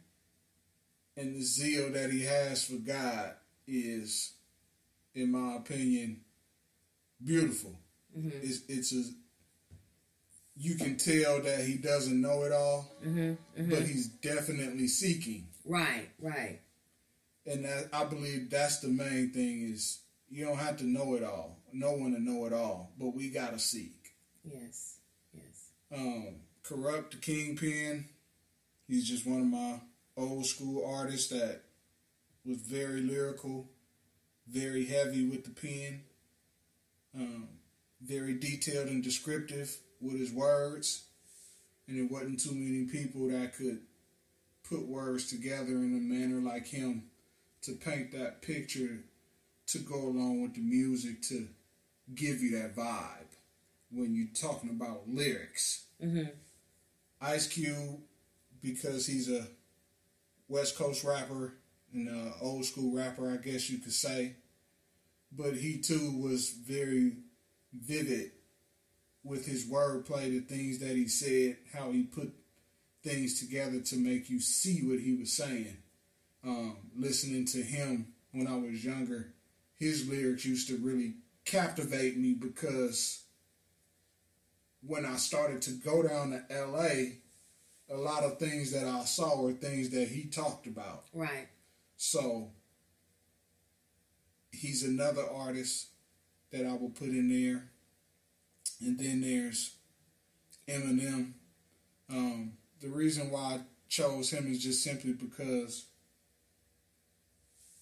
[1.15, 3.34] And the zeal that he has for God
[3.68, 4.34] is,
[5.14, 6.22] in my opinion,
[7.24, 7.80] beautiful.
[8.18, 8.30] Mm-hmm.
[8.41, 9.03] It's, it's a
[10.56, 13.70] you can tell that he doesn't know it all, Mm-hmm.
[13.70, 15.48] but he's definitely seeking.
[15.65, 16.60] Right, right.
[17.45, 21.24] And that, I believe that's the main thing is you don't have to know it
[21.24, 21.57] all.
[21.72, 24.14] No one to know it all, but we gotta seek.
[24.44, 24.98] Yes.
[25.34, 25.70] Yes.
[25.95, 26.36] Um,
[26.68, 28.06] Kurupt the Kingpin,
[28.88, 29.81] he's just one of my
[30.15, 31.61] old school artists that
[32.45, 33.68] was very lyrical,
[34.48, 36.03] very heavy with the pen,
[37.15, 37.48] um,
[38.02, 41.03] very detailed and descriptive with his words.
[41.88, 43.80] And there wasn't too many people that could
[44.69, 47.03] put words together in a manner like him
[47.64, 48.99] to paint that picture
[49.68, 51.48] to go along with the music to
[52.15, 53.35] give you that vibe
[53.91, 55.85] when you're talking about lyrics.
[56.03, 56.30] Mm-hmm.
[57.24, 58.02] Ice Cube,
[58.62, 59.48] because he's a
[60.50, 61.54] West Coast rapper
[61.94, 64.36] and a old school rapper, I guess you could say.
[65.32, 67.14] But he too was very
[67.74, 68.32] vivid
[69.24, 72.34] with his wordplay, the things that he said, how he put
[73.04, 75.78] things together to make you see what he was saying.
[76.45, 79.34] Um, listening to him when I was younger,
[79.80, 83.23] his lyrics used to really captivate me because
[84.85, 87.15] when I started to go down to LA,
[87.89, 91.05] a lot of things that I saw were things that he talked about.
[91.14, 91.47] Right.
[91.97, 92.49] So
[94.51, 95.88] he's another artist
[96.51, 97.69] that I will put in there.
[98.81, 99.76] And then there's
[100.68, 101.34] Eminem.
[102.10, 105.85] Um, the reason why I chose him is just simply because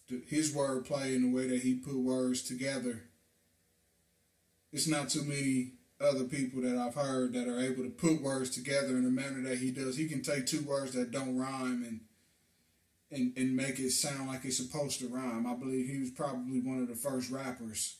[0.09, 3.03] the, his wordplay and the way that he put words together.
[4.71, 8.49] It's not too many other people that I've heard that are able to put words
[8.49, 9.97] together in the manner that he does.
[9.97, 12.01] He can take two words that don't rhyme and
[13.13, 15.45] and, and make it sound like it's supposed to rhyme.
[15.45, 17.97] I believe he was probably one of the first rappers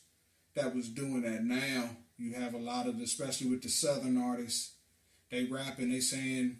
[0.54, 1.44] that was doing that.
[1.44, 4.72] Now you have a lot of, especially with the southern artists,
[5.30, 6.58] they rap and they saying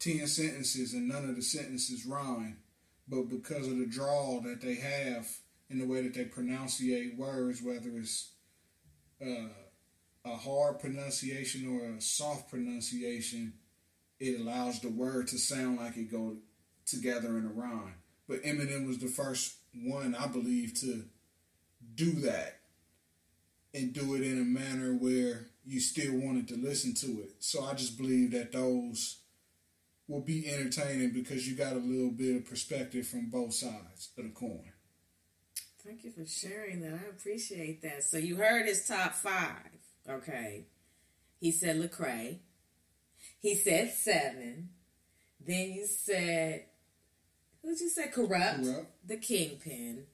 [0.00, 2.58] ten sentences and none of the sentences rhyme,
[3.06, 5.28] but because of the drawl that they have
[5.70, 8.32] in the way that they pronunciate words, whether it's
[9.20, 9.48] uh,
[10.24, 13.54] a hard pronunciation or a soft pronunciation,
[14.20, 16.36] it allows the word to sound like it go
[16.86, 17.94] together in a rhyme.
[18.28, 21.04] But Eminem was the first one, I believe, to
[21.94, 22.60] do that
[23.74, 27.36] and do it in a manner where you still wanted to listen to it.
[27.40, 29.18] So I just believe that those
[30.08, 34.24] will be entertaining because you got a little bit of perspective from both sides of
[34.24, 34.72] the coin.
[35.84, 36.94] Thank you for sharing that.
[36.94, 38.04] I appreciate that.
[38.04, 39.77] So you heard his top five.
[40.08, 40.64] Okay.
[41.40, 42.38] He said Lecrae.
[43.40, 44.66] He said Sevin.
[45.44, 46.64] Then you said,
[47.62, 48.08] who'd you say?
[48.08, 48.60] Kurupt.
[48.60, 48.86] Kurupt.
[49.06, 50.04] The Kingpin.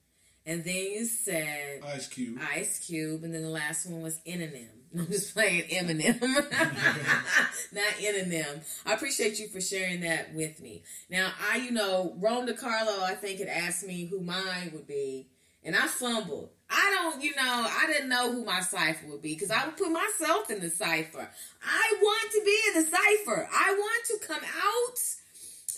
[0.46, 2.38] And then you said Ice Cube.
[2.54, 3.24] Ice Cube.
[3.24, 4.68] And then the last one was Eminem.
[4.98, 6.20] I'm just playing Eminem.
[7.72, 8.62] Not Eminem.
[8.86, 10.82] I appreciate you for sharing that with me.
[11.10, 15.28] Now, I, you know, Rome DiCarlo, I think, had asked me who mine would be.
[15.64, 16.50] And I fumbled.
[16.74, 19.76] I don't, you know, I didn't know who my cipher would be because I would
[19.76, 21.28] put myself in the cipher.
[21.62, 23.48] I want to be in the cipher.
[23.52, 24.98] I want to come out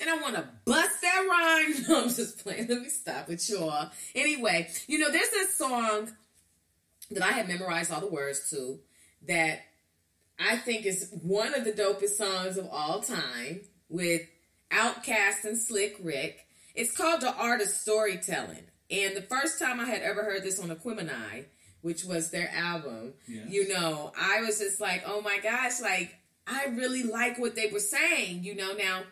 [0.00, 1.84] and I want to bust that rhyme.
[1.88, 2.68] No, I'm just playing.
[2.68, 3.90] Let me stop with y'all.
[4.14, 6.10] Anyway, you know, there's a song
[7.10, 8.78] that I had memorized all the words to
[9.28, 9.60] that
[10.38, 14.22] I think is one of the dopest songs of all time with
[14.70, 16.46] Outkast and Slick Rick.
[16.74, 18.64] It's called The Art of Storytelling.
[18.90, 21.46] And the first time I had ever heard this on Aquemini,
[21.82, 23.46] which was their album, Yes.
[23.48, 26.14] you know, I was just like, oh my gosh, like,
[26.46, 28.72] I really like what they were saying, you know.
[28.74, 29.02] Now,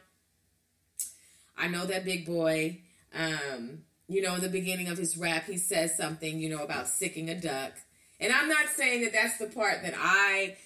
[1.57, 2.81] I know that Big Boi,
[3.15, 3.79] um,
[4.09, 7.29] you know, in the beginning of his rap, he says something, you know, about sicking
[7.31, 7.73] a duck.
[8.21, 10.57] And I'm not saying that that's the part that I,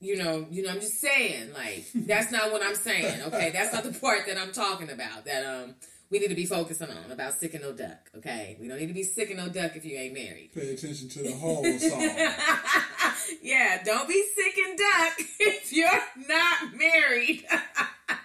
[0.00, 3.50] you know, you know, I'm just saying, like, that's not what I'm saying, okay?
[3.50, 5.74] That's not the part that I'm talking about, that, um,
[6.10, 8.56] we need to be focusing on about sicking no duck, okay?
[8.60, 10.50] We don't need to be sicking no duck if you ain't married.
[10.54, 12.00] Pay attention to the whole song.
[13.42, 15.90] yeah, don't be sick and duck if you're
[16.28, 17.44] not married.
[17.52, 18.18] oh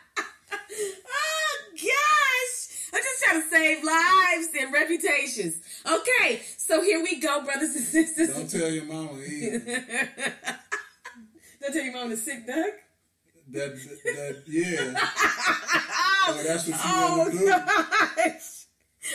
[1.73, 2.65] gosh.
[2.91, 5.61] I'm just trying to save lives and reputations.
[5.85, 8.33] Okay, so here we go, brothers and sisters.
[8.33, 9.85] Don't tell your mama either.
[11.61, 12.73] Don't tell your mom to sick duck.
[13.51, 13.73] That,
[14.03, 14.93] that, yeah.
[16.31, 17.45] Oh, that's what you Oh want to do.
[17.47, 18.65] gosh.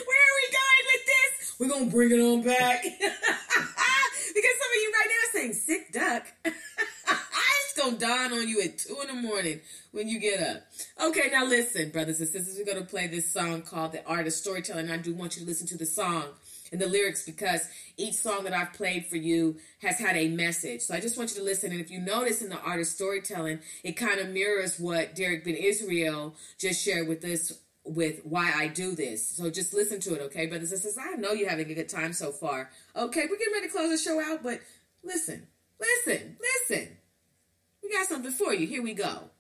[0.03, 1.55] Where are we going with this?
[1.61, 2.83] We're gonna bring it on back.
[2.99, 6.27] because some of you right now are saying sick duck.
[6.45, 9.61] it's gonna dawn on you at two in the morning
[9.93, 10.63] when you get up.
[11.07, 14.33] Okay, now listen, brothers and sisters, we're gonna play this song called The Art of
[14.33, 14.91] Storytelling.
[14.91, 16.25] I do want you to listen to the song
[16.73, 20.83] and the lyrics because each song that I've played for you has had a message.
[20.83, 21.73] So I just want you to listen.
[21.73, 25.45] And if you notice in the art of storytelling, it kind of mirrors what Derek
[25.45, 27.53] Ben Israel just shared with us
[27.85, 29.29] with why I do this.
[29.29, 31.03] So just listen to it, okay, brothers and sisters.
[31.03, 32.71] I know you're having a good time so far.
[32.97, 34.61] Okay, we're getting ready to close the show out, but
[35.03, 35.47] listen,
[35.79, 36.97] listen, listen.
[37.83, 38.67] We got something for you.
[38.67, 39.31] Here we go.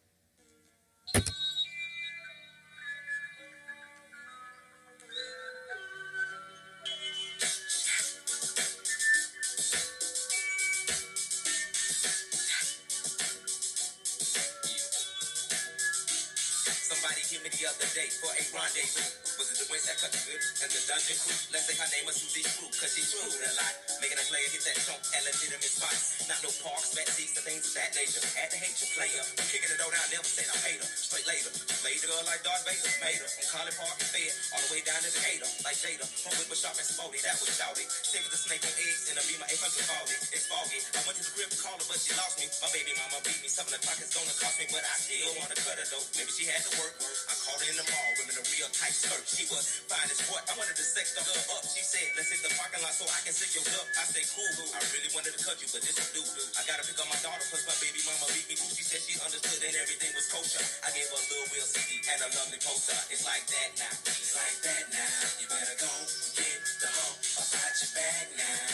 [54.34, 54.50] Cool.
[54.74, 56.26] I really wanted to cut you, but this is doo.
[56.58, 58.58] I gotta pick up my daughter, cause my baby mama beat me.
[58.58, 60.62] She said she understood and everything was kosher.
[60.82, 62.98] I gave her a little Will CD and a lovely poster.
[63.14, 63.94] It's like that now.
[64.10, 65.14] It's like that now.
[65.38, 65.92] You better go
[66.34, 68.66] get the hump about your bag now.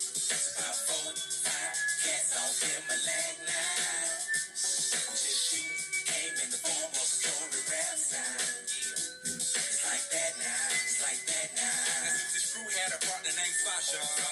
[0.00, 4.08] It's about four, five cats off in my leg now.
[4.56, 5.68] Just you
[6.08, 8.48] came in the form of story rap sound.
[9.28, 10.64] It's like that now.
[10.72, 11.68] It's like that now.
[11.68, 13.60] Now, Susie Screw had a partner named.
[13.60, 14.29] Sasha.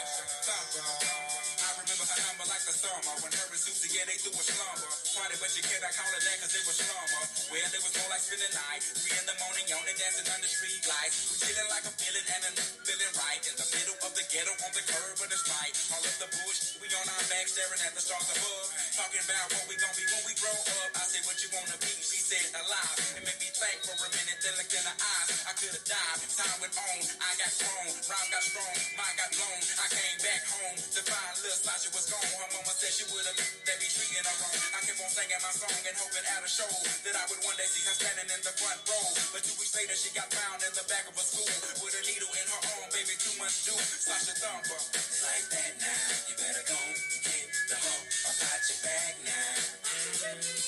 [4.26, 7.22] And Susie, yeah, Party, but you can't call it that cause it was slumber.
[7.50, 8.86] Well, it was more like spending night.
[8.86, 11.34] Three in the morning, yawning, dancing under street lights.
[11.34, 13.42] We chilling like a feeling and a feeling right.
[13.42, 15.74] In the middle of the ghetto on the curb of the spite.
[15.90, 18.66] All of the bush, we on our back staring at the stars above.
[18.94, 20.90] Talking about what we gon' be when we grow up.
[20.94, 21.90] I said, what you wanna be?
[21.98, 22.98] She said, alive.
[23.18, 25.30] It made me think for a minute, then looked in her eyes.
[25.50, 26.18] I could've died.
[26.30, 26.98] Time went on.
[27.26, 27.90] I got grown.
[28.06, 28.76] Rhyme got strong.
[28.94, 29.60] Mine got blown.
[29.82, 32.22] I came back home to find little Sasha was gone.
[32.22, 33.34] Her mama said she would've
[33.66, 34.58] let me treating her wrong.
[34.74, 37.56] I kept on singing my song and hoping at a show that I would one
[37.56, 39.06] day see her standing in the front row.
[39.32, 41.48] But two weeks later, she got found in the back of a school
[41.80, 42.88] with a needle in her arm.
[42.92, 43.78] Baby, two months due.
[43.80, 44.76] Sasha Thumper.
[44.76, 46.08] It's like that now.
[46.28, 46.80] You better go
[47.24, 48.04] get the hump
[48.36, 49.56] about your bag now.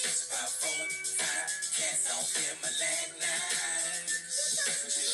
[0.09, 0.85] It's about four,
[1.21, 5.10] five cats off in my leg now.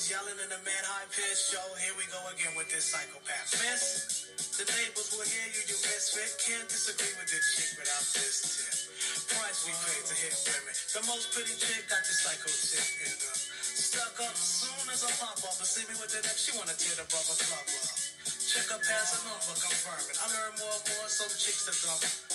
[0.00, 1.64] Things, yelling in a mad high pitch show.
[1.76, 3.52] Here we go again with this psychopath.
[3.60, 6.32] Miss, The neighbors will hear you, you misfit.
[6.40, 8.76] Can't disagree with this chick without this tip.
[9.36, 10.74] Price we pay to hit women.
[10.96, 13.36] The most pretty chick got the psycho tip in her.
[13.60, 16.36] Stuck up soon as I pop up and see me with the neck.
[16.36, 17.88] She wanna tear the rubber club up.
[18.24, 20.16] Check up pass a number, confirming.
[20.16, 22.29] I learn more and more, some chicks are dumb.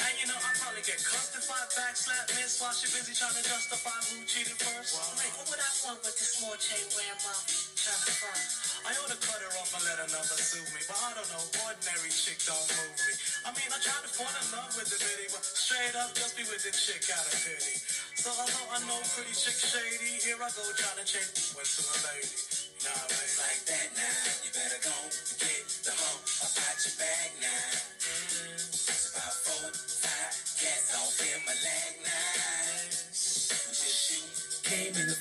[0.00, 3.36] And you know, I probably get cuffed if I backslap miss while she busy trying
[3.36, 4.96] to justify who cheated first.
[5.20, 7.44] Wait, what would I want with this small chain wearing mouth?
[7.76, 8.20] Trying to.
[8.80, 11.44] I ought to cut her off and let another sue me, but I don't know,
[11.68, 13.12] ordinary chick don't move me.
[13.44, 16.32] I mean, I tried to fall in love with the bitty, but straight up just
[16.32, 17.76] be with the chick out of pity.
[18.16, 21.82] So although I know pretty chick shady, here I go trying to change went to
[21.84, 22.59] a lady.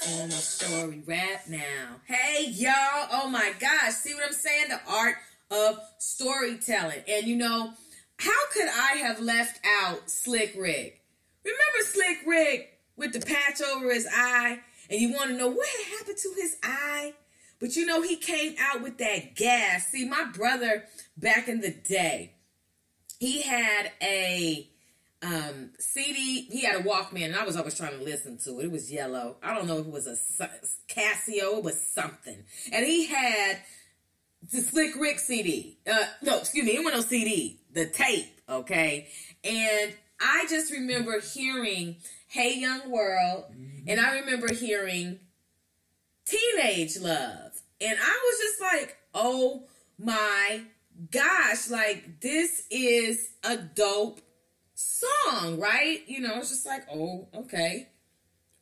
[0.10, 1.98] Form of story rap now.
[2.06, 4.69] Hey y'all, oh my gosh, see what I'm saying?
[4.69, 5.15] The art
[5.52, 7.03] of storytelling.
[7.07, 7.73] And you know,
[8.18, 11.02] how could I have left out Slick Rick?
[11.44, 14.60] Remember Slick Rick with the patch over his eye?
[14.90, 15.68] And you want to know what
[15.98, 17.14] happened to his eye?
[17.60, 19.88] But you know, he came out with that gas.
[19.88, 20.86] See, my brother
[21.18, 22.34] back in the day,
[23.19, 24.69] he had a
[25.22, 26.48] um CD.
[26.49, 28.65] He had a Walkman, and I was always trying to listen to it.
[28.65, 29.38] It was yellow.
[29.44, 30.15] I don't know if it was a
[30.90, 32.44] Casio, it was something.
[32.72, 33.60] And he had
[34.52, 35.77] the Slick Rick CD.
[35.86, 37.60] Uh, no, excuse me, it wasn't no CD.
[37.73, 39.10] The tape, okay.
[39.44, 43.45] And I just remember hearing "Hey Young World,"
[43.88, 45.19] and I remember hearing
[46.26, 47.49] "Teenage Love,"
[47.82, 50.62] and I was just like, "Oh my
[51.12, 54.22] gosh!" Like this is a dope
[54.80, 56.02] song, right?
[56.08, 57.90] You know, it's just like, oh, okay.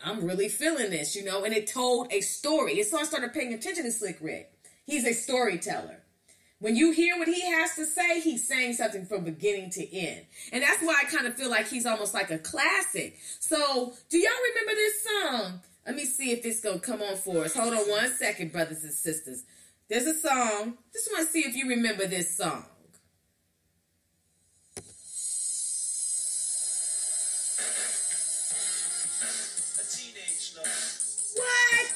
[0.04, 2.80] I'm really feeling this, you know, and it told a story.
[2.80, 4.52] And so I started paying attention to Slick Rick.
[4.86, 6.02] He's a storyteller.
[6.60, 10.26] When you hear what he has to say, he's saying something from beginning to end.
[10.52, 13.18] And that's why I kind of feel like he's almost like a classic.
[13.40, 15.62] So, do y'all remember this song?
[15.88, 17.56] Let me see if this gonna come on for us.
[17.56, 19.46] Hold on one second, brothers and sisters.
[19.90, 20.78] There's a song.
[20.92, 22.66] Just want to see if you remember this song.
[29.80, 30.68] A teenage love,
[31.36, 31.88] What?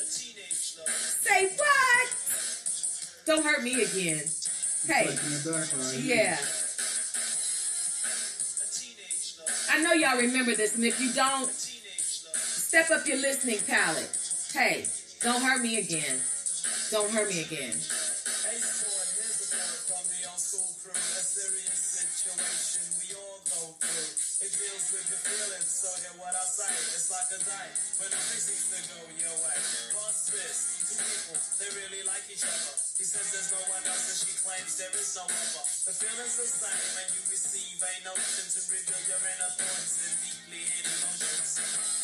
[0.00, 0.88] a teenage love.
[0.88, 2.08] Say what?
[3.26, 4.22] Don't hurt me again.
[4.86, 6.34] Hey, Like in the back right yeah.
[6.34, 6.38] A
[8.72, 11.71] teenage love, I know y'all remember this, and if you don't, teenage love.
[12.72, 14.08] Step up your listening palette.
[14.48, 14.88] Hey,
[15.20, 16.16] don't hurt me again.
[16.88, 17.76] Don't hurt me again.
[17.76, 20.96] Hey, here's a thought from the old school crew.
[20.96, 24.48] A serious situation we all go through.
[24.48, 26.72] It deals with the feelings, so hear what I say.
[26.96, 29.56] It's like a diet when nothing seems to go your way.
[29.92, 32.72] Bust two people, they really like each other.
[32.96, 35.64] He says there's no one else, and she claims there is no other.
[35.84, 40.16] The feeling's the same, and you receive a notion to reveal your inner thoughts and
[40.24, 42.01] deeply hidden emotions.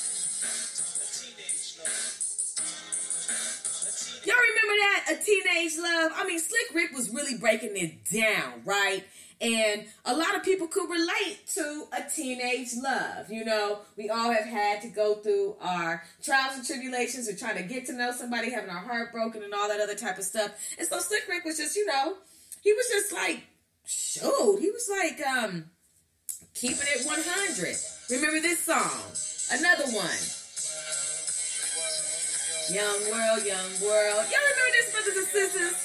[4.24, 5.04] Y'all remember that?
[5.12, 6.12] A Teenage Love?
[6.14, 9.04] I mean, Slick Rick was really breaking it down, right?
[9.40, 13.30] And a lot of people could relate to a teenage love.
[13.30, 17.28] You know, we all have had to go through our trials and tribulations.
[17.28, 19.94] We're trying to get to know somebody, having our heart broken, and all that other
[19.94, 20.50] type of stuff.
[20.76, 22.16] And so Slick Rick was just, you know,
[22.62, 23.44] he was just like,
[23.86, 25.66] shoot, he was like, um,
[26.54, 27.97] keeping it 100.
[28.10, 28.88] Remember this song?
[29.52, 30.08] Another one.
[32.72, 34.24] Young world, young world.
[34.32, 35.76] Y'all remember this, brothers and sisters?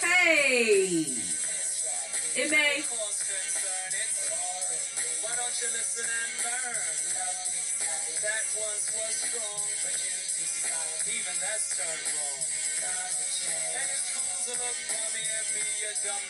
[0.00, 1.06] Hey.
[2.36, 2.84] It may.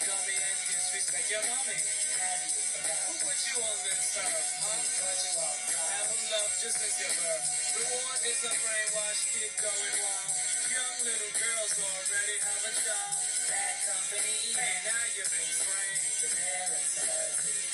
[0.06, 2.69] dummy and disrespect your mommy.
[2.80, 4.72] Who put you on this earth, huh?
[4.72, 7.44] And who loved just as your birth?
[7.76, 10.32] Reward is a brainwashed kid going wild.
[10.72, 13.16] Young little girls already have a child.
[13.52, 14.36] Bad company.
[14.56, 16.04] Hey, now you've been trained.
[16.24, 16.94] The parents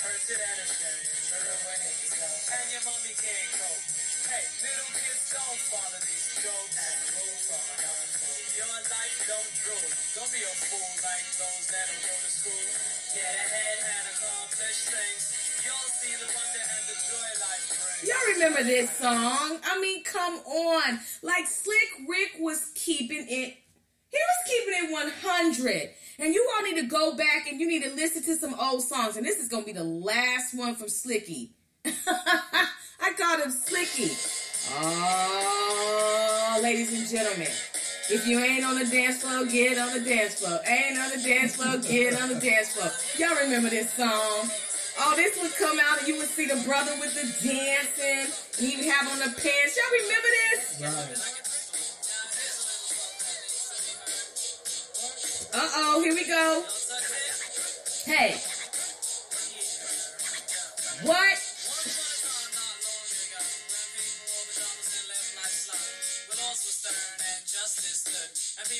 [0.02, 1.06] hurt it and ashamed.
[2.50, 3.84] And your mommy can't cope.
[4.26, 6.74] Hey, little kids don't follow these jokes.
[6.82, 8.15] And rules from a non-fool.
[8.56, 9.84] Your life don't drool.
[10.16, 12.64] Don't be a fool like those that don't go to school.
[13.12, 15.60] Get ahead and accomplish things.
[15.60, 18.08] You'll see the wonder and the joy life brings.
[18.08, 19.60] Y'all remember this song?
[19.60, 21.00] I mean, come on.
[21.20, 23.60] Like Slick Rick was keeping it.
[24.08, 25.90] He was keeping it 100.
[26.18, 28.80] And you all need to go back and you need to listen to some old
[28.82, 29.18] songs.
[29.18, 31.50] And this is going to be the last one from Slicky.
[31.84, 34.16] I called him Slicky.
[34.80, 37.52] Oh, ladies and gentlemen.
[38.08, 40.60] If you ain't on the dance floor, get on the dance floor.
[40.66, 42.92] Ain't on the dance floor, get on the dance floor.
[43.18, 44.48] Y'all remember this song?
[44.98, 48.32] Oh, this would come out and you would see the brother with the dancing.
[48.58, 49.76] He would have on the pants.
[49.76, 50.80] Y'all remember this?
[50.80, 51.46] Right.
[55.52, 56.64] Uh oh, here we go.
[58.04, 58.36] Hey.
[61.02, 61.45] What?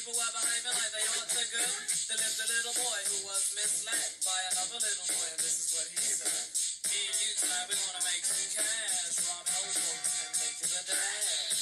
[0.06, 1.82] People were behaving like they ought to good.
[2.06, 5.68] There lived a little boy who was misled by another little boy, and this is
[5.74, 6.65] what he said.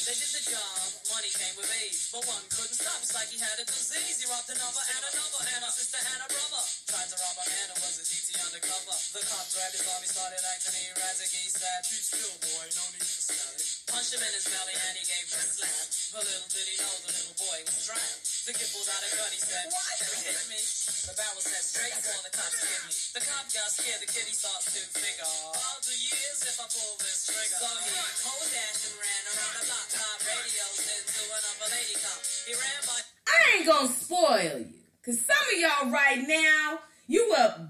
[0.05, 3.01] They did the job, money came with ease, but one couldn't stop.
[3.01, 4.21] It's like he had a disease.
[4.21, 6.61] He robbed another and another, and a sister and a brother.
[6.93, 8.97] Tried to rob a man who was a DT undercover.
[9.17, 11.33] The cop grabbed his arm, he started acting erratic.
[11.33, 14.93] He said, "Be still, boy, no need for static." Punched him in his belly and
[14.93, 15.87] he gave him a slap.
[16.13, 18.45] But little did he know the little boy was trapped.
[18.45, 20.61] The kid pulled out a gun, he said, Why you hit me?
[21.09, 22.95] The barrel said straight for the cop to hit me.
[23.17, 25.14] The cop got scared, the kid he starts to figure.
[25.23, 27.63] I'll do years if I pull this trigger.
[27.63, 29.87] And ran around the block.
[30.27, 32.19] Radios into another lady cop.
[32.47, 32.99] He ran by.
[33.29, 34.85] I ain't gonna spoil you.
[35.05, 37.61] Cause some of y'all right now, you up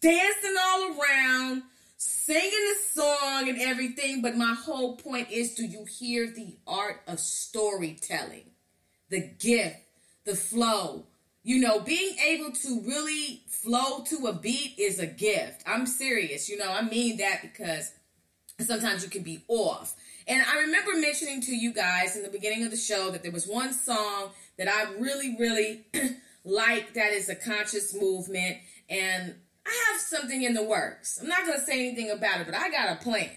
[0.00, 1.62] dancing all around,
[1.96, 4.22] singing the song and everything.
[4.22, 8.50] But my whole point is do you hear the art of storytelling?
[9.08, 9.76] The gift,
[10.24, 11.06] the flow.
[11.46, 15.62] You know, being able to really flow to a beat is a gift.
[15.64, 16.48] I'm serious.
[16.48, 17.92] You know, I mean that because
[18.58, 19.94] sometimes you can be off.
[20.26, 23.30] And I remember mentioning to you guys in the beginning of the show that there
[23.30, 25.86] was one song that I really, really
[26.44, 28.56] like that is a conscious movement.
[28.90, 31.20] And I have something in the works.
[31.22, 33.30] I'm not going to say anything about it, but I got a plan.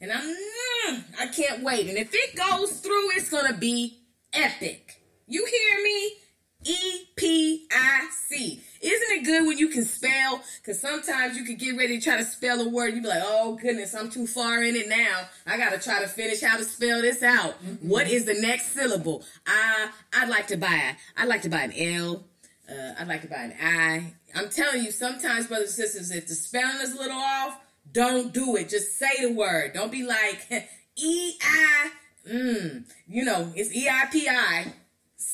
[0.00, 1.88] And I'm, mm, I can't wait.
[1.88, 4.00] And if it goes through, it's going to be
[4.32, 5.00] epic.
[5.28, 6.16] You hear me?
[6.64, 8.60] E P I C.
[8.80, 10.42] Isn't it good when you can spell?
[10.60, 12.94] Because sometimes you could get ready to try to spell a word.
[12.94, 15.28] You'd be like, oh goodness, I'm too far in it now.
[15.46, 17.54] I got to try to finish how to spell this out.
[17.80, 19.24] What is the next syllable?
[19.46, 20.96] I I'd like to buy.
[21.16, 22.24] I'd like to buy an L.
[22.68, 24.14] Uh, I'd like to buy an I.
[24.34, 27.58] I'm telling you, sometimes, brothers and sisters, if the spelling is a little off,
[27.92, 28.68] don't do it.
[28.68, 29.72] Just say the word.
[29.74, 30.46] Don't be like
[30.96, 31.90] E I.
[32.30, 34.72] Mm, you know, it's E I P I.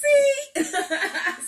[0.00, 0.64] See?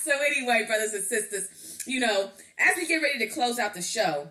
[0.03, 3.83] so, anyway, brothers and sisters, you know, as we get ready to close out the
[3.83, 4.29] show,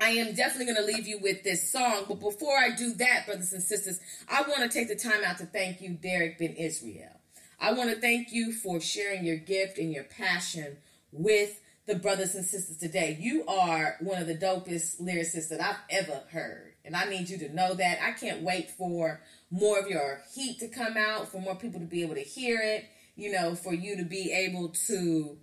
[0.00, 2.04] I am definitely going to leave you with this song.
[2.08, 5.38] But before I do that, brothers and sisters, I want to take the time out
[5.38, 7.20] to thank you, Derek Ben Israel.
[7.60, 10.78] I want to thank you for sharing your gift and your passion
[11.12, 13.16] with the brothers and sisters today.
[13.20, 16.72] You are one of the dopest lyricists that I've ever heard.
[16.84, 17.98] And I need you to know that.
[18.02, 19.20] I can't wait for
[19.50, 22.60] more of your heat to come out, for more people to be able to hear
[22.60, 22.86] it,
[23.16, 25.36] you know, for you to be able to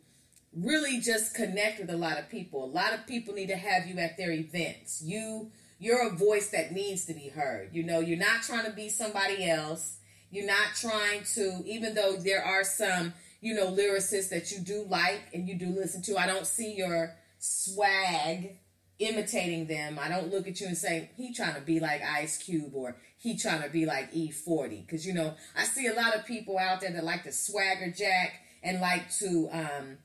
[0.53, 2.63] really just connect with a lot of people.
[2.63, 5.01] A lot of people need to have you at their events.
[5.03, 5.51] You
[5.81, 7.69] you're a voice that needs to be heard.
[7.71, 9.97] You know, you're not trying to be somebody else.
[10.29, 14.85] You're not trying to even though there are some, you know, lyricists that you do
[14.89, 16.17] like and you do listen to.
[16.17, 18.57] I don't see your swag
[18.99, 19.97] imitating them.
[19.99, 22.97] I don't look at you and say he trying to be like Ice Cube or
[23.19, 26.57] he trying to be like E-40 because you know I see a lot of people
[26.57, 28.33] out there that like to swagger jack
[28.63, 29.97] and like to um,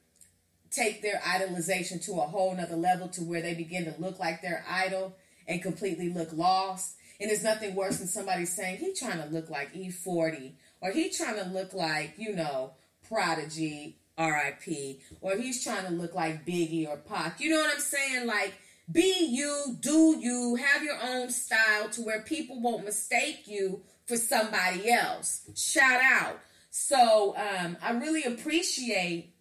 [0.70, 4.42] take their idolization to a whole nother level to where they begin to look like
[4.42, 5.16] their idol
[5.46, 6.96] and completely look lost.
[7.20, 11.08] And there's nothing worse than somebody saying he trying to look like E-40 or he
[11.10, 12.72] trying to look like you know
[13.08, 15.00] Prodigy R.I.P.
[15.20, 17.40] or he's trying to look like Biggie or Pac.
[17.40, 18.26] You know what I'm saying?
[18.26, 18.54] Like
[18.90, 24.16] be you, do you, have your own style to where people won't mistake you for
[24.16, 25.42] somebody else.
[25.56, 26.40] Shout out.
[26.70, 29.32] So um, I really appreciate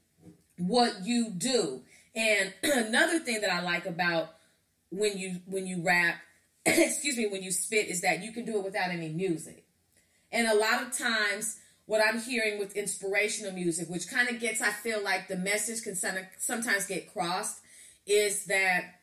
[0.58, 1.82] what you do.
[2.16, 4.36] And another thing that I like about
[4.92, 6.16] when you when you rap,
[6.66, 9.66] excuse me, when you spit is that you can do it without any music.
[10.32, 14.62] And a lot of times what I'm hearing with inspirational music, which kind of gets
[14.62, 17.60] I feel like the message can sometimes get crossed
[18.06, 19.02] is that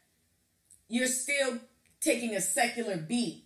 [0.91, 1.59] you're still
[2.01, 3.45] taking a secular beat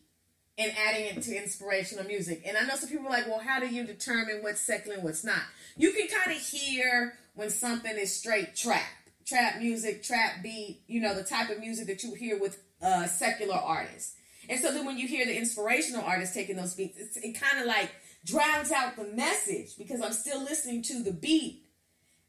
[0.57, 2.43] and adding it to inspirational music.
[2.47, 5.05] And I know some people are like, well, how do you determine what's secular and
[5.05, 5.43] what's not?
[5.77, 8.83] You can kind of hear when something is straight trap,
[9.27, 13.07] trap music, trap beat, you know, the type of music that you hear with uh,
[13.07, 14.15] secular artists.
[14.49, 17.67] And so then when you hear the inspirational artists taking those beats, it kind of
[17.67, 17.91] like
[18.25, 21.65] drowns out the message because I'm still listening to the beat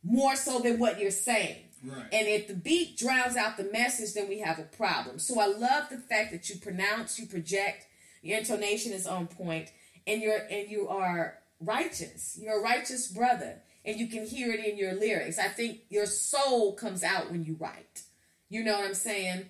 [0.04, 1.58] more so than what you're saying.
[1.84, 2.08] Right.
[2.12, 5.20] And if the beat drowns out the message, then we have a problem.
[5.20, 7.86] So I love the fact that you pronounce, you project,
[8.22, 9.72] your intonation is on point,
[10.08, 12.38] and you're and you are righteous.
[12.42, 13.62] You're a righteous brother.
[13.86, 15.38] and you can hear it in your lyrics.
[15.38, 18.02] I think your soul comes out when you write.
[18.50, 19.46] You know what I'm saying?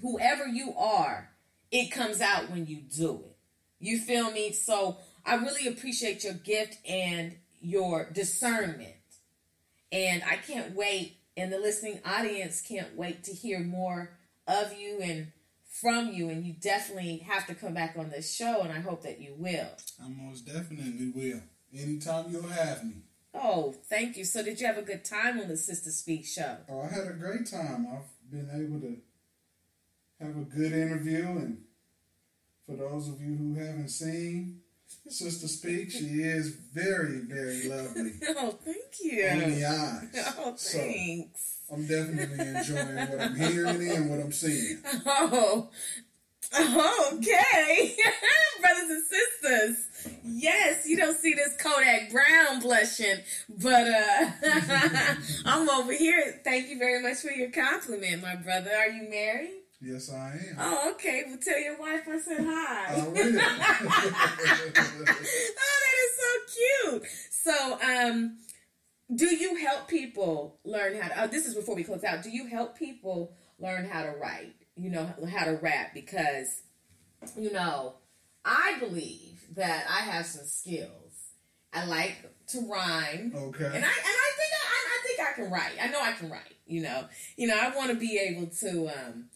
[0.00, 1.30] Whoever you are,
[1.70, 3.36] it comes out when you do it.
[3.78, 4.52] You feel me?
[4.52, 8.94] So I really appreciate your gift and your discernment.
[9.92, 14.10] And I can't wait, and the listening audience can't wait to hear more
[14.46, 15.32] of you and
[15.68, 16.28] from you.
[16.30, 19.34] And you definitely have to come back on this show, and I hope that you
[19.36, 19.68] will.
[20.02, 21.42] I most definitely will.
[21.74, 23.02] Anytime you'll have me.
[23.34, 24.24] Oh, thank you.
[24.24, 26.56] So, did you have a good time on the Sister Speak show?
[26.70, 27.86] Oh, I had a great time.
[27.92, 28.96] I've been able to
[30.20, 31.64] have a good interview, and
[32.64, 34.60] for those of you who haven't seen
[35.08, 39.54] Sister Speak, she is very, very lovely Oh, thank on you.
[39.56, 40.34] the eyes.
[40.38, 41.52] Oh, So thanks.
[41.72, 44.78] I'm definitely enjoying what I'm hearing and what I'm seeing.
[45.06, 45.68] Oh,
[47.12, 47.96] okay.
[48.60, 50.16] Brothers and sisters.
[50.24, 53.16] Yes, you don't see this Kodak Brown blushing,
[53.48, 54.30] but uh
[55.44, 56.40] I'm over here.
[56.44, 58.70] Thank you very much for your compliment, my brother.
[58.70, 59.62] Are you married?
[59.80, 60.56] Yes, I am.
[60.58, 61.24] Oh, okay.
[61.26, 62.94] Well, tell your wife I said hi.
[62.94, 63.12] I will.
[63.14, 63.22] oh,
[65.56, 67.04] that is so cute.
[67.30, 68.38] So, um,
[69.14, 71.24] do you help people learn how to?
[71.24, 72.22] Oh, this is before we close out.
[72.22, 74.54] Do you help people learn how to write?
[74.76, 76.62] You know how to rap because,
[77.36, 77.94] you know,
[78.44, 81.30] I believe that I have some skills.
[81.72, 82.16] I like
[82.48, 83.32] to rhyme.
[83.34, 83.64] Okay.
[83.64, 85.74] And I and I think I, I, I think I can write.
[85.82, 86.54] I know I can write.
[86.66, 87.04] You know,
[87.36, 89.26] you know I want to be able to um,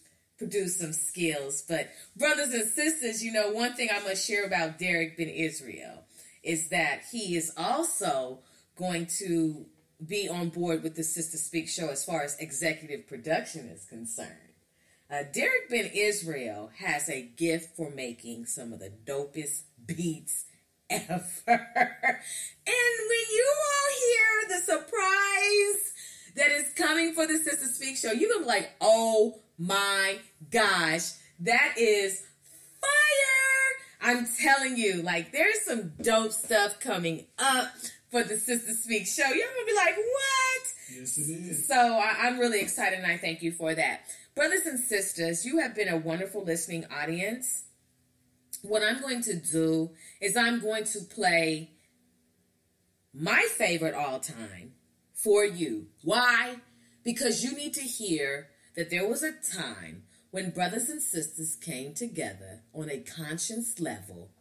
[0.41, 1.63] produce some skills.
[1.67, 6.03] But brothers and sisters, you know, one thing I must share about Derek Ben Israel
[6.41, 8.39] is that he is also
[8.75, 9.67] going to
[10.05, 14.29] be on board with the Sister Speak show as far as executive production is concerned.
[15.11, 20.45] Uh, Derek Ben Israel has a gift for making some of the dopest beats
[20.89, 21.21] ever.
[21.45, 25.93] and when you all hear the surprise
[26.35, 30.17] that is coming for the Sister Speak show, you're gonna be like, oh my
[30.49, 31.11] gosh,
[31.41, 32.25] that is
[32.81, 34.01] fire!
[34.01, 37.71] I'm telling you, like, there's some dope stuff coming up
[38.09, 39.27] for the Sister Speak show.
[39.27, 40.67] You're gonna be like, what?
[40.91, 41.67] yes, it is.
[41.67, 44.01] So I, I'm really excited and I thank you for that.
[44.35, 47.65] Brothers and sisters, you have been a wonderful listening audience.
[48.63, 51.69] What I'm going to do is I'm going to play
[53.13, 54.73] my favorite all time
[55.13, 55.87] for you.
[56.03, 56.55] Why?
[57.03, 58.47] Because you need to hear
[58.81, 60.01] that there was a time
[60.31, 64.31] when brothers and sisters came together on a conscience level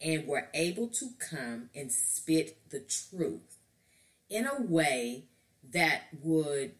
[0.00, 3.58] and were able to come and spit the truth
[4.30, 5.24] in a way
[5.72, 6.70] that would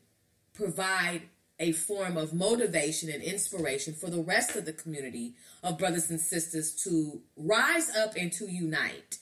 [0.55, 1.23] provide
[1.59, 5.35] a form of motivation and inspiration for the rest of the community
[5.65, 9.19] of brothers and sisters to rise up and to unite.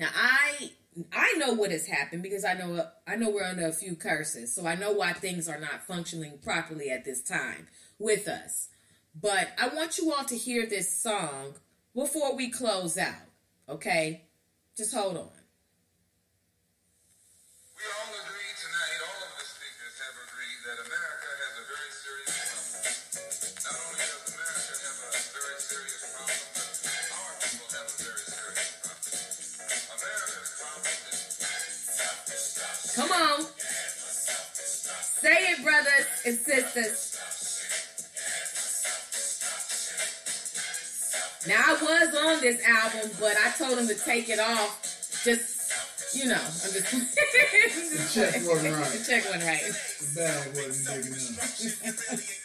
[0.00, 0.72] Now I
[1.12, 4.54] I know what has happened because I know I know we're under a few curses,
[4.54, 7.68] so I know why things are not functioning properly at this time
[7.98, 8.68] with us.
[9.14, 11.54] But I want you all to hear this song
[11.94, 13.14] before we close out.
[13.68, 14.24] Okay?
[14.76, 15.30] Just hold on.
[35.62, 37.16] Brothers and sisters.
[41.48, 44.78] Now, I was on this album, but I told him to take it off.
[45.24, 46.94] Just, you know, I'm just.
[47.90, 48.90] The check wasn't right.
[48.92, 49.62] The check wasn't right.
[49.62, 52.36] The bag wasn't big enough.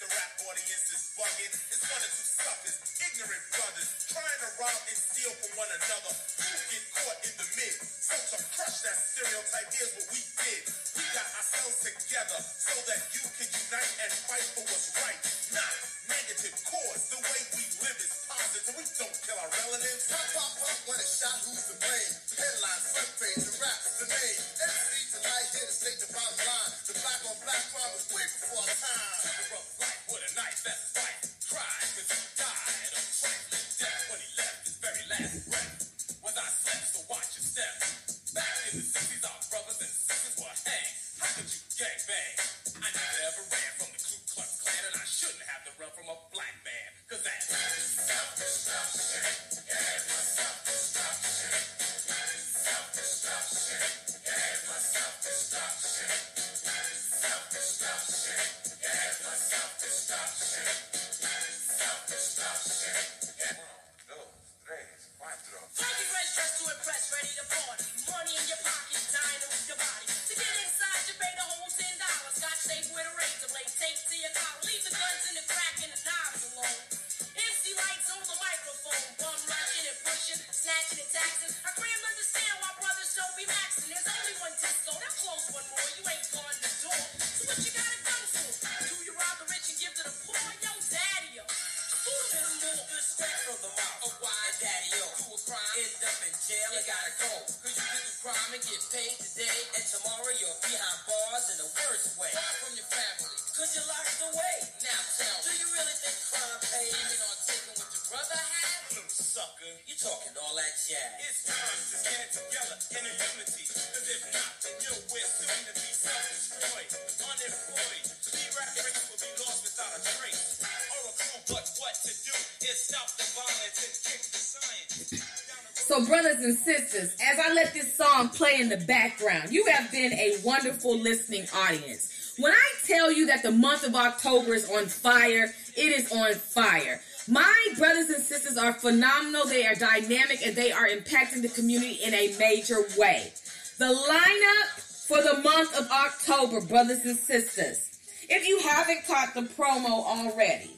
[131.45, 132.33] listening audience.
[132.37, 136.33] When I tell you that the month of October is on fire, it is on
[136.33, 136.99] fire.
[137.27, 141.99] My brothers and sisters are phenomenal, they are dynamic, and they are impacting the community
[142.03, 143.31] in a major way.
[143.77, 147.99] The lineup for the month of October, brothers and sisters,
[148.29, 150.71] if you haven't caught the promo already,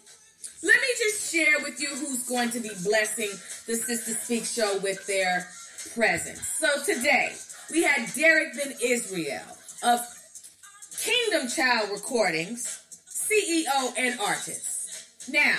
[0.64, 3.30] let me just share with you who's going to be blessing
[3.68, 5.48] the Sister Speak show with their
[5.96, 6.42] presence.
[6.42, 7.34] So today,
[7.72, 9.44] we had Derek Ben Israel
[9.84, 10.17] of
[10.98, 15.30] Kingdom Child Recordings, CEO and artist.
[15.30, 15.58] Now,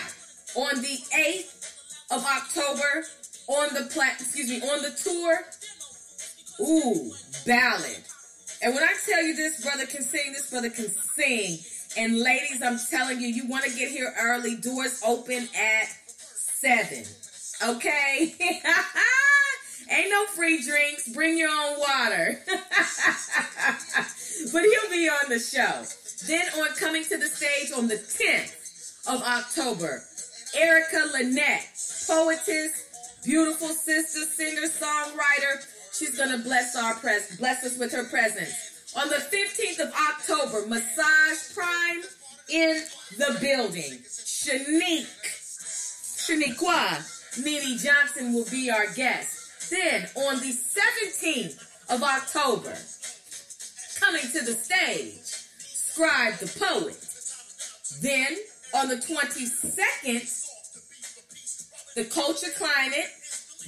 [0.56, 3.05] on the 8th of October,
[3.47, 5.40] on the plat excuse me, on the tour,
[6.60, 7.12] ooh,
[7.47, 8.02] ballad.
[8.62, 11.59] And when I tell you this brother can sing, this brother can sing.
[11.97, 14.56] And ladies, I'm telling you, you want to get here early.
[14.56, 15.86] Doors open at
[16.16, 17.05] 7.
[17.77, 18.35] Okay?
[19.90, 21.09] Ain't no free drinks.
[21.09, 22.40] Bring your own water.
[24.52, 25.85] but he'll be on the show.
[26.27, 30.02] Then on coming to the stage on the 10th of October,
[30.56, 31.69] Erica Lynette,
[32.06, 35.65] poetess, beautiful sister, singer, songwriter.
[35.93, 38.52] She's gonna bless our pres bless us with her presence.
[38.97, 42.02] On the 15th of October, Massage Prime
[42.48, 42.82] in
[43.19, 43.98] the building.
[44.09, 45.06] Shanique,
[46.27, 49.70] Shaniqua, Nene Johnson will be our guest.
[49.70, 51.59] Then on the 17th
[51.90, 52.77] of October,
[54.09, 55.20] coming to the stage,
[55.59, 56.97] Scribe the Poet.
[58.01, 58.39] Then
[58.74, 60.47] on the 22nd,
[61.94, 63.10] the Culture Climate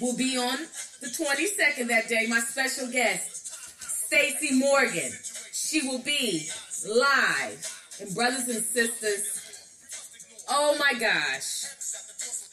[0.01, 0.57] will be on
[1.03, 2.27] the 22nd that day.
[2.27, 3.53] My special guest,
[3.83, 5.13] Stacy Morgan.
[5.53, 6.49] She will be
[6.89, 7.83] live.
[8.01, 11.65] And brothers and sisters, oh my gosh,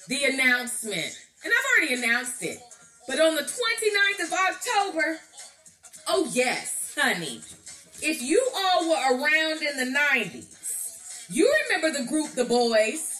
[0.09, 1.17] the announcement.
[1.45, 2.59] And I've already announced it.
[3.07, 5.19] But on the 29th of October,
[6.09, 7.41] oh yes, honey,
[8.01, 13.13] if you all were around in the 90s, you remember the group The Boys.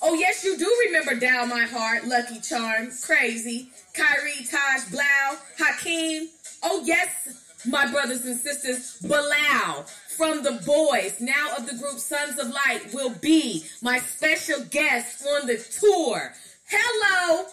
[0.00, 6.28] Oh, yes, you do remember Dial My Heart, Lucky Charm, Crazy, Khiry, Taj, Bilal, Hakeem.
[6.62, 9.86] Oh, yes, my brothers and sisters, Bilal
[10.16, 15.26] from The Boys, now of the group Suns of Light, will be my special guest
[15.26, 16.32] on the tour.
[16.68, 17.46] Hello.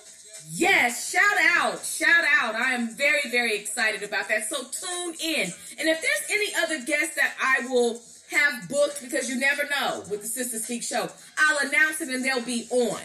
[0.52, 1.24] Yes, shout
[1.58, 2.56] out, shout out.
[2.56, 4.48] I am very, very excited about that.
[4.48, 5.52] So tune in.
[5.80, 8.02] And if there's any other guests that I will
[8.32, 12.24] have booked, because you never know with the Sister Speak show, I'll announce it and
[12.24, 13.02] they'll be on.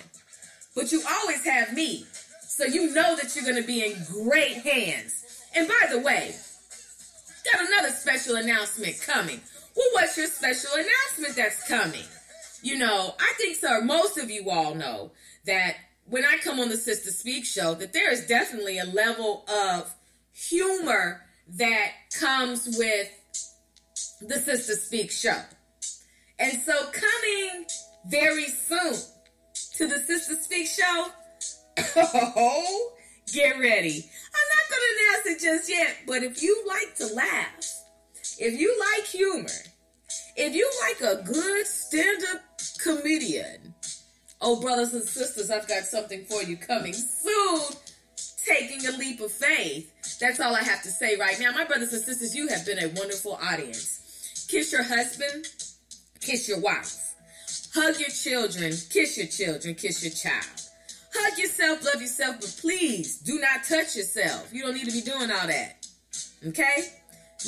[0.74, 2.04] But you always have me.
[2.42, 5.24] So you know that you're going to be in great hands.
[5.54, 6.34] And by the way,
[7.50, 9.40] got another special announcement coming.
[9.76, 12.04] Well, what's your special announcement that's coming?
[12.62, 15.12] You know, I think sir, Most of you all know
[15.46, 15.76] that
[16.10, 19.94] when I come on the Sister Speak show, that there is definitely a level of
[20.32, 21.22] humor
[21.56, 23.08] that comes with
[24.20, 25.40] the Sister Speak show.
[26.38, 27.66] And so, coming
[28.06, 28.94] very soon
[29.74, 31.06] to the Sister Speak show,
[31.96, 32.92] oh,
[33.32, 34.04] get ready.
[34.34, 37.84] I'm not going to announce it just yet, but if you like to laugh,
[38.38, 39.48] if you like humor,
[40.36, 42.40] if you like a good stand up
[42.82, 43.74] comedian,
[44.40, 47.60] oh, brothers and sisters, I've got something for you coming soon.
[48.44, 50.18] Taking a leap of faith.
[50.18, 51.52] That's all I have to say right now.
[51.52, 54.46] My brothers and sisters, you have been a wonderful audience.
[54.48, 55.46] Kiss your husband,
[56.20, 57.14] kiss your wife.
[57.74, 60.60] Hug your children, kiss your children, kiss your child.
[61.14, 64.52] Hug yourself, love yourself, but please do not touch yourself.
[64.52, 65.86] You don't need to be doing all that.
[66.46, 66.92] Okay?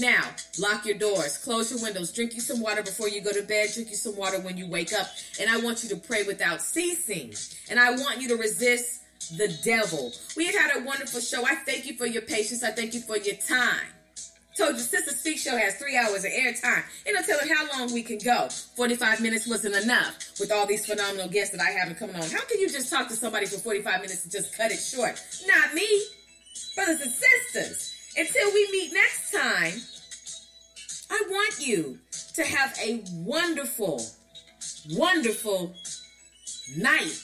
[0.00, 3.42] Now, lock your doors, close your windows, drink you some water before you go to
[3.42, 5.06] bed, drink you some water when you wake up,
[5.40, 7.34] and I want you to pray without ceasing.
[7.70, 9.02] And I want you to resist
[9.36, 10.12] the devil.
[10.36, 11.44] We have had a wonderful show.
[11.44, 12.62] I thank you for your patience.
[12.62, 13.86] I thank you for your time.
[14.56, 16.82] Told you, Sister Speak Show has three hours of airtime.
[17.06, 18.48] And I'm telling how long we can go.
[18.76, 22.22] 45 minutes wasn't enough with all these phenomenal guests that I have coming on.
[22.22, 25.22] How can you just talk to somebody for 45 minutes and just cut it short?
[25.46, 25.88] Not me.
[26.74, 29.72] Brothers and sisters, until we meet next time,
[31.10, 31.98] I want you
[32.34, 34.04] to have a wonderful,
[34.92, 35.74] wonderful
[36.76, 37.18] night.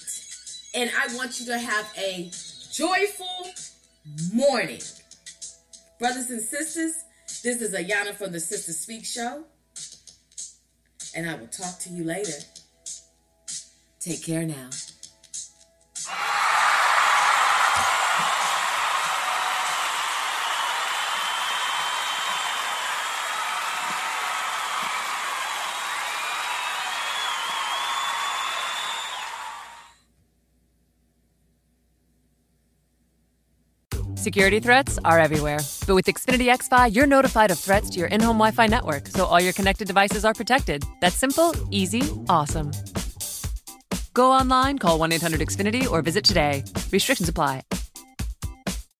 [0.74, 2.30] And I want you to have a
[2.72, 3.48] joyful
[4.32, 4.80] morning.
[5.98, 6.92] Brothers and sisters,
[7.42, 9.44] this is Ayana from the Sister Speak Show.
[11.16, 12.38] And I will talk to you later.
[14.00, 14.70] Take care now.
[34.28, 35.60] Security threats are everywhere.
[35.86, 39.06] But with Xfinity XFi, you're notified of threats to your in home Wi Fi network,
[39.08, 40.84] so all your connected devices are protected.
[41.00, 42.70] That's simple, easy, awesome.
[44.12, 46.62] Go online, call 1 800 Xfinity, or visit today.
[46.92, 47.62] Restrictions apply.